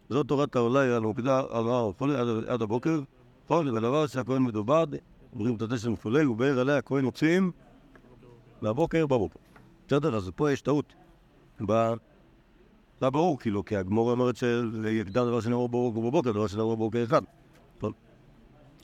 זאת 0.10 0.28
תורת 0.28 0.56
העולי 0.56 0.94
על 0.94 1.02
מוקדה, 1.02 1.42
על 1.50 1.66
חולה 1.98 2.22
עד, 2.48 2.62
הבוקר, 2.62 3.02
נכון? 3.46 3.68
ולדבר 3.68 4.08
שהכהן 4.08 4.42
מדובד, 4.44 4.88
אומרים 5.34 5.56
את 5.56 5.62
הדשא 5.62 5.90
מפולל, 5.90 6.30
ובאר 6.30 6.60
עליה 6.60 6.78
הכהן 6.78 7.06
מוצאים 7.06 7.52
מהבוקר 8.62 9.06
בבוקר. 9.06 9.40
בסדר? 9.88 10.16
אז 10.16 10.32
פה 10.36 10.52
יש 10.52 10.62
טעות. 10.62 10.94
זה 13.00 13.06
היה 13.06 13.10
ברור, 13.10 13.40
כאילו, 13.40 13.66
כי 13.66 13.78
הגמור 13.78 14.12
אומרת 14.12 14.36
שיקדם 14.36 15.26
דבר 15.26 15.40
שנאמר 15.40 15.68
בבוקר 15.68 16.00
בבוקר, 16.00 16.32
דבר 16.32 16.48
שנאמר 16.48 16.76
בבוקר 16.76 17.04
אחד. 17.04 17.22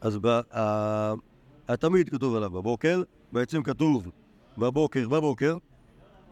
אז 0.02 0.20
התמיד 1.68 2.10
כתוב 2.10 2.36
עליו 2.36 2.50
בבוקר, 2.50 3.04
בעצם 3.32 3.64
כתוב 3.64 4.12
בבוקר 4.58 5.10
בבוקר, 5.10 5.58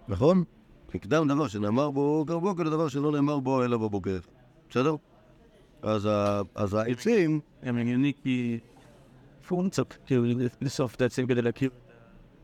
נכון? 0.08 0.44
הקדם 0.96 1.28
דבר 1.28 1.48
שנאמר 1.48 1.92
בבוקר 1.92 2.40
בבוקר 2.40 2.64
לדבר 2.64 2.88
שלא 2.88 3.12
נאמר 3.12 3.40
בו 3.40 3.64
אלא 3.64 3.78
בבוקר. 3.78 4.20
בסדר? 4.70 4.96
אז 6.56 6.74
העצים, 6.74 7.40
גם 7.66 7.78
הגיוני 7.78 8.14
כי... 8.24 8.60
פונקציות, 9.48 9.98
כאילו, 10.06 10.24
לסוף 10.62 10.96
את 10.96 11.02
העצים 11.02 11.28
כדי 11.28 11.42
להכיר. 11.42 11.70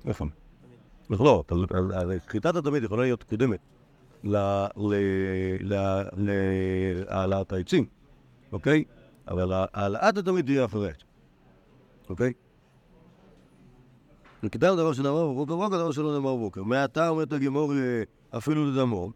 נכון. 0.06 0.30
לא, 1.10 1.44
כריתת 2.28 2.56
התמיד 2.56 2.84
יכולה 2.84 3.04
להיות 3.04 3.24
קודמת 3.24 3.60
להעלאת 7.10 7.54
העצים, 7.54 7.86
אוקיי? 8.52 8.84
אבל 9.28 9.52
העלאת 9.74 10.18
התמיד 10.18 10.46
תהיה 10.46 10.66
אחרת, 10.66 11.04
אוקיי? 12.10 12.34
וכדאי 14.44 14.76
דבר 14.76 14.94
שנאמר 14.94 15.28
בבוקר, 15.28 15.56
בבוקר 15.56 15.78
דבר 15.78 15.92
שלא 15.92 16.14
נאמר 16.14 16.36
בבוקר. 16.36 16.64
מעתה 16.64 17.10
אומרת 17.10 17.34
הגמור 17.34 17.74
אה, 17.74 18.04
אפילו 18.38 18.72
לדמו, 18.72 19.12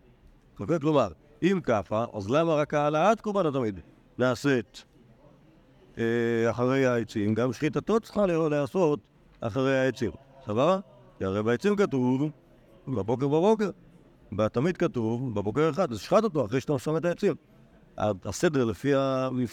אוקיי? 0.60 0.80
כלומר, 0.80 1.08
אם 1.44 1.60
ככה, 1.64 2.06
אז 2.14 2.30
למה 2.30 2.56
רק 2.56 2.74
העלאת 2.74 3.22
קורבן 3.22 3.46
התמיד 3.46 3.80
נעשית 4.18 4.86
אה, 5.98 6.50
אחרי 6.50 6.86
העצים? 6.86 7.34
גם 7.34 7.54
שחיטתו 7.54 8.00
צריכה 8.00 8.26
להיעשות 8.26 9.00
אחרי 9.42 9.80
העצים, 9.80 10.12
סבבה? 10.46 10.80
כי 11.18 11.26
הרי 11.26 11.44
בעצים 11.44 11.76
כתוב 11.76 12.32
בבוקר 12.88 13.28
בבוקר, 13.28 13.70
בתמיד 14.32 14.78
כתוב 14.78 15.36
בבוקר 15.36 15.70
אחד, 15.70 15.92
אז 15.92 16.00
שחט 16.00 16.24
אותו 16.24 16.46
אחרי 16.46 16.62
שאתה 16.62 16.80
שם 16.80 16.98
את 16.98 17.06
העצים. 17.06 17.36
הסדר 17.98 18.66
לפי, 18.66 18.96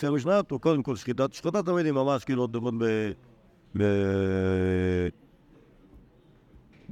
המשנה 0.06 0.40
הוא 0.50 0.60
קודם 0.60 0.82
כל 0.82 0.96
שחיטת, 0.96 1.32
שחיטת 1.32 1.64
תמיד 1.66 1.86
היא 1.86 1.92
ממש 1.92 2.24
כאילו 2.24 2.42
עוד 2.42 2.52
עוד 2.52 2.74
ב... 2.78 2.84
ב... 3.78 3.82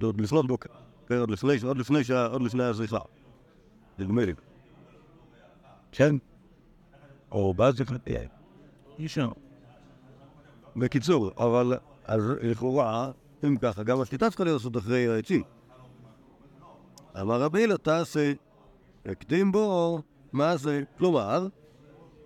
עוד 0.02 0.20
לפנות 0.20 0.46
בוקר, 0.46 0.68
כן, 1.06 1.18
עוד 1.18 1.30
לפני, 1.30 1.52
עוד 1.66 1.78
לפני, 1.78 2.04
שה- 2.04 2.26
עוד 2.26 2.42
לפני 2.42 2.62
הזריחה, 2.64 2.98
נדמה 3.98 4.24
לי. 4.24 4.32
כן? 5.92 6.16
או 7.32 7.54
בזריחה, 7.54 7.94
אי 8.98 9.06
אפשר. 9.06 9.28
בקיצור, 10.76 11.30
אבל 11.36 11.72
אז 12.04 12.22
לכאורה, 12.42 13.10
אם 13.44 13.56
ככה, 13.56 13.82
גם 13.82 14.00
השליטה 14.00 14.28
צריכה 14.28 14.44
להיות 14.44 14.76
אחרי 14.76 15.08
העצים. 15.08 15.42
אמר 17.20 17.40
רבי 17.40 17.60
הילה, 17.60 17.78
תעשה, 17.78 18.32
הקדים 19.06 19.52
בו, 19.52 20.00
מה 20.32 20.56
זה? 20.56 20.82
כלומר, 20.98 21.48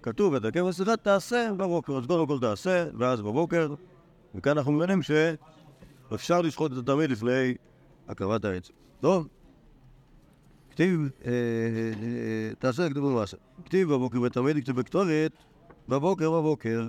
כתוב 0.03 0.35
את 0.35 0.45
הרכב 0.45 0.67
השיחה, 0.67 0.97
תעשה 0.97 1.51
בבוקר, 1.57 1.97
אז 1.97 2.07
קודם 2.07 2.27
כל 2.27 2.41
תעשה, 2.41 2.87
ואז 2.99 3.21
בבוקר, 3.21 3.75
וכאן 4.35 4.59
אנחנו 4.59 4.73
מבינים 4.73 5.01
שאפשר 5.03 6.41
לשחוט 6.41 6.73
את 6.73 6.77
התמיד 6.79 7.11
לפני 7.11 7.55
הקרבת 8.09 8.45
העץ. 8.45 8.71
טוב? 9.01 9.29
כתיב, 10.71 11.11
אה, 11.25 11.31
אה, 11.31 12.55
תעשה 12.59 12.91
כתוב 12.91 13.13
במעשה. 13.13 13.37
כתיב 13.65 13.93
בבוקר 13.93 14.21
בתמיד, 14.21 14.57
כתיב 14.63 14.77
בכתורת, 14.77 15.33
בבוקר 15.89 16.31
בבוקר. 16.31 16.89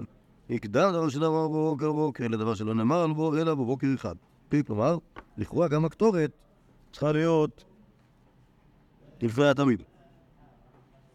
יקדם 0.49 0.91
דבר 0.91 1.09
שנאמר 1.09 1.47
בבוקר 1.47 1.91
בבוקר, 1.91 2.27
לדבר 2.27 2.53
שלא 2.53 2.73
נאמר 2.73 3.01
על 3.01 3.13
בו, 3.13 3.37
אלא 3.37 3.55
בבוקר 3.55 3.87
אחד. 3.95 4.15
כלומר, 4.67 4.97
לכאורה 5.37 5.67
גם 5.67 5.85
הקטורת 5.85 6.31
צריכה 6.91 7.11
להיות 7.11 7.65
לפני 9.21 9.49
התמיד. 9.49 9.83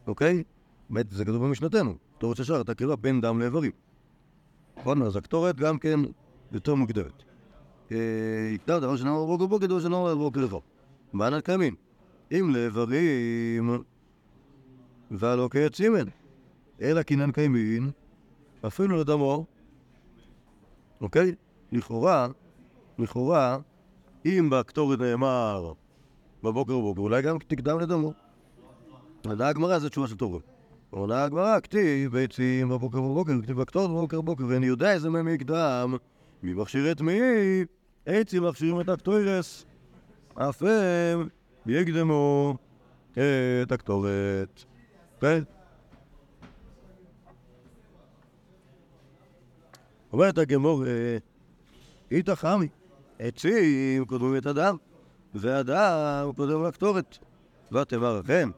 אוקיי? 0.07 0.45
באמת, 0.91 1.11
זה 1.11 1.25
כתוב 1.25 1.45
במשנתנו. 1.45 1.95
קטורת 2.17 2.39
ישר, 2.39 2.61
אתה 2.61 2.75
קרבה 2.75 2.97
בין 2.97 3.21
דם 3.21 3.41
לאיברים. 3.41 3.73
נכון? 4.77 5.03
אז 5.03 5.17
הקטורת 5.17 5.57
גם 5.57 5.79
כן 5.79 6.01
יותר 6.53 6.75
מוקדמת. 6.75 7.23
אה, 7.93 7.97
יקדם 8.55 8.81
דבר 8.81 8.97
שנאמר 8.97 9.25
בבוקר 9.25 9.47
בבוקר, 9.47 9.67
דבר 9.67 9.81
שנאמר 9.81 10.15
בבוקר 10.15 10.47
אחד. 10.47 10.57
מה 11.13 11.31
נקמים? 11.31 11.75
אם 12.33 12.51
לאיברים 12.55 13.85
והלא 15.11 15.49
כיצימן, 15.53 16.05
אלא 16.81 17.03
קינן 17.03 17.33
קיימין, 17.33 17.91
אפילו 18.67 19.01
לדמו, 19.01 19.47
אוקיי? 21.01 21.35
לכאורה, 21.73 22.29
לכאורה, 22.99 23.59
אם 24.27 24.49
בקטורת 24.51 24.99
נאמר 24.99 25.73
בבוקר 26.45 26.79
בבוקר, 26.79 27.01
אולי 27.01 27.23
גם 27.23 27.39
תקדם 27.39 27.81
לדמו. 27.81 28.13
עונה 29.27 29.49
הגמרא 29.49 29.79
זה 29.79 29.91
תשובה 29.91 30.07
של 30.07 30.17
תורה. 30.17 30.39
עונה 30.91 31.25
הגמרא, 31.25 31.61
כתיב 31.61 32.13
ביצים 32.13 32.69
בבוקר 32.69 33.01
בבוקר, 33.01 33.33
כתיב 33.43 33.61
בקטורת 33.61 33.91
בבוקר 33.91 34.21
בבוקר, 34.21 34.45
ואני 34.49 34.67
יודע 34.67 34.93
איזה 34.93 35.11
מהם 35.11 35.29
יקדם, 35.29 35.95
מי 36.43 36.55
מכשיר 36.55 36.93
את 36.93 37.01
מי? 37.01 37.21
עצים 38.07 38.45
מכשירים 38.45 38.81
את 38.81 38.89
הקטורס, 38.89 39.67
אף 40.35 40.63
הם 40.63 41.29
יקדמו 41.67 42.55
את 43.13 43.73
הקטורת. 43.73 44.65
כן? 45.21 45.43
אומרת 50.13 50.39
הגמור, 50.39 50.85
איתא 52.11 52.35
חמי, 52.35 52.69
עצים 53.19 54.05
קודמים 54.05 54.37
את 54.37 54.47
הדם, 54.47 54.77
והדם 55.35 56.31
קודם 56.37 56.65
לקטורת. 56.65 57.19
ותאמר 57.73 58.19
לכם. 58.19 58.51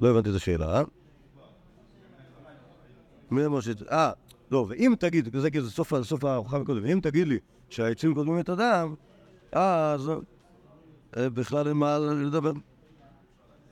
לא 0.00 0.10
הבנתי 0.10 0.30
את 0.30 0.34
השאלה, 0.34 0.78
אה? 0.78 0.82
מי 3.30 3.46
אמר 3.46 3.60
ש... 3.60 3.68
אה, 3.90 4.12
לא, 4.50 4.66
ואם 4.68 4.94
תגיד, 4.98 5.36
זה 5.36 5.50
כאילו 5.50 5.70
סוף, 5.70 6.02
סוף 6.02 6.24
ההוכחה 6.24 6.58
מקודם, 6.58 6.86
אם 6.86 7.00
תגיד 7.02 7.28
לי 7.28 7.38
שהעצים 7.68 8.14
קודמים 8.14 8.40
את 8.40 8.48
הדם, 8.48 8.94
אז 9.52 10.10
אה, 11.16 11.30
בכלל 11.30 11.68
אין 11.68 11.76
מה 11.76 11.98
לדבר. 11.98 12.52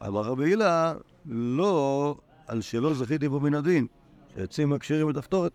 אמר 0.07 0.21
רבי 0.21 0.45
הילה, 0.45 0.95
לא, 1.27 2.17
על 2.47 2.61
שלא 2.61 2.95
זכיתי 2.95 3.29
בו 3.29 3.41
מן 3.41 3.55
הדין, 3.55 3.87
שעצים 4.35 4.71
מקשירים 4.71 5.11
את 5.11 5.17
הפטורת. 5.17 5.53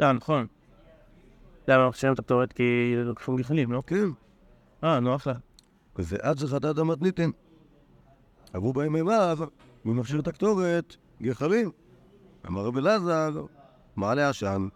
אה, 0.00 0.12
נכון. 0.12 0.46
למה 1.68 1.88
מכשירים 1.88 2.14
את 2.14 2.18
הקטורת? 2.18 2.52
כי 2.52 2.94
כפול 3.16 3.40
גחלים, 3.40 3.72
לא? 3.72 3.82
כן. 3.86 4.06
אה, 4.84 5.00
נו, 5.00 5.14
אחלה. 5.14 5.34
ועד 5.98 6.38
זכת 6.38 6.78
המתניתין. 6.78 7.32
עברו 8.52 8.72
בהם 8.72 8.92
מימיו, 8.92 9.38
הוא 9.82 9.94
מכשיר 9.94 10.20
את 10.20 10.28
הקטורת, 10.28 10.96
גחלים. 11.22 11.70
אמר 12.46 12.64
רבי 12.64 12.80
אלעזר, 12.80 13.44
מעלה 13.96 14.28
עשן. 14.28 14.68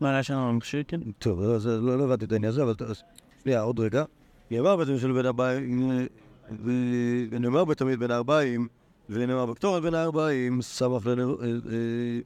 מה 0.00 0.10
היה 0.10 0.22
שם 0.22 0.56
מכשיר? 0.56 0.82
כן. 0.88 1.00
טוב, 1.18 1.42
לא, 1.42 1.58
זה, 1.58 1.80
לא, 1.80 1.98
לא 1.98 2.04
הבנתי 2.04 2.24
את 2.24 2.32
העניין 2.32 2.52
הזה, 2.52 2.62
אבל 2.62 2.74
שנייה, 3.42 3.60
עוד 3.60 3.80
רגע. 3.80 4.04
נאמר 4.50 4.76
בעצם 4.76 4.98
של 4.98 5.12
בין 5.12 5.26
ארבעים, 5.26 5.90
ונאמר 7.30 7.64
בתמיד 7.64 7.98
בין 7.98 8.10
ארבעים, 8.10 8.68
ונאמר 9.10 9.46
בקטורת 9.46 9.82
בין 9.82 9.94
ארבעים, 9.94 10.62
שמח 10.62 11.06
לנרות, 11.06 11.40
אה, 11.40 11.46
אה, 11.46 12.20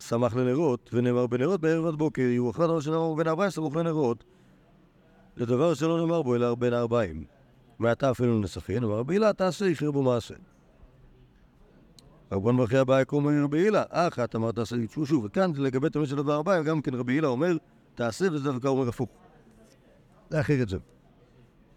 שמח 0.00 0.36
לנרות, 0.36 0.90
ונאמר 0.92 1.26
בנרות 1.26 1.60
בערב 1.60 1.86
עד 1.86 1.94
בוקר, 1.94 2.22
יהיו 2.22 2.50
אחד 2.50 2.64
דבר 2.64 2.80
שנאמר 2.80 3.14
בין 3.14 3.28
ארבעים 3.28 3.50
סמוך 3.50 3.76
לנרות, 3.76 4.24
לדבר 5.36 5.74
שלא 5.74 6.00
נאמר 6.00 6.22
בו 6.22 6.34
אלא 6.34 6.54
בין 6.54 6.74
ארבעים. 6.74 7.24
מעתה 7.78 8.10
אפילו 8.10 8.40
נסכין, 8.40 8.84
אמר 8.84 8.98
רבי 8.98 9.14
הילה, 9.14 9.32
תעשה, 9.32 9.66
יכיר 9.66 9.90
בו 9.90 10.02
מעשה. 10.02 10.34
רבון 12.32 12.56
ברכי 12.56 12.78
הבא 12.78 13.00
יקום 13.00 13.26
אומר 13.26 13.42
רבי 13.42 13.58
הילה, 13.58 13.82
אחת 13.90 14.36
אמר 14.36 14.52
תעשה, 14.52 14.76
שוב 14.90 15.06
שוב, 15.06 15.24
וכאן 15.24 15.50
לגבי 15.56 15.90
תמיד 15.90 16.08
של 16.08 16.16
דבר 16.16 16.34
ארבעים, 16.34 16.64
גם 16.64 16.82
כן 16.82 16.94
רבי 16.94 17.12
הילה 17.12 17.28
אומר, 17.28 17.56
תעשה, 17.94 18.26
וזה 18.32 18.52
דווקא 18.52 18.68
אומר 18.68 18.88
הפוך. 18.88 19.08
להכיר 20.30 20.62
את 20.62 20.68
זה. 20.68 20.76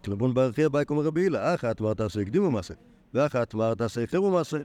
רבון 0.08 0.34
ברכי 0.34 0.64
הבא 0.64 0.82
יקום 0.82 0.98
רבי 0.98 1.20
הילה, 1.20 1.54
אחת 1.54 1.80
אמר 1.80 1.94
תעשה, 1.94 2.20
הקדימו 2.20 2.50
מעשה, 2.50 2.74
ואחת 3.14 3.54
אמר 3.54 3.74
תעשה, 3.74 4.00
יכירו 4.00 4.30
מעשה. 4.30 4.58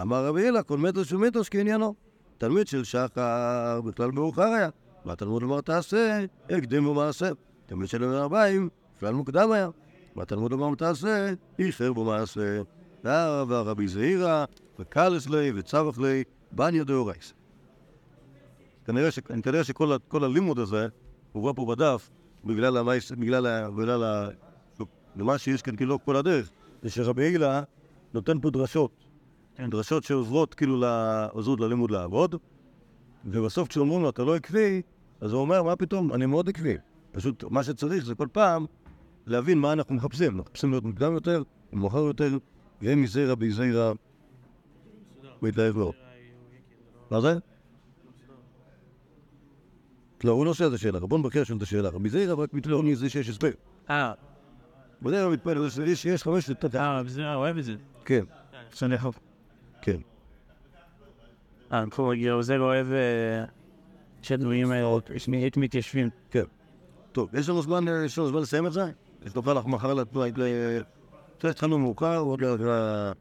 אמר 0.00 0.26
רבי 0.26 0.42
הילה, 0.42 0.62
כל 0.62 0.78
מטרש 0.78 1.12
ומטרש 1.12 1.48
כעניינו. 1.48 2.03
תלמיד 2.44 2.66
של 2.66 2.84
שחר 2.84 3.80
בכלל 3.84 4.10
מאוחר 4.10 4.42
היה. 4.42 4.68
והתלמוד 5.06 5.42
לומר 5.42 5.60
תעשה, 5.60 6.24
הקדימו 6.50 6.94
מעשה. 6.94 7.30
תלמיד 7.66 7.88
של 7.88 7.98
בן 7.98 8.12
ארבעים, 8.12 8.68
בכלל 8.96 9.14
מוקדם 9.14 9.52
היה. 9.52 9.68
והתלמוד 10.16 10.50
לומר 10.50 10.74
תעשה, 10.74 11.32
איחר 11.58 11.92
בו 11.92 12.04
מעשה. 12.04 12.62
והוה 13.04 13.52
רבי 13.52 13.88
זעירא, 13.88 14.44
מקלס 14.78 15.28
ליה 15.28 15.52
וצווח 15.54 15.98
ליה, 15.98 16.24
בנייה 16.52 16.84
דאורייתא. 16.84 17.34
כנראה, 18.86 19.10
ש... 19.10 19.18
כנראה 19.18 19.64
שכל 19.64 20.24
הלימוד 20.24 20.58
הזה 20.58 20.88
הובא 21.32 21.52
פה 21.56 21.66
בדף 21.66 22.10
בגלל, 22.44 22.76
המייס... 22.76 23.12
בגלל, 23.12 23.46
ה... 23.46 23.70
בגלל 23.70 24.04
ה... 24.04 24.28
מה 25.16 25.38
שיש 25.38 25.62
כאן 25.62 25.76
כאילו 25.76 26.04
כל 26.04 26.16
הדרך, 26.16 26.50
זה 26.82 26.90
שרבי 26.90 27.24
אילא 27.24 27.62
נותן 28.14 28.40
פה 28.40 28.50
דרשות. 28.50 29.03
דרשות 29.60 30.04
שעוזרות 30.04 30.54
כאילו, 30.54 30.80
ל- 30.80 31.26
עוזרות 31.32 31.60
ללימוד 31.60 31.90
לעבוד, 31.90 32.34
ובסוף 33.24 33.68
כשאומרים 33.68 34.02
לו 34.02 34.10
אתה 34.10 34.24
לא 34.24 34.36
עקבי, 34.36 34.82
אז 35.20 35.32
הוא 35.32 35.40
אומר 35.40 35.62
מה 35.62 35.76
פתאום, 35.76 36.12
אני 36.12 36.26
מאוד 36.26 36.48
עקבי. 36.48 36.74
פשוט 37.12 37.44
מה 37.50 37.62
שצריך 37.62 38.04
זה 38.04 38.14
כל 38.14 38.28
פעם 38.32 38.66
להבין 39.26 39.58
מה 39.58 39.72
אנחנו 39.72 39.94
מחפשים. 39.94 40.26
אנחנו 40.28 40.42
מחפשים 40.42 40.70
להיות 40.70 40.84
מוקדם 40.84 41.12
יותר, 41.14 41.42
מאוחר 41.72 41.98
יותר, 41.98 42.38
ואין 42.82 43.02
מזעירא 43.02 43.34
ביזעירא 43.34 43.92
מתלהב 45.42 45.76
מאוד. 45.76 45.94
מה 47.10 47.20
זה? 47.20 47.38
לא, 50.24 50.32
הוא 50.32 50.46
לא 50.46 50.54
שואל 50.54 50.68
את 50.68 50.74
השאלה, 50.74 50.98
רבון 50.98 51.22
בקר 51.22 51.44
שואל 51.44 51.58
את 51.58 51.62
השאלה, 51.62 51.88
רבי 51.88 52.08
זעירא 52.08 52.34
רק 52.34 52.54
מתלהב 52.54 52.80
מזה 52.80 53.10
שיש 53.10 53.28
הסבר. 53.28 53.50
אה, 53.90 54.12
בדרך 55.02 55.24
כלל 55.24 55.32
מתפלל, 55.32 55.66
יש- 55.86 56.22
חמש... 56.22 56.50
אה, 56.74 57.02
זה, 57.06 57.22
אה, 57.22 57.34
אוהב 57.34 57.58
את 57.58 57.64
זה. 57.64 57.74
כן, 58.04 58.24
שאני 58.74 58.94
יכול. 58.94 59.12
כן. 59.84 59.96
אה, 61.72 61.86
בחור 61.86 62.12
עוזר 62.32 62.60
אוהב 62.60 62.86
אה, 62.92 63.44
שדברים 64.22 64.70
האלה, 64.70 64.86
את 65.46 65.56
מתיישבים. 65.56 66.08
טוב, 67.12 67.34
יש 67.34 67.48
לנו 67.48 67.62
זמן, 67.62 67.84
לנו 68.18 68.28
זמן 68.28 68.40
לסיים 68.40 68.66
את 68.66 68.72
זה? 68.72 68.84
נוכל 69.36 69.52
לך 69.52 69.66
מחר 69.66 69.94
ל... 69.94 70.00
ל- 70.36 70.82
בסדר, 71.38 71.50
התחלנו 71.50 71.78
מאוחר, 71.78 72.16
עוד 72.18 72.40
לא 72.40 72.52
עברה- 72.52 73.12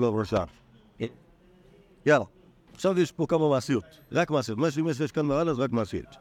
לא 0.00 0.06
עברה 0.06 0.24
שעה. 0.24 0.44
יאללה, 2.06 2.24
עכשיו 2.74 2.98
יש 3.00 3.12
פה 3.12 3.26
כמה 3.28 3.48
מעשיות, 3.48 3.84
רק 4.12 4.30
מעשיות. 4.30 4.58
מה 4.58 4.70
שאם 4.70 4.88
יש 4.88 5.12
כאן 5.12 5.26
מעל 5.26 5.48
אז 5.50 5.58
רק 5.58 5.70
מעשיות. 5.72 6.16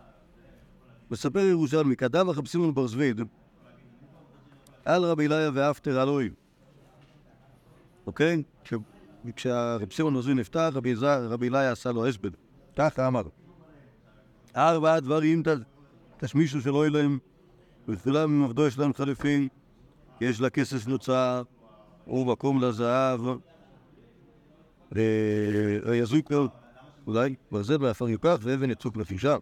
מספר 1.12 1.40
ירושלמי, 1.40 1.96
קדם 1.96 2.30
רב 2.30 2.48
סימון 2.48 2.74
בר 2.74 2.88
זביד 2.88 3.22
על 4.86 5.04
רבי 5.06 5.28
אליה 5.28 5.50
ואפטר 5.54 6.04
אלוהים. 6.04 6.34
אוקיי? 8.08 8.44
כש- 9.26 9.32
כשהרב 9.36 9.92
סימון 9.92 10.22
זביד 10.22 10.38
נפטר, 10.38 10.70
רבי 11.30 11.50
אליה 11.50 11.72
עשה 11.72 11.92
לו 11.92 12.08
הסבד. 12.08 12.32
ככה 12.76 13.08
אמר. 13.08 13.24
ארבעה 14.56 15.00
דברים 15.00 15.44
תשמישו 16.18 16.62
שלא 16.62 16.86
יהיה 16.86 16.90
להם, 16.90 17.20
וכולם 17.88 18.34
עם 18.34 18.44
עבדו 18.44 18.68
יש 18.68 18.78
להם 18.78 18.94
חליפין, 18.94 19.48
יש 20.22 20.42
לה 20.42 20.50
כסף 20.50 20.88
נוצר, 20.88 21.44
ומקום 22.08 22.64
לזהב, 22.64 23.22
ויזוק 24.92 26.32
אולי, 27.08 27.36
ברזל 27.52 27.78
מעפר 27.78 28.10
יוקח 28.10 28.38
ואבן 28.42 28.72
יצוק 28.72 28.98
לפישה. 28.98 29.36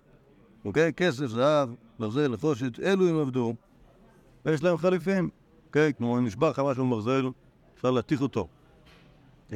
אוקיי? 0.65 0.93
כסף, 0.93 1.25
זהב, 1.25 1.69
ברזל, 1.99 2.27
נחושת, 2.27 2.79
אלו 2.79 3.07
הם 3.07 3.19
עבדו, 3.19 3.55
ויש 4.45 4.63
להם 4.63 4.77
חליפין. 4.77 5.29
אוקיי? 5.67 5.93
כמו 5.93 6.19
נשבר 6.19 6.49
לך 6.49 6.59
משהו 6.59 6.85
מברזל, 6.85 7.25
אפשר 7.75 7.91
להתיך 7.91 8.21
אותו. 8.21 8.47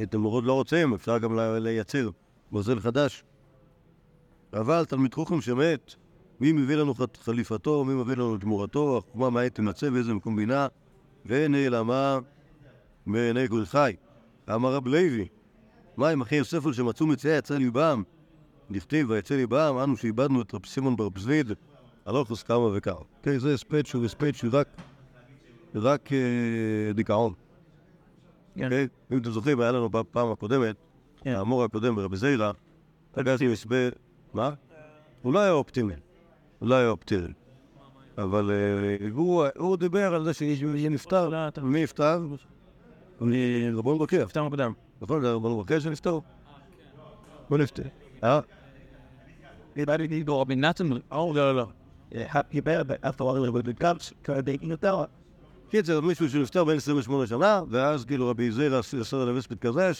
אתם 0.02 0.20
מאוד 0.20 0.44
לא 0.44 0.52
רוצים, 0.52 0.94
אפשר 0.94 1.18
גם 1.18 1.38
לייצר 1.38 2.10
ברזל 2.52 2.80
חדש. 2.80 3.24
אבל 4.52 4.84
תלמיד 4.84 5.14
חוכם 5.14 5.40
שמת, 5.40 5.94
מי 6.40 6.52
מביא 6.52 6.76
לנו 6.76 6.94
חליפתו, 7.20 7.84
מי 7.84 7.94
מביא 7.94 8.14
לנו 8.14 8.38
תמורתו, 8.38 8.98
החוכמה 8.98 9.30
מהעת 9.30 9.54
תמצא 9.54 9.90
באיזה 9.90 10.14
מקום 10.14 10.36
בינה, 10.36 10.66
ונעלמה 11.26 12.18
מעיני 13.06 13.48
כל 13.48 13.64
חי. 13.64 13.96
אמר 14.54 14.74
רב 14.74 14.86
לוי, 14.86 15.28
מה 15.96 16.08
עם 16.08 16.20
אחי 16.20 16.34
יוסף 16.34 16.72
שמצאו 16.72 17.06
מציאה 17.06 17.36
יצא 17.36 17.54
ליבם? 17.54 18.02
נכתיב 18.70 19.10
ויצא 19.10 19.34
ליבם, 19.34 19.78
אנו 19.84 19.96
שאיבדנו 19.96 20.42
את 20.42 20.54
רב 20.54 20.66
סימון 20.66 20.96
בר 20.96 21.10
פזביד, 21.10 21.52
הלוך 22.06 22.32
כמה 22.46 22.66
וכמה. 22.76 22.94
אוקיי, 23.18 23.38
זה 23.38 23.54
הספד 23.54 23.86
שהוא 23.86 24.04
הספד 24.04 24.34
שהוא 24.34 24.50
רק, 24.52 24.68
רק 25.74 26.12
אה, 26.12 26.92
דיכאון. 26.94 27.32
כן. 28.56 28.64
אוקיי? 28.64 28.88
אם 29.12 29.18
אתם 29.18 29.30
זוכרים, 29.30 29.60
היה 29.60 29.72
לנו 29.72 29.88
בפעם 29.88 30.32
הקודמת, 30.32 30.76
כן. 31.22 31.30
האמור 31.34 31.64
הקודם 31.64 31.94
ברבי 31.96 32.16
זיירה, 32.16 32.52
פגשתי 33.12 33.52
הסבר, 33.52 33.88
מה? 34.34 34.50
הוא 35.22 35.32
לא 35.32 35.38
היה 35.38 35.52
אופטימי, 35.52 35.94
הוא 36.58 36.68
לא 36.68 36.74
היה 36.74 36.88
אופטימי. 36.88 37.28
אבל 38.18 38.50
אה, 38.50 38.56
הוא- 39.10 39.44
הוא 39.58 39.76
דיבר 39.76 40.14
על 40.14 40.24
זה 40.24 40.34
שיהיה 40.34 40.88
נפטר, 40.90 41.30
מי 41.62 41.82
נפטר? 41.82 42.20
רבון 43.74 43.98
בקר, 43.98 44.22
נפטר 44.24 44.42
מוקדם. 44.44 44.72
נכון? 45.02 45.20
זה 45.20 45.32
רבון 45.32 45.62
בקר 45.64 45.78
שנפטר? 45.80 46.18
הוא 47.48 47.58
נפטר. 47.58 47.82
אה? 48.24 48.40
Need 49.76 49.80
to 50.26 50.44
be 50.44 50.54
nothing. 50.54 50.94
לא, 51.12 51.32
לא, 51.34 51.56
לא. 51.56 51.66
קיצר, 55.72 56.00
מישהו 56.00 56.28
שנפטר 56.28 56.64
בן 56.64 56.76
28 56.76 57.26
שנה, 57.26 57.62
ואז 57.70 58.04
כאילו 58.04 58.28
רבי 58.28 58.52
זיירה 58.52 58.78
עשה 58.78 59.16
עליו 59.22 59.38
הספד 59.38 59.58
כזה, 59.58 59.90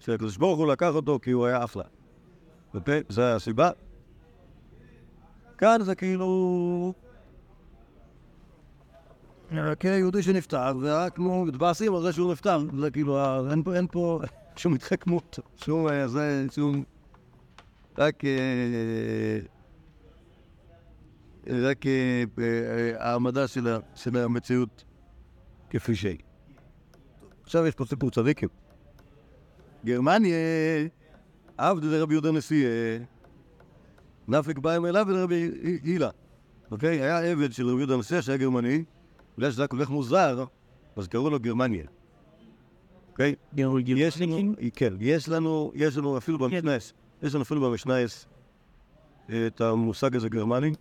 שהקדוש 0.00 0.36
ברוך 0.36 0.58
הוא 0.58 0.66
לקח 0.66 0.94
אותו 0.94 1.18
כי 1.22 1.30
הוא 1.30 1.46
היה 1.46 1.64
אחלה. 1.64 1.82
זה 3.08 3.34
הסיבה. 3.34 3.70
כאן 5.58 5.80
זה 5.82 5.94
כאילו... 5.94 6.92
אוקיי, 9.70 9.98
יהודי 9.98 10.22
שנפטר, 10.22 10.72
ורק 10.80 11.16
כמו 11.16 11.44
מתבאסים 11.44 11.94
על 11.94 12.02
זה 12.02 12.12
שהוא 12.12 12.32
נפטר. 12.32 12.58
זה 12.80 12.90
כאילו, 12.90 13.18
ה- 13.18 13.40
אין 13.74 13.86
פה, 13.90 14.20
שום 14.56 14.74
התחכמות, 14.74 15.38
שום, 15.64 15.88
אה, 15.88 16.08
זה, 16.08 16.46
שום... 16.54 16.84
רק... 17.98 18.22
רק 21.50 21.86
אה, 21.86 22.24
אה, 22.38 23.10
העמדה 23.10 23.48
של 23.94 24.16
המציאות 24.16 24.84
כפי 25.70 25.94
שהיא. 25.94 26.18
עכשיו 27.42 27.66
יש 27.66 27.74
פה 27.74 27.84
סיפור 27.84 28.10
צדיקים. 28.10 28.48
גרמניה, 29.84 30.36
עבד 31.56 31.84
לרבי 31.84 32.14
יהודה 32.14 32.32
נשיא, 32.32 32.66
אה, 32.66 32.98
נפק 34.28 34.58
בא 34.58 34.74
אליו 34.74 35.06
ולרבי 35.08 35.50
הילה. 35.84 36.10
אוקיי? 36.70 37.02
היה 37.02 37.32
עבד 37.32 37.52
של 37.52 37.68
רבי 37.68 37.78
יהודה 37.78 37.96
נשיא 37.96 38.20
שהיה 38.20 38.38
גרמני, 38.38 38.84
בגלל 39.38 39.50
שזה 39.50 39.62
היה 39.62 39.68
כל 39.68 39.80
כך 39.80 39.90
מוזר, 39.90 40.44
אז 40.96 41.08
קראו 41.08 41.30
לו 41.30 41.40
גרמניה. 41.40 41.84
אוקיי? 43.10 43.34
יש 43.86 44.20
לנו, 44.20 44.52
כן, 44.74 44.94
יש 45.00 45.28
לנו, 45.28 45.72
יש 45.74 45.96
לנו 45.96 46.18
אפילו 46.18 46.38
במשנייס, 46.38 46.92
יש 47.22 47.34
לנו 47.34 47.42
אפילו 47.42 47.60
במשנייס 47.60 48.26
את 49.26 49.60
המושג 49.60 50.16
הזה 50.16 50.28
גרמני, 50.28 50.72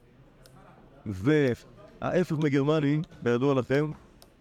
וההפך 1.05 2.31
מגרמני, 2.31 3.01
בידוע 3.23 3.53
לכם, 3.53 3.91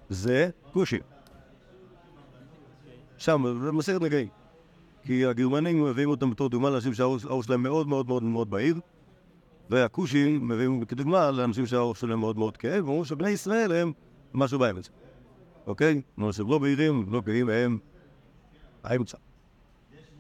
זה 0.09 0.51
כושי. 0.73 0.99
שם, 3.19 3.45
זה 3.63 3.73
מסכת 3.73 4.01
נגעים. 4.01 4.29
כי 5.03 5.27
הגרמנים 5.27 5.85
מביאים 5.85 6.11
אותם 6.11 6.31
בתור 6.31 6.49
דוגמה 6.49 6.71
לאנשים 6.71 6.95
שהאור 6.95 7.43
שלהם 7.43 7.63
מאוד 7.63 7.89
מאוד 7.89 8.07
מאוד 8.07 8.23
מאוד 8.23 8.51
בהיר, 8.51 8.77
והכושים 9.71 10.49
מביאים 10.49 10.85
כדוגמה 10.85 11.31
לאנשים 11.31 11.67
שהאור 11.67 11.95
שלהם 11.95 12.21
מאוד 12.21 12.39
מאוד 12.39 12.57
כאב, 12.57 12.85
ואומרים 12.85 13.05
שבני 13.05 13.31
ישראל 13.31 13.73
הם 13.73 13.93
משהו 14.35 14.59
באמצע. 14.59 14.91
אוקיי? 15.67 16.03
כלומר 16.15 16.33
שהם 16.33 16.51
לא 16.51 16.59
בהירים, 16.59 17.07
לא 17.11 17.23
כהים, 17.25 17.49
הם 17.49 17.79
האמצע. 18.85 19.19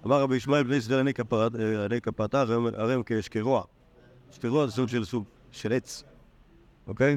אמר 0.07 0.20
רבי 0.20 0.36
ישמעאל 0.36 0.62
בני 0.62 0.76
ישראל 0.76 0.99
עיני 0.99 2.01
כפתה, 2.01 2.40
הרי 2.76 2.95
הם 2.95 3.03
כשקרוע. 3.07 3.62
שקרוע 4.30 4.66
זה 4.66 4.72
סוג 5.05 5.24
של 5.53 5.72
עץ. 5.72 6.05
אוקיי? 6.87 7.16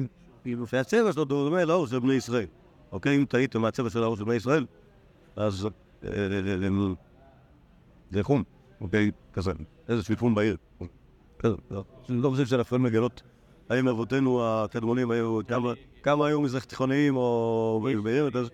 והצבע 0.72 1.12
שלו 1.12 1.24
דומה 1.24 1.64
לאור 1.64 1.86
של 1.86 1.98
בני 1.98 2.14
ישראל. 2.14 2.46
אוקיי? 2.92 3.16
אם 3.16 3.24
טעיתם 3.24 3.60
מהצבע 3.60 3.90
של 3.90 4.02
האור 4.02 4.16
של 4.16 4.24
בני 4.24 4.34
ישראל, 4.34 4.66
אז 5.36 5.66
אה, 6.04 6.08
אה, 6.10 6.12
אה, 6.62 6.68
זה 8.10 8.22
חום. 8.22 8.42
אוקיי? 8.80 9.10
כזה. 9.32 9.52
איזה 9.88 10.02
שפיפון 10.02 10.34
בעיר. 10.34 10.56
לא. 11.44 11.84
אני 12.10 12.22
לא 12.22 12.30
חושב 12.30 12.46
שאנחנו 12.46 12.62
יכולים 12.76 12.86
לגלות 12.86 13.22
האם 13.68 13.88
אבותינו 13.88 14.42
הקדמונים 14.44 15.10
היו, 15.10 15.38
כמה- 16.02 16.26
היו 16.26 16.40
מזרח 16.40 16.64
תיכוניים 16.64 17.16
או 17.16 17.80
בעיר, 18.02 18.30
אז... 18.34 18.50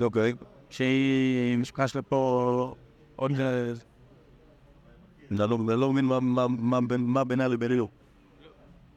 אוקיי. 0.00 0.34
שהיא 0.70 1.58
משפחה 1.58 1.88
שלה 1.88 2.02
פה 2.02 2.74
עוד... 3.16 3.30
אני 5.30 5.38
לא 5.38 5.58
אני 5.72 5.80
לא 5.80 5.92
מבין 5.92 6.04
מה- 6.04 6.20
מה- 6.20 6.46
מה 6.48 6.80
בין- 6.80 7.06
מה 7.06 7.24
בינה 7.24 7.48
לבינינו. 7.48 7.88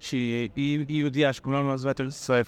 שהיא 0.02 0.50
היא 0.56 0.86
יהודייה 0.90 1.34
שכולנו 1.34 1.74
עזבה 1.74 1.92
את 1.92 2.02
ארץ 2.02 2.14
ישראל. 2.14 2.44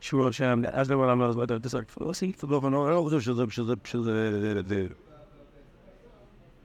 שהוא 0.00 0.24
לא 0.24 0.32
שם, 0.32 0.62
אז 0.72 0.90
לעולם 0.90 1.20
לא 1.20 1.28
עזבה 1.28 1.44
את 1.44 1.50
ארץ 1.50 1.66
ישראל. 1.66 1.84
לא 2.00 2.10
את 2.10 2.40
זה. 2.40 2.46
לא, 2.46 2.86
אני 2.86 2.94
לא 2.94 3.00
חושב 3.02 3.20
שזה, 3.20 3.42
שזה, 3.50 3.72
שזה, 3.84 4.62
זה... 4.66 4.86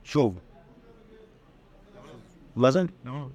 שוב. 0.04 0.38
מה 2.56 2.70
זה? 2.70 2.82
לא. 3.04 3.28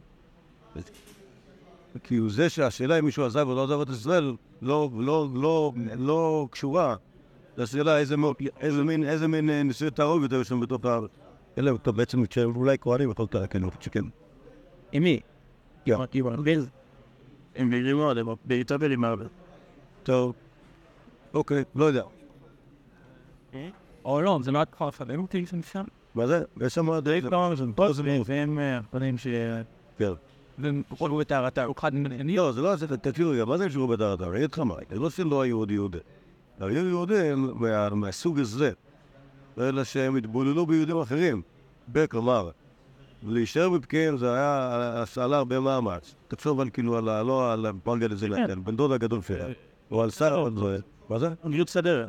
כאילו 2.03 2.29
זה 2.29 2.49
שהשאלה 2.49 2.99
אם 2.99 3.05
מישהו 3.05 3.25
עזב 3.25 3.47
או 3.47 3.55
לא 3.55 3.63
עזב 3.63 3.81
את 3.81 3.89
ישראל 3.89 4.35
לא, 4.61 4.89
לא, 4.97 5.27
לא, 5.33 5.73
לא 5.97 6.47
קשורה 6.51 6.95
לשאלה 7.57 7.97
איזה, 7.97 8.15
מין, 8.83 9.03
איזה 9.03 9.27
מין 9.27 9.49
אה, 9.49 9.63
נישואי 9.63 9.91
תערובת 9.91 10.31
היו 10.31 10.45
שם 10.45 10.59
בתוך 10.59 10.85
הארץ. 10.85 11.11
אלא 11.57 11.71
בעצם 11.95 12.23
אולי 12.55 12.77
כהנים 12.81 13.11
יכולת 13.11 13.35
להקל, 13.35 13.59
שכן. 13.79 14.20
עם 14.91 15.03
מי? 15.03 15.19
כן. 15.85 15.95
הם 17.55 17.69
בהירים 17.69 17.97
מאוד, 17.97 18.17
הם 18.17 18.27
בעיטה 18.45 18.77
הרבה. 19.03 19.25
טוב. 20.03 20.33
אוקיי, 21.33 21.63
לא 21.75 21.85
יודע. 21.85 22.03
או 24.05 24.21
לא, 24.21 24.39
זה 24.43 24.51
לא 24.51 24.59
כבר 24.71 24.87
לפעמים 24.87 25.21
אותי 25.21 25.45
שם. 25.71 25.83
מה 26.15 26.27
זה? 26.27 26.43
יש 26.61 26.73
שם 26.75 26.99
די... 26.99 27.19
והם 28.25 28.59
פנים 28.91 29.17
ש... 29.17 29.27
כן. 29.97 30.11
והם 30.59 30.83
חולו 30.89 31.21
את 31.21 31.31
הערתה, 31.31 31.63
הוא 31.63 31.75
חד 31.77 31.93
אני 31.95 32.35
לא, 32.37 32.51
זה 32.51 32.61
לא... 32.61 32.75
זה- 32.75 32.97
תקשיבו 32.97 33.29
רגע, 33.29 33.45
מה 33.45 33.57
זה 33.57 33.65
קשור 33.65 33.87
בדעת? 33.87 34.21
אני 34.21 34.37
אגיד 34.37 34.51
לך 34.51 34.59
מה, 34.59 34.75
זה 34.89 34.99
לא 34.99 35.09
שלא 35.09 35.41
היו 35.41 35.57
עוד 35.57 35.71
יהודים. 35.71 36.01
היו 36.59 36.87
יהודים 36.87 37.51
מה- 37.55 37.89
מהסוג 37.89 38.39
הזה, 38.39 38.71
אלא 39.57 39.83
שהם 39.83 40.15
התבוללו 40.15 40.65
ביהודים 40.65 40.97
אחרים. 40.97 41.41
כלומר, 42.09 42.49
להישאר 43.23 43.69
בפקיעין 43.69 44.17
זה 44.17 44.33
היה, 44.33 45.03
עלה 45.17 45.37
הרבה 45.37 45.59
מאמץ. 45.59 46.15
תחשוב 46.27 46.59
על 46.59 46.69
כאילו, 46.69 46.97
על 46.97 47.09
ה... 47.09 47.23
לא 47.23 47.53
על 47.53 47.65
פרגל 47.83 48.11
הזה, 48.11 48.25
על 48.25 48.59
בן 48.59 48.75
דוד 48.75 48.91
הגדול 48.91 49.21
שלה. 49.21 49.45
או 49.91 50.03
על 50.03 50.09
שר, 50.09 50.49
זוכר. 50.55 50.77
מה 51.09 51.19
זה? 51.19 51.29
גדוד 51.49 51.69
סדר. 51.69 52.07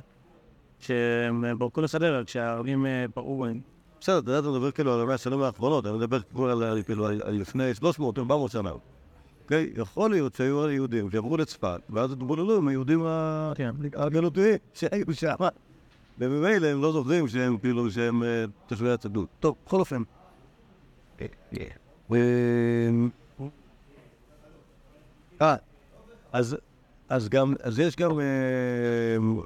שהם 0.78 1.44
ברקו 1.58 1.80
לסדר, 1.80 2.22
כשהערבים 2.24 2.86
אה, 2.86 3.04
פרעו 3.14 3.38
בהם. 3.40 3.60
בסדר, 4.00 4.18
אתה 4.18 4.30
יודע, 4.30 4.38
אתה 4.38 4.48
מדבר 4.48 4.70
כאילו 4.70 4.94
על 4.94 5.00
המאה 5.00 5.14
השנים 5.14 5.42
האחרונות, 5.42 5.86
אני 5.86 5.96
מדבר 5.96 6.18
כאילו 6.20 6.48
על- 6.50 6.82
כאילו 6.82 7.08
לפני 7.28 7.74
300 7.74 8.18
או 8.18 8.22
400 8.22 8.50
שנה. 8.50 8.70
אוקיי? 9.44 9.70
יכול 9.76 10.10
להיות 10.10 10.34
שהיו 10.34 10.70
יהודים 10.70 11.10
שעברו 11.10 11.36
לצפת, 11.36 11.80
ואז 11.90 12.12
התבוללו 12.12 12.56
עם 12.56 12.68
היהודים 12.68 13.06
כן. 13.54 13.70
הגלותיים 13.94 14.56
שהיו 14.74 15.14
שם. 15.14 15.34
וממילא 16.18 16.66
הם 16.66 16.82
לא 16.82 16.92
זוכרים 16.92 17.28
שהם 17.28 17.58
כאילו, 17.58 17.90
שהם 17.90 18.22
אה, 18.22 18.44
תושבי 18.66 18.90
הצדות. 18.90 19.28
טוב, 19.40 19.54
בכל 19.66 19.80
אופן. 19.80 20.02
אה, 25.42 25.56
אז, 26.32 26.56
אז 27.08 27.28
גם, 27.28 27.54
אז 27.62 27.78
יש 27.78 27.96
גם... 27.96 28.10
אמ, 29.16 29.40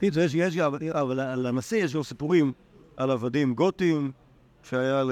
קיצור, 0.00 0.22
יש, 0.22 0.34
יש 0.34 0.56
גם, 0.56 0.74
אבל 0.74 1.20
לנשיא 1.48 1.84
יש 1.84 1.94
לו 1.94 2.04
סיפורים 2.04 2.52
על 2.96 3.10
עבדים 3.10 3.54
גותיים 3.54 4.12
שהיה, 4.62 5.04
ל... 5.04 5.10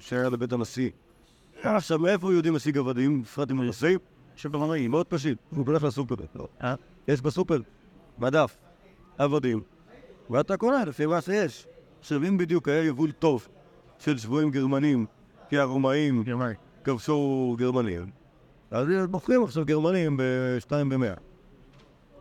שהיה 0.00 0.28
לבית 0.28 0.52
הנשיא. 0.52 0.90
עכשיו, 1.62 1.98
מאיפה 1.98 2.32
יודעים 2.32 2.54
להשיג 2.54 2.78
עבדים, 2.78 3.22
בפרט 3.22 3.50
עם 3.50 3.60
הנשיא? 3.60 3.98
שבמראי, 4.36 4.88
מאוד 4.88 5.06
פשוט, 5.06 5.38
הוא 5.50 5.66
הולך 5.66 5.82
לסופר. 5.82 6.14
אה? 6.62 6.74
יש 7.08 7.20
בסופר 7.20 7.60
מדף, 8.18 8.56
עבדים, 9.18 9.62
ואתה 10.32 10.56
קונה 10.56 10.84
לפי 10.84 11.06
מה 11.06 11.20
שיש. 11.20 11.66
עכשיו, 12.00 12.24
אם 12.24 12.38
בדיוק 12.38 12.68
היה 12.68 12.84
יבול 12.84 13.12
טוב 13.12 13.48
של 13.98 14.18
שבויים 14.18 14.50
גרמנים, 14.50 15.06
כי 15.48 15.58
הרומאים. 15.58 16.24
כבשו 16.84 17.56
גרמנים, 17.58 18.10
אז 18.70 18.86
מוכרים 19.08 19.44
עכשיו 19.44 19.64
גרמנים 19.64 20.16
בשתיים 20.18 20.88
במאה. 20.88 21.14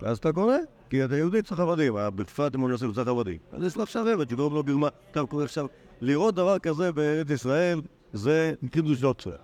ואז 0.02 0.18
אתה 0.18 0.34
קונה, 0.34 0.58
כי 0.90 1.06
אתה 1.06 1.18
יהודי 1.18 1.42
צריך 1.42 1.60
עבדים, 1.60 1.98
אה, 1.98 2.10
בצפת 2.10 2.56
הם 2.56 2.62
עושים 2.62 2.94
צריך 2.94 3.08
עבדים. 3.08 3.38
אז 3.52 3.64
יש 3.64 3.78
עכשיו 3.78 4.08
עבד 4.08 4.30
שקוראים 4.30 4.54
לו 4.54 4.64
גרמן, 4.64 4.88
אתה 5.12 5.26
קורא 5.26 5.44
עכשיו, 5.44 5.66
לראות 6.02 6.36
דבר 6.36 6.60
כזה 6.60 6.92
בארץ 6.92 7.30
ישראל, 7.30 7.82
זה 8.14 8.54
חידוש 8.74 9.04
לא 9.04 9.16
צוער. 9.18 9.38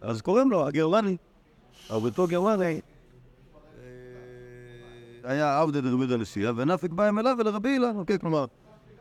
אז 0.00 0.22
קוראים 0.22 0.50
לו 0.50 0.66
הגרמני, 0.66 1.16
אבל 1.90 2.10
בתור 2.10 2.28
גרמני, 2.28 2.80
היה 5.24 5.60
עבדה 5.60 5.80
דרבי 5.80 6.06
דנסיעה, 6.06 6.52
ונפיק 6.56 6.92
בהם 6.92 7.18
אליו 7.18 7.36
ולרבי 7.38 7.68
הילה, 7.68 7.90
אוקיי, 7.94 8.18
כלומר, 8.18 8.44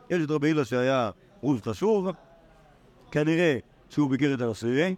יש 0.10 0.24
את 0.24 0.32
רבי 0.32 0.48
הילה 0.48 0.66
שהיה 0.66 1.12
רוז 1.42 1.62
חשוב, 1.62 2.08
כנראה 3.12 3.58
שהוא 3.90 4.10
ביקר 4.10 4.34
את 4.34 4.42
הנשיא, 4.42 4.96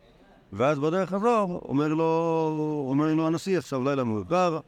ואז 0.53 0.79
בדרך 0.79 1.09
חזור, 1.09 1.61
אומר 1.65 1.87
לו, 1.87 2.85
אומר 2.89 3.13
לו 3.13 3.27
הנשיא, 3.27 3.57
עכשיו 3.57 3.83
לילה 3.83 4.03
מאוחר, 4.03 4.59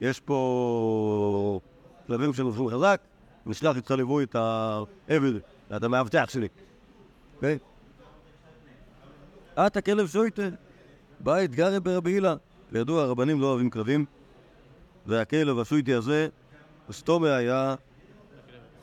יש 0.00 0.20
פה 0.20 1.60
כלבים 2.06 2.32
שנוסעים 2.32 2.68
חזק, 2.68 3.00
נשלח 3.46 3.76
איתך 3.76 3.90
ליווי 3.90 4.24
את 4.24 4.36
העבד, 5.08 5.32
את 5.76 5.82
המאבטח 5.82 6.24
שלי. 6.28 6.48
אוקיי? 7.36 7.58
את 9.66 9.76
הכלב 9.76 10.06
שויטה, 10.06 10.42
בית 11.20 11.50
גרי 11.50 11.80
ברבי 11.80 12.10
הילה. 12.10 12.34
וידוע, 12.72 13.02
הרבנים 13.02 13.40
לא 13.40 13.46
אוהבים 13.46 13.70
כלבים, 13.70 14.04
והכלב 15.08 15.58
השויטי 15.58 15.94
הזה, 15.94 16.28
סתומה 16.92 17.36
היה 17.36 17.74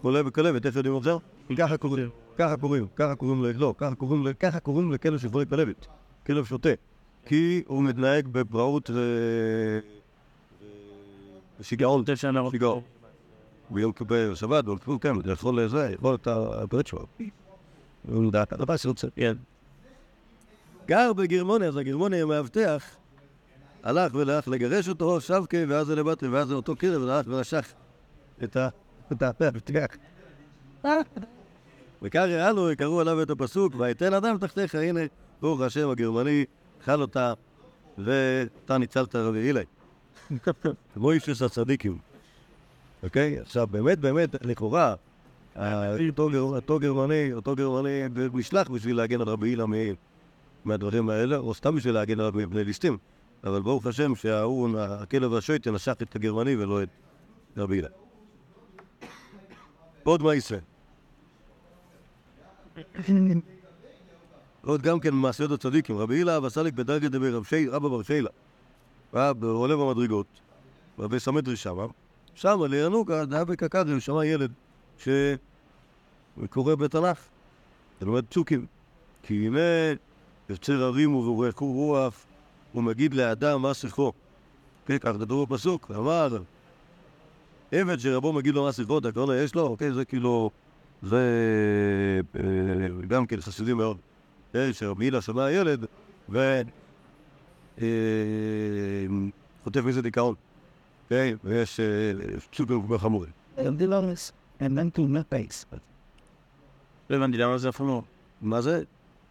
חולה 0.02 0.24
בכלבת, 0.24 0.66
איך 0.66 0.76
יודעים 0.76 0.98
את 0.98 1.04
זה? 1.04 1.12
ככה 1.58 1.78
קוראים, 1.78 2.10
ככה 2.38 2.58
קוראים, 2.58 2.88
ככה 2.96 3.16
קוראים, 3.16 3.44
לא, 3.56 3.74
ככה 3.78 3.96
קוראים, 3.96 4.34
ככה 4.40 4.60
קוראים 4.60 4.92
לכלב 4.92 5.18
שחולה 5.18 5.46
כלבת, 5.46 5.88
כלב 6.26 6.46
שוטה, 6.46 6.70
כי 7.26 7.64
הוא 7.68 7.84
מתנהג 7.84 8.28
בפראות. 8.28 8.90
ושיגעון, 11.60 12.04
תשע 12.04 12.16
שנה. 12.16 12.42
שיגעון. 12.52 12.82
ביום 13.70 13.92
כיפור 13.92 14.34
שבת, 14.34 14.66
ביום 14.66 14.78
כיפור, 14.78 15.00
כן, 15.00 15.22
זה 15.26 15.32
יכול 15.32 15.62
לזה, 15.62 15.92
יכול 15.94 16.16
את 16.16 16.28
הברית 16.28 16.88
שלו. 16.88 17.06
הוא 18.08 18.26
לדעת, 18.26 18.54
הדבר 18.54 18.78
שרוצה. 18.78 19.08
כן. 19.16 19.34
גר 20.88 21.14
בגרמוניה, 21.14 21.68
אז 21.68 21.78
הגרמוני 21.78 22.22
המאבטח 22.22 22.96
הלך 23.86 24.16
והלך 24.16 24.48
לגרש 24.48 24.90
אותו, 24.90 25.22
שבקה, 25.22 25.58
ואז 25.68 25.90
לבטרי, 25.90 26.30
ואז 26.30 26.52
אותו 26.52 26.76
כלב, 26.80 27.02
הלך 27.02 27.28
ונשך 27.28 27.74
את 28.44 28.56
ה... 28.56 28.70
את 29.12 29.22
המאבטח. 29.22 29.86
וכך 32.02 32.26
יענו, 32.30 32.72
יקראו 32.72 33.02
עליו 33.02 33.22
את 33.22 33.30
הפסוק, 33.30 33.74
ויתן 33.78 34.14
אדם 34.14 34.38
תחתיך, 34.38 34.76
הנה, 34.76 35.00
ברוך 35.42 35.62
השם 35.62 35.90
הגרמני, 35.90 36.46
אכל 36.82 37.02
אותה, 37.02 37.34
ואתה 37.98 38.78
ניצלת 38.78 39.16
רבי 39.16 39.40
הילי. 39.40 39.64
כמו 40.94 41.12
איש 41.12 41.42
הצדיקים. 41.42 41.98
אוקיי? 43.04 43.40
עכשיו, 43.40 43.68
באמת, 43.68 44.00
באמת, 44.00 44.36
לכאורה, 44.42 44.96
אותו 46.10 46.30
גר- 46.30 46.40
אותו 46.40 46.80
גרמני, 46.80 47.34
אותו 47.34 47.56
גרמני 47.56 48.02
נשלח 48.34 48.70
בשביל 48.70 48.98
להגן 48.98 49.22
על 49.22 49.28
רבי 49.28 49.50
הילה 49.50 49.66
מהדברים 50.66 51.10
האלה, 51.10 51.38
או 51.38 51.54
סתם 51.54 51.76
בשביל 51.76 51.94
להגן 51.94 52.20
עליו 52.20 52.32
מפני 52.36 52.64
ליסטים. 52.64 52.98
אבל 53.46 53.62
ברוך 53.62 53.86
השם 53.86 54.16
שההוא, 54.16 54.80
הכלב 54.80 55.34
השויטה, 55.34 55.72
נשך 55.72 55.94
את 56.02 56.16
הגרמני 56.16 56.56
ולא 56.56 56.84
את 56.84 56.90
רבי 57.58 57.76
הילה. 57.76 57.88
עוד 60.04 60.22
מה 60.24 60.34
יישא? 60.34 60.58
עוד 64.66 64.82
גם 64.82 65.00
כן 65.00 65.14
מעשיות 65.14 65.52
הצדיקים, 65.52 65.98
רבי 65.98 66.16
הילה 66.16 66.38
אבא 66.38 66.50
סליק 66.50 66.74
בדרגת 66.74 67.12
דבי 67.12 67.30
רב 67.30 67.44
שי- 67.44 67.68
רבא 67.68 67.90
בר 67.90 68.04
שיילה. 68.04 68.30
היה 69.14 69.32
עולה 69.42 69.76
במדרגות, 69.76 70.26
רבי 71.00 71.20
סמטרי 71.20 71.56
שמה, 71.56 71.86
שמה 72.36 72.68
לינוקה, 72.68 73.24
היה 73.32 73.46
בקקרי, 73.46 74.02
שמע 74.02 74.26
ילד 74.26 74.52
שקורא 74.98 76.76
בתנ"ך, 76.76 77.20
ולומד 78.02 78.24
צ'וקים. 78.32 78.66
כי 79.24 79.48
הנה 79.48 79.60
יוצר 80.50 80.84
הרים 80.84 81.16
וברחו 81.16 81.98
רוח, 82.76 82.86
ומגיד 82.86 83.14
לאדם 83.14 83.62
מה 83.62 83.74
שיחו. 83.74 84.12
כן, 84.86 84.98
כך 84.98 85.12
כתוב 85.20 85.50
בפסוק, 85.50 85.92
אמר, 85.96 86.38
עבד 87.72 88.00
שרבו 88.00 88.34
מגיד 88.34 88.56
לו 88.56 88.64
מה 88.64 88.72
שיחו, 88.72 88.98
אתה 88.98 89.12
קורא 89.12 89.26
לו, 89.26 89.34
יש 89.34 89.56
לו, 89.56 89.62
אוקיי, 89.62 89.94
זה 89.94 90.06
כאילו, 90.06 90.50
זה 91.04 91.42
אה, 92.36 92.88
גם 93.08 93.26
כן 93.26 93.42
חסידים 93.42 93.78
מאוד. 93.78 93.98
כן, 94.54 94.74
שרבי 94.74 95.06
הילה 95.06 95.22
שמע 95.22 95.52
ילד, 95.52 95.86
ו... 96.30 96.62
אה, 97.82 97.88
חוטף 99.64 99.82
מזה 99.82 100.02
דיכאון. 100.02 100.36
כן, 101.10 101.36
ויש 101.44 101.80
אה, 101.80 102.12
צ'וקים 102.52 102.88
כל 102.88 102.98
כך 102.98 103.06
face. 105.34 105.76
לא 107.10 107.16
הבנתי 107.16 107.38
למה 107.38 107.58
זה 107.58 107.72
חמור. 107.72 108.04
מה 108.42 108.62
זה? 108.62 108.84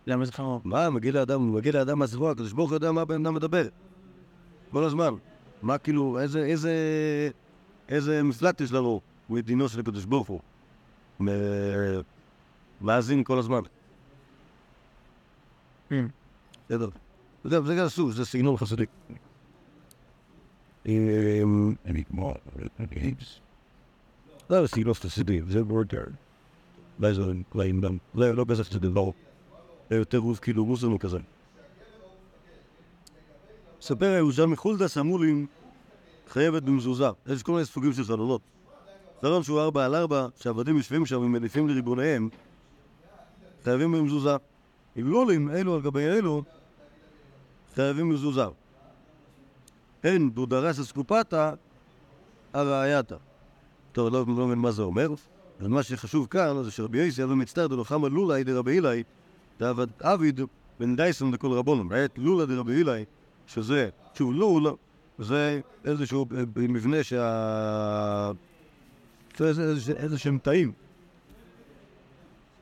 למה 0.07 0.24
זה 0.24 0.32
חמור? 0.32 0.61
מה, 0.64 0.90
מגיע 0.90 1.12
לאדם, 1.12 1.55
מגיע 1.55 1.72
לאדם 1.72 1.98
מהסביבה, 1.98 2.30
הקדוש 2.30 2.52
ברוך 2.52 2.70
הוא 2.70 2.76
יודע 2.76 2.92
מה 2.92 3.00
הבן 3.00 3.26
אדם 3.26 3.34
מדבר. 3.34 3.68
כל 4.70 4.84
הזמן. 4.84 5.14
מה 5.62 5.78
כאילו, 5.78 6.20
איזה, 6.20 6.44
איזה, 6.44 6.74
איזה 7.88 8.22
מפלט 8.22 8.61
יש 8.61 8.72
לנו 8.72 9.00
מדינו 9.30 9.68
של 9.68 9.80
הקדוש 9.80 10.05
ברוך 10.05 10.28
הוא. 10.28 10.40
מאזין 12.80 13.24
כל 13.24 13.38
הזמן. 13.38 13.61
כן. 15.88 16.07
בסדר. 16.68 16.88
זה 17.44 17.74
גם 17.74 17.86
אסור, 17.86 18.12
זה 18.12 18.24
סגנון 18.24 18.57
חסידי. 18.57 18.84
אמ, 20.86 21.74
זה 24.48 24.66
סגנון 24.66 24.94
חסידי, 24.94 25.42
זה 25.48 25.62
וורטר. 25.62 26.05
לא 28.14 28.44
כזה 28.48 28.64
חסידי, 28.64 28.88
לא. 28.88 29.12
יותר 29.97 30.18
רוז 30.18 30.38
כאילו 30.38 30.64
מוסלמי 30.64 30.99
כזה. 30.99 31.18
ספר 33.80 34.07
הירושלמי 34.07 34.57
חולדה 34.57 34.88
סמולים 34.88 35.47
חייבת 36.28 36.62
במזוזה. 36.62 37.09
יש 37.26 37.42
כל 37.42 37.53
מיני 37.53 37.64
סוגים 37.64 37.92
של 37.92 38.05
חלונות. 38.05 38.40
חלון 39.20 39.42
שהוא 39.42 39.61
ארבע 39.61 39.84
על 39.84 39.95
ארבע, 39.95 40.26
שהעבדים 40.40 40.76
יושבים 40.76 41.07
שם 41.07 41.18
ומניפים 41.18 41.68
לריבוניהם, 41.68 42.28
חייבים 43.64 43.92
במזוזה. 43.92 44.36
הילולים 44.95 45.51
אלו 45.51 45.74
על 45.74 45.80
גבי 45.80 46.07
אלו, 46.07 46.42
חייבים 47.74 48.09
מזוזה. 48.09 48.45
אין 50.05 50.30
דודרס 50.30 50.80
אסקופתא 50.80 51.53
הראייתא. 52.53 53.16
טוב, 53.92 54.12
לא 54.12 54.24
לא 54.26 54.47
מבין 54.47 54.59
מה 54.59 54.70
זה 54.70 54.82
אומר, 54.82 55.09
אבל 55.61 55.68
מה 55.68 55.82
שחשוב 55.82 56.26
כאן 56.26 56.62
זה 56.62 56.70
שרבי 56.70 56.99
יוסי 56.99 57.22
היה 57.22 57.26
מצטער 57.26 57.66
דלוחמא 57.66 58.07
לולאי 58.07 58.45
דרבי 58.45 58.72
הילי, 58.72 59.03
דעבד 59.61 59.86
עביד 60.00 60.40
בן 60.80 60.96
דייסון 60.96 61.30
דכל 61.30 61.52
רבונם. 61.52 61.92
ראה 61.92 62.07
לולה 62.16 62.46
דרבי 62.46 62.72
הילי, 62.74 63.05
שזה, 63.46 63.88
שוב 64.14 64.32
לול, 64.32 64.66
זה 65.18 65.61
איזשהו 65.84 66.26
אה, 66.36 66.42
מבנה 66.57 67.02
שה... 67.02 68.30
זה 69.38 69.48
איזה- 69.96 70.18
שהם 70.18 70.38
תאים. 70.42 70.72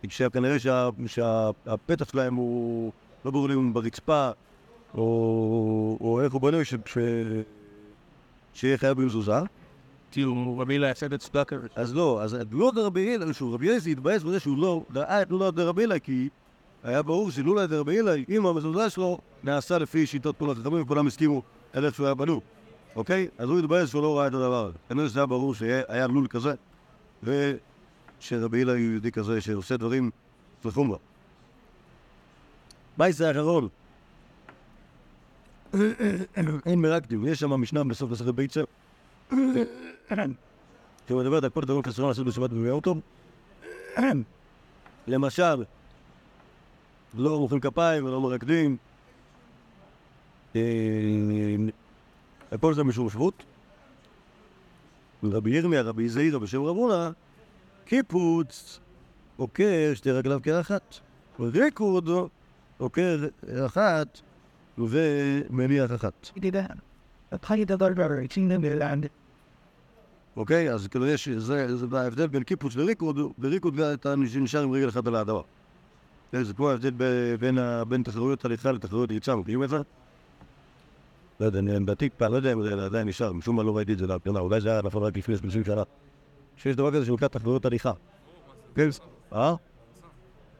שכנראה 0.08 0.58
שה- 0.58 0.88
שהפתח 1.06 2.10
שלהם 2.12 2.34
הוא 2.34 2.92
לא 3.24 3.30
ברור 3.30 3.48
לי 3.48 3.54
אם 3.54 3.66
הוא 3.66 3.74
ברצפה 3.74 4.30
או, 4.94 5.98
איך 6.24 6.32
הוא 6.32 6.40
בנוי, 6.40 6.64
שיהיה 8.54 8.78
חייב 8.78 9.00
במזוזה. 9.00 9.32
כאילו, 10.10 10.58
רבי 10.58 10.74
הילה 10.74 10.90
את 11.06 11.12
הצדקה. 11.12 11.56
אז 11.74 11.94
לא, 11.94 12.22
אז 12.22 12.36
לא 12.50 12.72
דרבי 12.74 13.00
הילה, 13.00 13.32
שוב, 13.32 13.54
רבי 13.54 13.68
אליעזר 13.68 13.90
התבאס 13.90 14.22
בזה 14.22 14.40
שהוא 14.40 14.58
לא 14.58 14.82
דעה 14.90 15.22
את 15.22 15.30
לולא 15.30 15.50
דרבי 15.50 15.82
הילה, 15.82 15.98
כי 15.98 16.28
היה 16.84 17.02
ברור 17.02 17.30
שלולא 17.30 17.66
דרבי 17.66 17.92
הילה, 17.92 18.14
אם 18.28 18.46
המזוזה 18.46 18.90
שלו 18.90 19.18
נעשה 19.44 19.78
לפי 19.78 20.06
שיטות 20.06 20.38
כל 20.38 20.50
החכמים, 20.50 20.82
וכולם 20.82 21.06
הסכימו 21.06 21.42
על 21.72 21.84
איך 21.84 21.94
שהוא 21.94 22.06
היה 22.06 22.14
בנוי, 22.14 22.40
אוקיי? 22.96 23.28
אז 23.38 23.48
הוא 23.48 23.58
התבאס 23.58 23.88
שהוא 23.88 24.02
לא 24.02 24.18
ראה 24.18 24.26
את 24.26 24.34
הדבר 24.34 24.64
הזה. 24.64 24.78
כנראה 24.88 25.08
שזה 25.08 25.20
היה 25.20 25.26
ברור 25.26 25.54
שהיה 25.54 26.06
לול 26.06 26.26
כזה, 26.26 26.54
ושרבי 27.22 28.58
הילה 28.58 28.72
הוא 28.72 28.80
יהודי 28.80 29.12
כזה 29.12 29.40
שעושה 29.40 29.76
דברים 29.76 30.10
לחומרה. 30.64 30.98
בייס 32.98 33.20
האחרון. 33.20 33.68
אין 36.66 36.80
מרקדים, 36.80 37.26
יש 37.26 37.40
שם 37.40 37.50
משנה 37.50 37.84
בסוף 37.84 38.10
מסכת 38.10 38.50
ספר. 38.50 38.64
שמדברת 41.08 41.44
על 41.44 41.50
כל 41.50 41.60
הדברים 41.62 41.82
שאסור 41.84 42.08
לעשות 42.08 42.26
בשבת 42.26 42.50
טוב. 42.82 42.98
למשל, 45.06 45.64
לא 47.14 47.38
מוחאים 47.38 47.60
כפיים 47.60 48.04
ולא 48.04 48.20
מרקדים. 48.20 48.76
אה, 50.56 50.60
הכל 52.52 52.74
זה 52.74 52.84
משום 52.84 53.10
שבות. 53.10 53.44
רבי 55.22 55.50
ירמיה, 55.50 55.82
רבי 55.82 56.08
זעירא 56.08 56.38
בשם 56.38 56.62
רב 56.62 56.76
הונא, 56.76 57.10
קיפוץ 57.84 58.80
עוקר 59.36 59.92
שתי 59.94 60.10
רגליו 60.10 60.40
כאחת. 60.42 60.94
ריקוד 61.40 62.08
עוקר 62.78 63.26
אחת 63.66 64.20
ומניח 64.78 65.92
אחת. 65.94 66.30
אוקיי? 70.36 70.70
אז 70.70 70.88
כאילו 70.88 71.06
יש, 71.06 71.28
זה, 71.28 71.66
ההבדל 71.92 72.26
בין 72.26 72.42
קיפוץ 72.42 72.76
לריקוד, 72.76 73.18
בריקוד 73.38 73.80
אתה 73.80 74.14
נשאר 74.16 74.62
עם 74.62 74.72
רגל 74.72 74.88
אחת 74.88 75.06
על 75.06 75.14
האדמה. 75.14 75.40
זה 76.32 76.54
כמו 76.54 76.70
ההבדל 76.70 76.90
בין, 77.88 78.02
תחרויות 78.02 78.44
הליכה 78.44 78.72
לתחרויות 78.72 79.10
ריצה, 79.10 79.36
מכירים 79.36 79.64
את 79.64 79.68
זה? 79.68 79.78
לא 81.40 81.46
יודע, 81.46 81.58
אני 81.58 81.72
לדעתי 81.72 82.08
פעם, 82.10 82.32
לא 82.32 82.36
יודע 82.36 82.52
אם 82.52 82.62
זה 82.62 82.84
עדיין 82.84 83.08
נשאר, 83.08 83.32
משום 83.32 83.56
מה 83.56 83.62
לא 83.62 83.76
ראיתי 83.76 83.92
את 83.92 83.98
זה 83.98 84.06
להפגנה, 84.06 84.40
אולי 84.40 84.60
זה 84.60 84.70
היה 84.70 84.82
נפל 84.82 84.98
רק 84.98 85.16
לפני 85.16 85.36
30 85.36 85.64
שנה. 85.64 85.82
שיש 86.56 86.76
דבר 86.76 86.92
כזה 86.92 87.06
שנקרא 87.06 87.28
תחרויות 87.28 87.64
הליכה. 87.64 87.92
כן? 88.74 88.88
אה? 89.32 89.54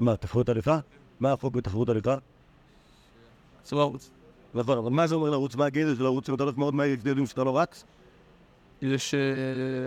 מה, 0.01 0.17
תחרויות 0.17 0.49
הליכה? 0.49 0.79
מה 1.21 1.33
החוק 1.33 1.55
בתחרות 1.55 1.89
הליכה? 1.89 2.17
אסור 3.65 3.79
לרוץ. 3.79 4.11
נכון, 4.55 4.79
אבל 4.79 4.91
מה 4.91 5.07
זה 5.07 5.15
אומר 5.15 5.31
לרוץ? 5.31 5.57
מה 5.57 5.67
הגדר 5.67 5.95
של 5.95 6.03
לרוץ 6.03 6.29
אם 6.29 6.35
אתה 6.35 6.43
הולך 6.43 6.57
מאוד 6.57 6.75
מהר, 6.75 6.89
יודעים 7.05 7.27
שאתה 7.27 7.45
לא 7.45 7.59
רץ? 7.59 7.85
יש, 8.83 9.15
אה, 9.15 9.21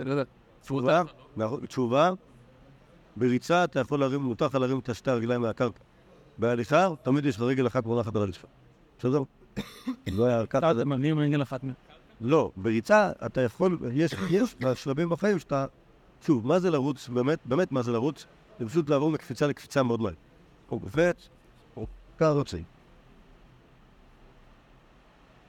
לא 0.04 0.10
יודע, 0.10 0.22
תשובה, 0.62 1.02
נכון, 1.36 1.66
תשובה, 1.66 2.10
בריצה 3.16 3.64
אתה 3.64 3.80
יכול 3.80 4.00
להרים, 4.00 4.20
מותר 4.20 4.46
לך 4.46 4.54
להרים 4.54 4.78
את 4.78 4.88
השתי 4.88 5.10
הרגליים 5.10 5.40
מהקרקע. 5.40 5.80
בהליכה, 6.38 6.88
תמיד 7.02 7.26
יש 7.26 7.36
לך 7.36 7.42
רגל 7.42 7.66
אחת 7.66 7.86
מונחת 7.86 8.16
על 8.16 8.22
הרצפה. 8.22 8.48
בסדר? 8.98 9.22
לא 10.16 10.24
היה 10.24 10.46
ככה. 10.46 10.70
אתה 10.70 10.84
מבין 10.84 11.18
רגל 11.18 11.42
אחת. 11.42 11.60
לא, 12.20 12.50
בריצה 12.56 13.12
אתה 13.26 13.40
יכול, 13.40 13.78
יש, 13.92 14.14
שלבים 14.74 15.08
בחיים 15.08 15.38
שאתה... 15.38 15.66
שוב, 16.26 16.46
מה 16.46 16.58
זה 16.58 16.70
לרוץ? 16.70 17.08
באמת, 17.08 17.38
באמת 17.44 17.72
מה 17.72 17.82
זה 17.82 17.92
לרוץ? 17.92 18.26
זה 18.58 18.66
פשוט 18.66 18.90
לעבור 18.90 19.10
מקפיצה 19.10 19.46
לקפיצה 19.46 19.82
מאוד 19.82 20.00
מהר. 20.00 20.12
הוא 21.74 21.86
ככה 22.18 22.30
רוצה. 22.30 22.58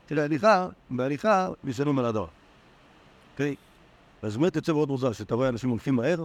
תראה, 0.05 0.23
הליכה, 0.23 0.67
בהליכה 0.89 1.49
משלמים 1.63 1.99
על 1.99 2.05
הדבר. 2.05 2.27
אוקיי? 3.33 3.55
אז 4.21 4.37
באמת 4.37 4.55
יוצא 4.55 4.73
מאוד 4.73 4.89
מוזר, 4.89 5.11
שאתה 5.11 5.35
רואה 5.35 5.49
אנשים 5.49 5.69
הולכים 5.69 5.95
מהר, 5.95 6.23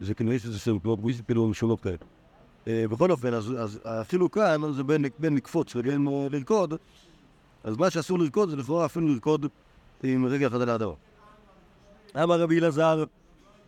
זה 0.00 0.14
כנראה 0.14 0.38
שזה 0.38 0.58
שם 0.58 0.78
כמו 0.78 0.96
בוויז 0.96 1.20
כאילו 1.20 1.48
משונות 1.48 1.80
כאלה. 1.80 1.96
בכל 2.66 3.10
אופן, 3.10 3.34
אז, 3.34 3.80
אפילו 3.84 4.30
כאן 4.30 4.72
זה 4.72 4.84
בין, 5.18 5.36
לקפוץ 5.36 5.74
לבין 5.74 6.08
אה, 6.08 6.26
לרקוד, 6.30 6.74
אז 7.64 7.76
מה 7.76 7.90
שאסור 7.90 8.18
לרקוד 8.18 8.50
זה 8.50 8.56
לכאורה 8.56 8.86
אפילו 8.86 9.08
לרקוד 9.08 9.46
עם 10.02 10.26
רגל 10.26 10.46
אחת 10.46 10.60
על 10.60 10.68
האדמה. 10.68 10.92
אמר 12.22 12.40
רבי 12.40 12.58
אלעזר, 12.58 13.04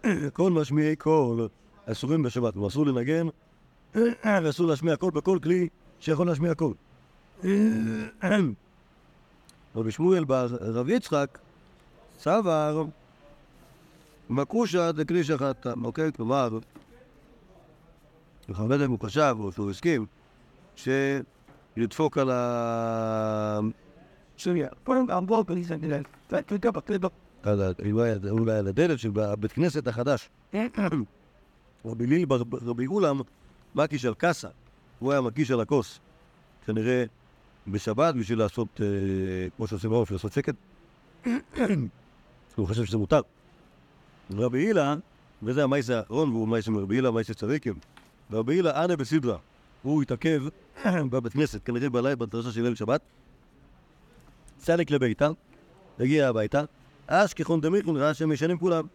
כל 0.32 0.50
משמיעי 0.50 0.96
קול 0.96 1.48
אסורים 1.86 2.22
בשבת, 2.22 2.56
ואסור 2.56 2.86
לנגן, 2.86 3.26
ואסור 4.42 4.66
להשמיע 4.66 4.96
קול 4.96 5.10
בכל 5.10 5.38
כלי 5.42 5.68
שיכול 6.00 6.26
להשמיע 6.26 6.54
קול. 6.54 6.74
רבי 9.76 9.90
שמואל 9.90 10.24
בר 10.24 10.46
רב 10.60 10.88
יצחק 10.88 11.38
סבר 12.18 12.84
מקושה 14.30 14.92
דקריש 14.92 15.30
אחת, 15.30 15.66
אוקיי? 15.84 16.12
כלומר, 16.12 16.58
יודע 18.74 18.84
אם 18.84 18.90
הוא 18.90 19.00
חשב 19.00 19.36
או 19.38 19.52
שהוא 19.52 19.70
הסכים, 19.70 20.06
שלדפוק 20.76 22.18
על 22.18 22.30
ה... 22.30 23.60
אולי 28.30 28.52
על 28.58 28.68
הדלת 28.68 28.98
של 28.98 29.10
הבית 29.20 29.52
כנסת 29.52 29.86
החדש. 29.86 30.30
רבי 31.84 32.06
ליל 32.06 32.26
רבי 32.52 32.86
אולם 32.86 33.20
מקיש 33.74 34.04
על 34.04 34.14
קאסה, 34.14 34.48
הוא 34.98 35.12
היה 35.12 35.20
מקיש 35.20 35.50
על 35.50 35.60
הכוס. 35.60 36.00
כנראה 36.66 37.04
בשבת 37.68 38.14
בשביל 38.14 38.38
לעשות, 38.38 38.80
אה, 38.80 38.86
כמו 39.56 39.66
שעושים 39.66 39.90
בשביל 39.90 40.16
לעשות 40.16 40.32
שקט. 40.32 40.54
הוא 42.56 42.66
חושב 42.66 42.84
שזה 42.84 42.98
מותר. 42.98 43.20
רבי 44.38 44.58
הילה, 44.58 44.94
וזה 45.42 45.64
המייס 45.64 45.90
האחרון, 45.90 46.30
והוא 46.30 46.48
מייס 46.48 46.68
עם 46.68 46.76
רבי 46.76 46.96
הילה, 46.96 47.10
מייס 47.10 47.30
צדיקים. 47.30 47.74
רבי 48.32 48.54
הילה 48.54 48.84
אנה 48.84 48.96
בסדרה. 48.96 49.36
הוא 49.82 50.02
התעכב 50.02 50.42
בבית 51.10 51.32
כנסת, 51.32 51.64
כנראה 51.64 51.90
בלילה, 51.90 52.16
בדרשה 52.16 52.52
של 52.52 52.62
ליל 52.62 52.74
שבת. 52.74 53.00
סליק 54.60 54.90
לביתה, 54.90 55.28
הגיע 56.00 56.28
הביתה, 56.28 56.62
אשכחון 57.06 57.60
דמיכון 57.60 57.96
ראה 57.96 58.14
שהם 58.14 58.32
ישנים 58.32 58.58
כולם. 58.58 58.86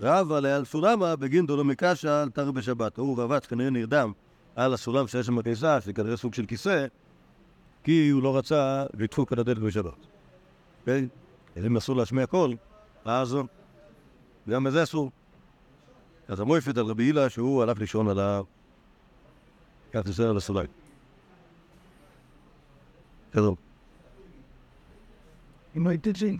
רב 0.00 0.32
עליה 0.32 0.56
על 0.56 0.64
סולמה 0.64 1.16
בגין 1.16 1.46
דולו 1.46 1.64
מקשה 1.64 2.22
על 2.22 2.30
תר 2.30 2.50
בשבת. 2.50 2.96
הוא 2.96 3.22
רבץ, 3.22 3.46
כנראה 3.46 3.70
נרדם 3.70 4.12
על 4.56 4.74
הסולם 4.74 5.06
שיש 5.06 5.26
שם 5.26 5.36
בקיסה, 5.36 5.80
שזה 5.80 5.92
כנראה 5.92 6.16
סוג 6.16 6.34
של 6.34 6.46
כיסא, 6.46 6.86
כי 7.84 8.08
הוא 8.08 8.22
לא 8.22 8.36
רצה 8.36 8.84
לדפוק 8.94 9.32
על 9.32 9.38
הדלת 9.38 9.58
בשבת. 9.58 10.06
כן? 10.86 11.04
אם 11.66 11.76
אסור 11.76 11.96
להשמיע 11.96 12.26
קול, 12.26 12.56
אז 13.04 13.36
גם 14.48 14.64
בזה 14.64 14.82
אסור. 14.82 15.10
אז 16.28 16.40
המויפת 16.40 16.78
על 16.78 16.86
רבי 16.86 17.04
הילה 17.04 17.30
שהוא 17.30 17.62
הלך 17.62 17.78
לישון 17.78 18.08
על 18.08 18.20
ה... 18.20 18.40
כך 19.92 20.00
זה 20.04 20.30
על. 20.30 20.66
בסדר. 23.32 23.52
צין. 26.12 26.38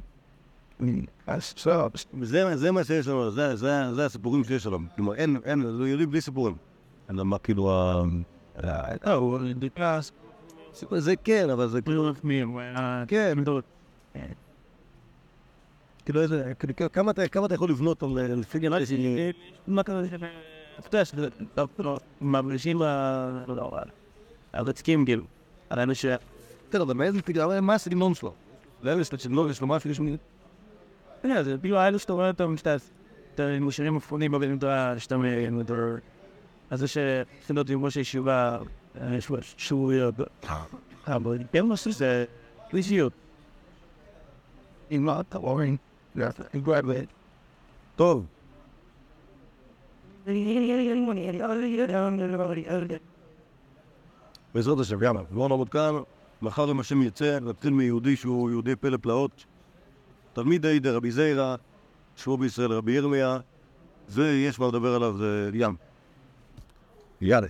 אז 1.26 1.42
סוף. 1.42 1.92
זה, 2.22 2.70
מה 2.72 2.84
שיש 2.84 3.08
לנו, 3.08 3.30
זה, 3.30 4.06
הסיפורים 4.06 4.44
שיש 4.44 4.66
לנו. 4.66 4.78
כלומר, 4.96 5.14
אין, 5.14 5.36
אין, 5.44 5.76
זה 5.76 5.88
יהודים 5.88 6.10
בלי 6.10 6.20
סיפורים. 6.20 6.56
כאילו 7.38 7.70
ה... 7.72 8.02
אה, 8.64 9.12
הוא 9.12 9.38
נכנס, 9.60 10.12
זה 10.98 11.16
כן, 11.16 11.50
אבל 11.50 11.68
זה 11.68 11.82
כאילו... 11.82 12.12
כן, 13.08 13.38
כאילו 16.04 16.22
איזה... 16.22 16.52
כאילו, 16.58 16.92
כמה 16.92 17.10
אתה- 17.10 17.54
יכול 17.54 17.70
לבנות 17.70 18.02
על 18.02 18.08
לפי 18.36 18.58
גנאי 18.58 18.86
מה 19.66 19.82
קרה? 19.82 20.02
אתה 20.78 20.86
יודע 20.88 21.04
שזה... 21.04 21.28
טוב, 21.54 21.70
לא. 21.78 21.98
לא 23.48 23.70
הרצקים 24.52 25.04
כאילו. 25.04 25.24
על 25.70 25.78
אלה 25.78 25.94
ש... 25.94 26.06
כן, 26.70 26.80
אבל 26.80 26.94
מאיזה 26.94 27.22
פיגר, 27.22 27.60
מה 27.60 27.74
הסגנון 27.74 28.14
שלו? 28.14 28.34
לאלה 28.82 29.04
שלו, 29.04 29.50
יש 29.50 29.60
לו 29.60 29.66
משהו, 29.66 29.90
יש 29.90 29.98
לו... 29.98 30.06
אתה 31.20 31.28
יודע, 31.28 31.42
זה 31.42 31.56
כאילו 31.60 31.78
האלו 31.78 31.98
שאתה 31.98 32.12
רואה 32.12 32.28
אותם, 32.28 32.56
שאתה... 32.56 32.76
אתה 33.34 33.58
משאירים 33.60 33.94
מפונים 33.94 34.32
בבית 34.32 34.50
מדרש, 34.50 35.04
שאתה 35.04 35.16
מדבר... 35.50 35.94
אז 36.70 36.84
שצריכים 36.88 37.56
להיות 37.56 37.70
עם 37.70 37.84
ראש 37.84 37.96
הישיבה, 37.96 38.58
אה, 39.00 39.14
יש 39.14 39.30
שיעוריות. 39.56 40.14
אבל 41.06 41.38
כן 41.52 41.62
משהו 41.66 41.92
זה... 41.92 42.24
אישיות. 42.74 43.12
אם 44.90 45.06
לא 45.06 45.20
אתה 45.20 45.38
אורן. 45.38 45.64
גרבט. 45.66 45.93
טוב, 47.96 48.26
בעזרת 54.54 54.78
השם, 54.78 55.02
יאללה, 55.02 55.20
בואו 55.30 55.48
נעמוד 55.48 55.68
כאן, 55.68 55.94
מחר 56.42 56.70
אם 56.70 56.80
השם 56.80 57.02
יצא, 57.02 57.38
נתחיל 57.40 57.72
מיהודי 57.72 58.16
שהוא 58.16 58.50
יהודי 58.50 58.76
פלא 58.76 58.96
פלאות, 58.96 59.44
תלמיד 60.32 60.66
עידה 60.66 60.92
רבי 60.92 61.10
זיירא, 61.10 61.56
שמו 62.16 62.36
בישראל 62.36 62.72
רבי 62.72 62.92
ירמיה, 62.92 63.38
ויש 64.08 64.58
מה 64.58 64.68
לדבר 64.68 64.94
עליו, 64.94 65.16
זה 65.16 65.50
ים. 65.54 65.76
יאללה. 67.20 67.48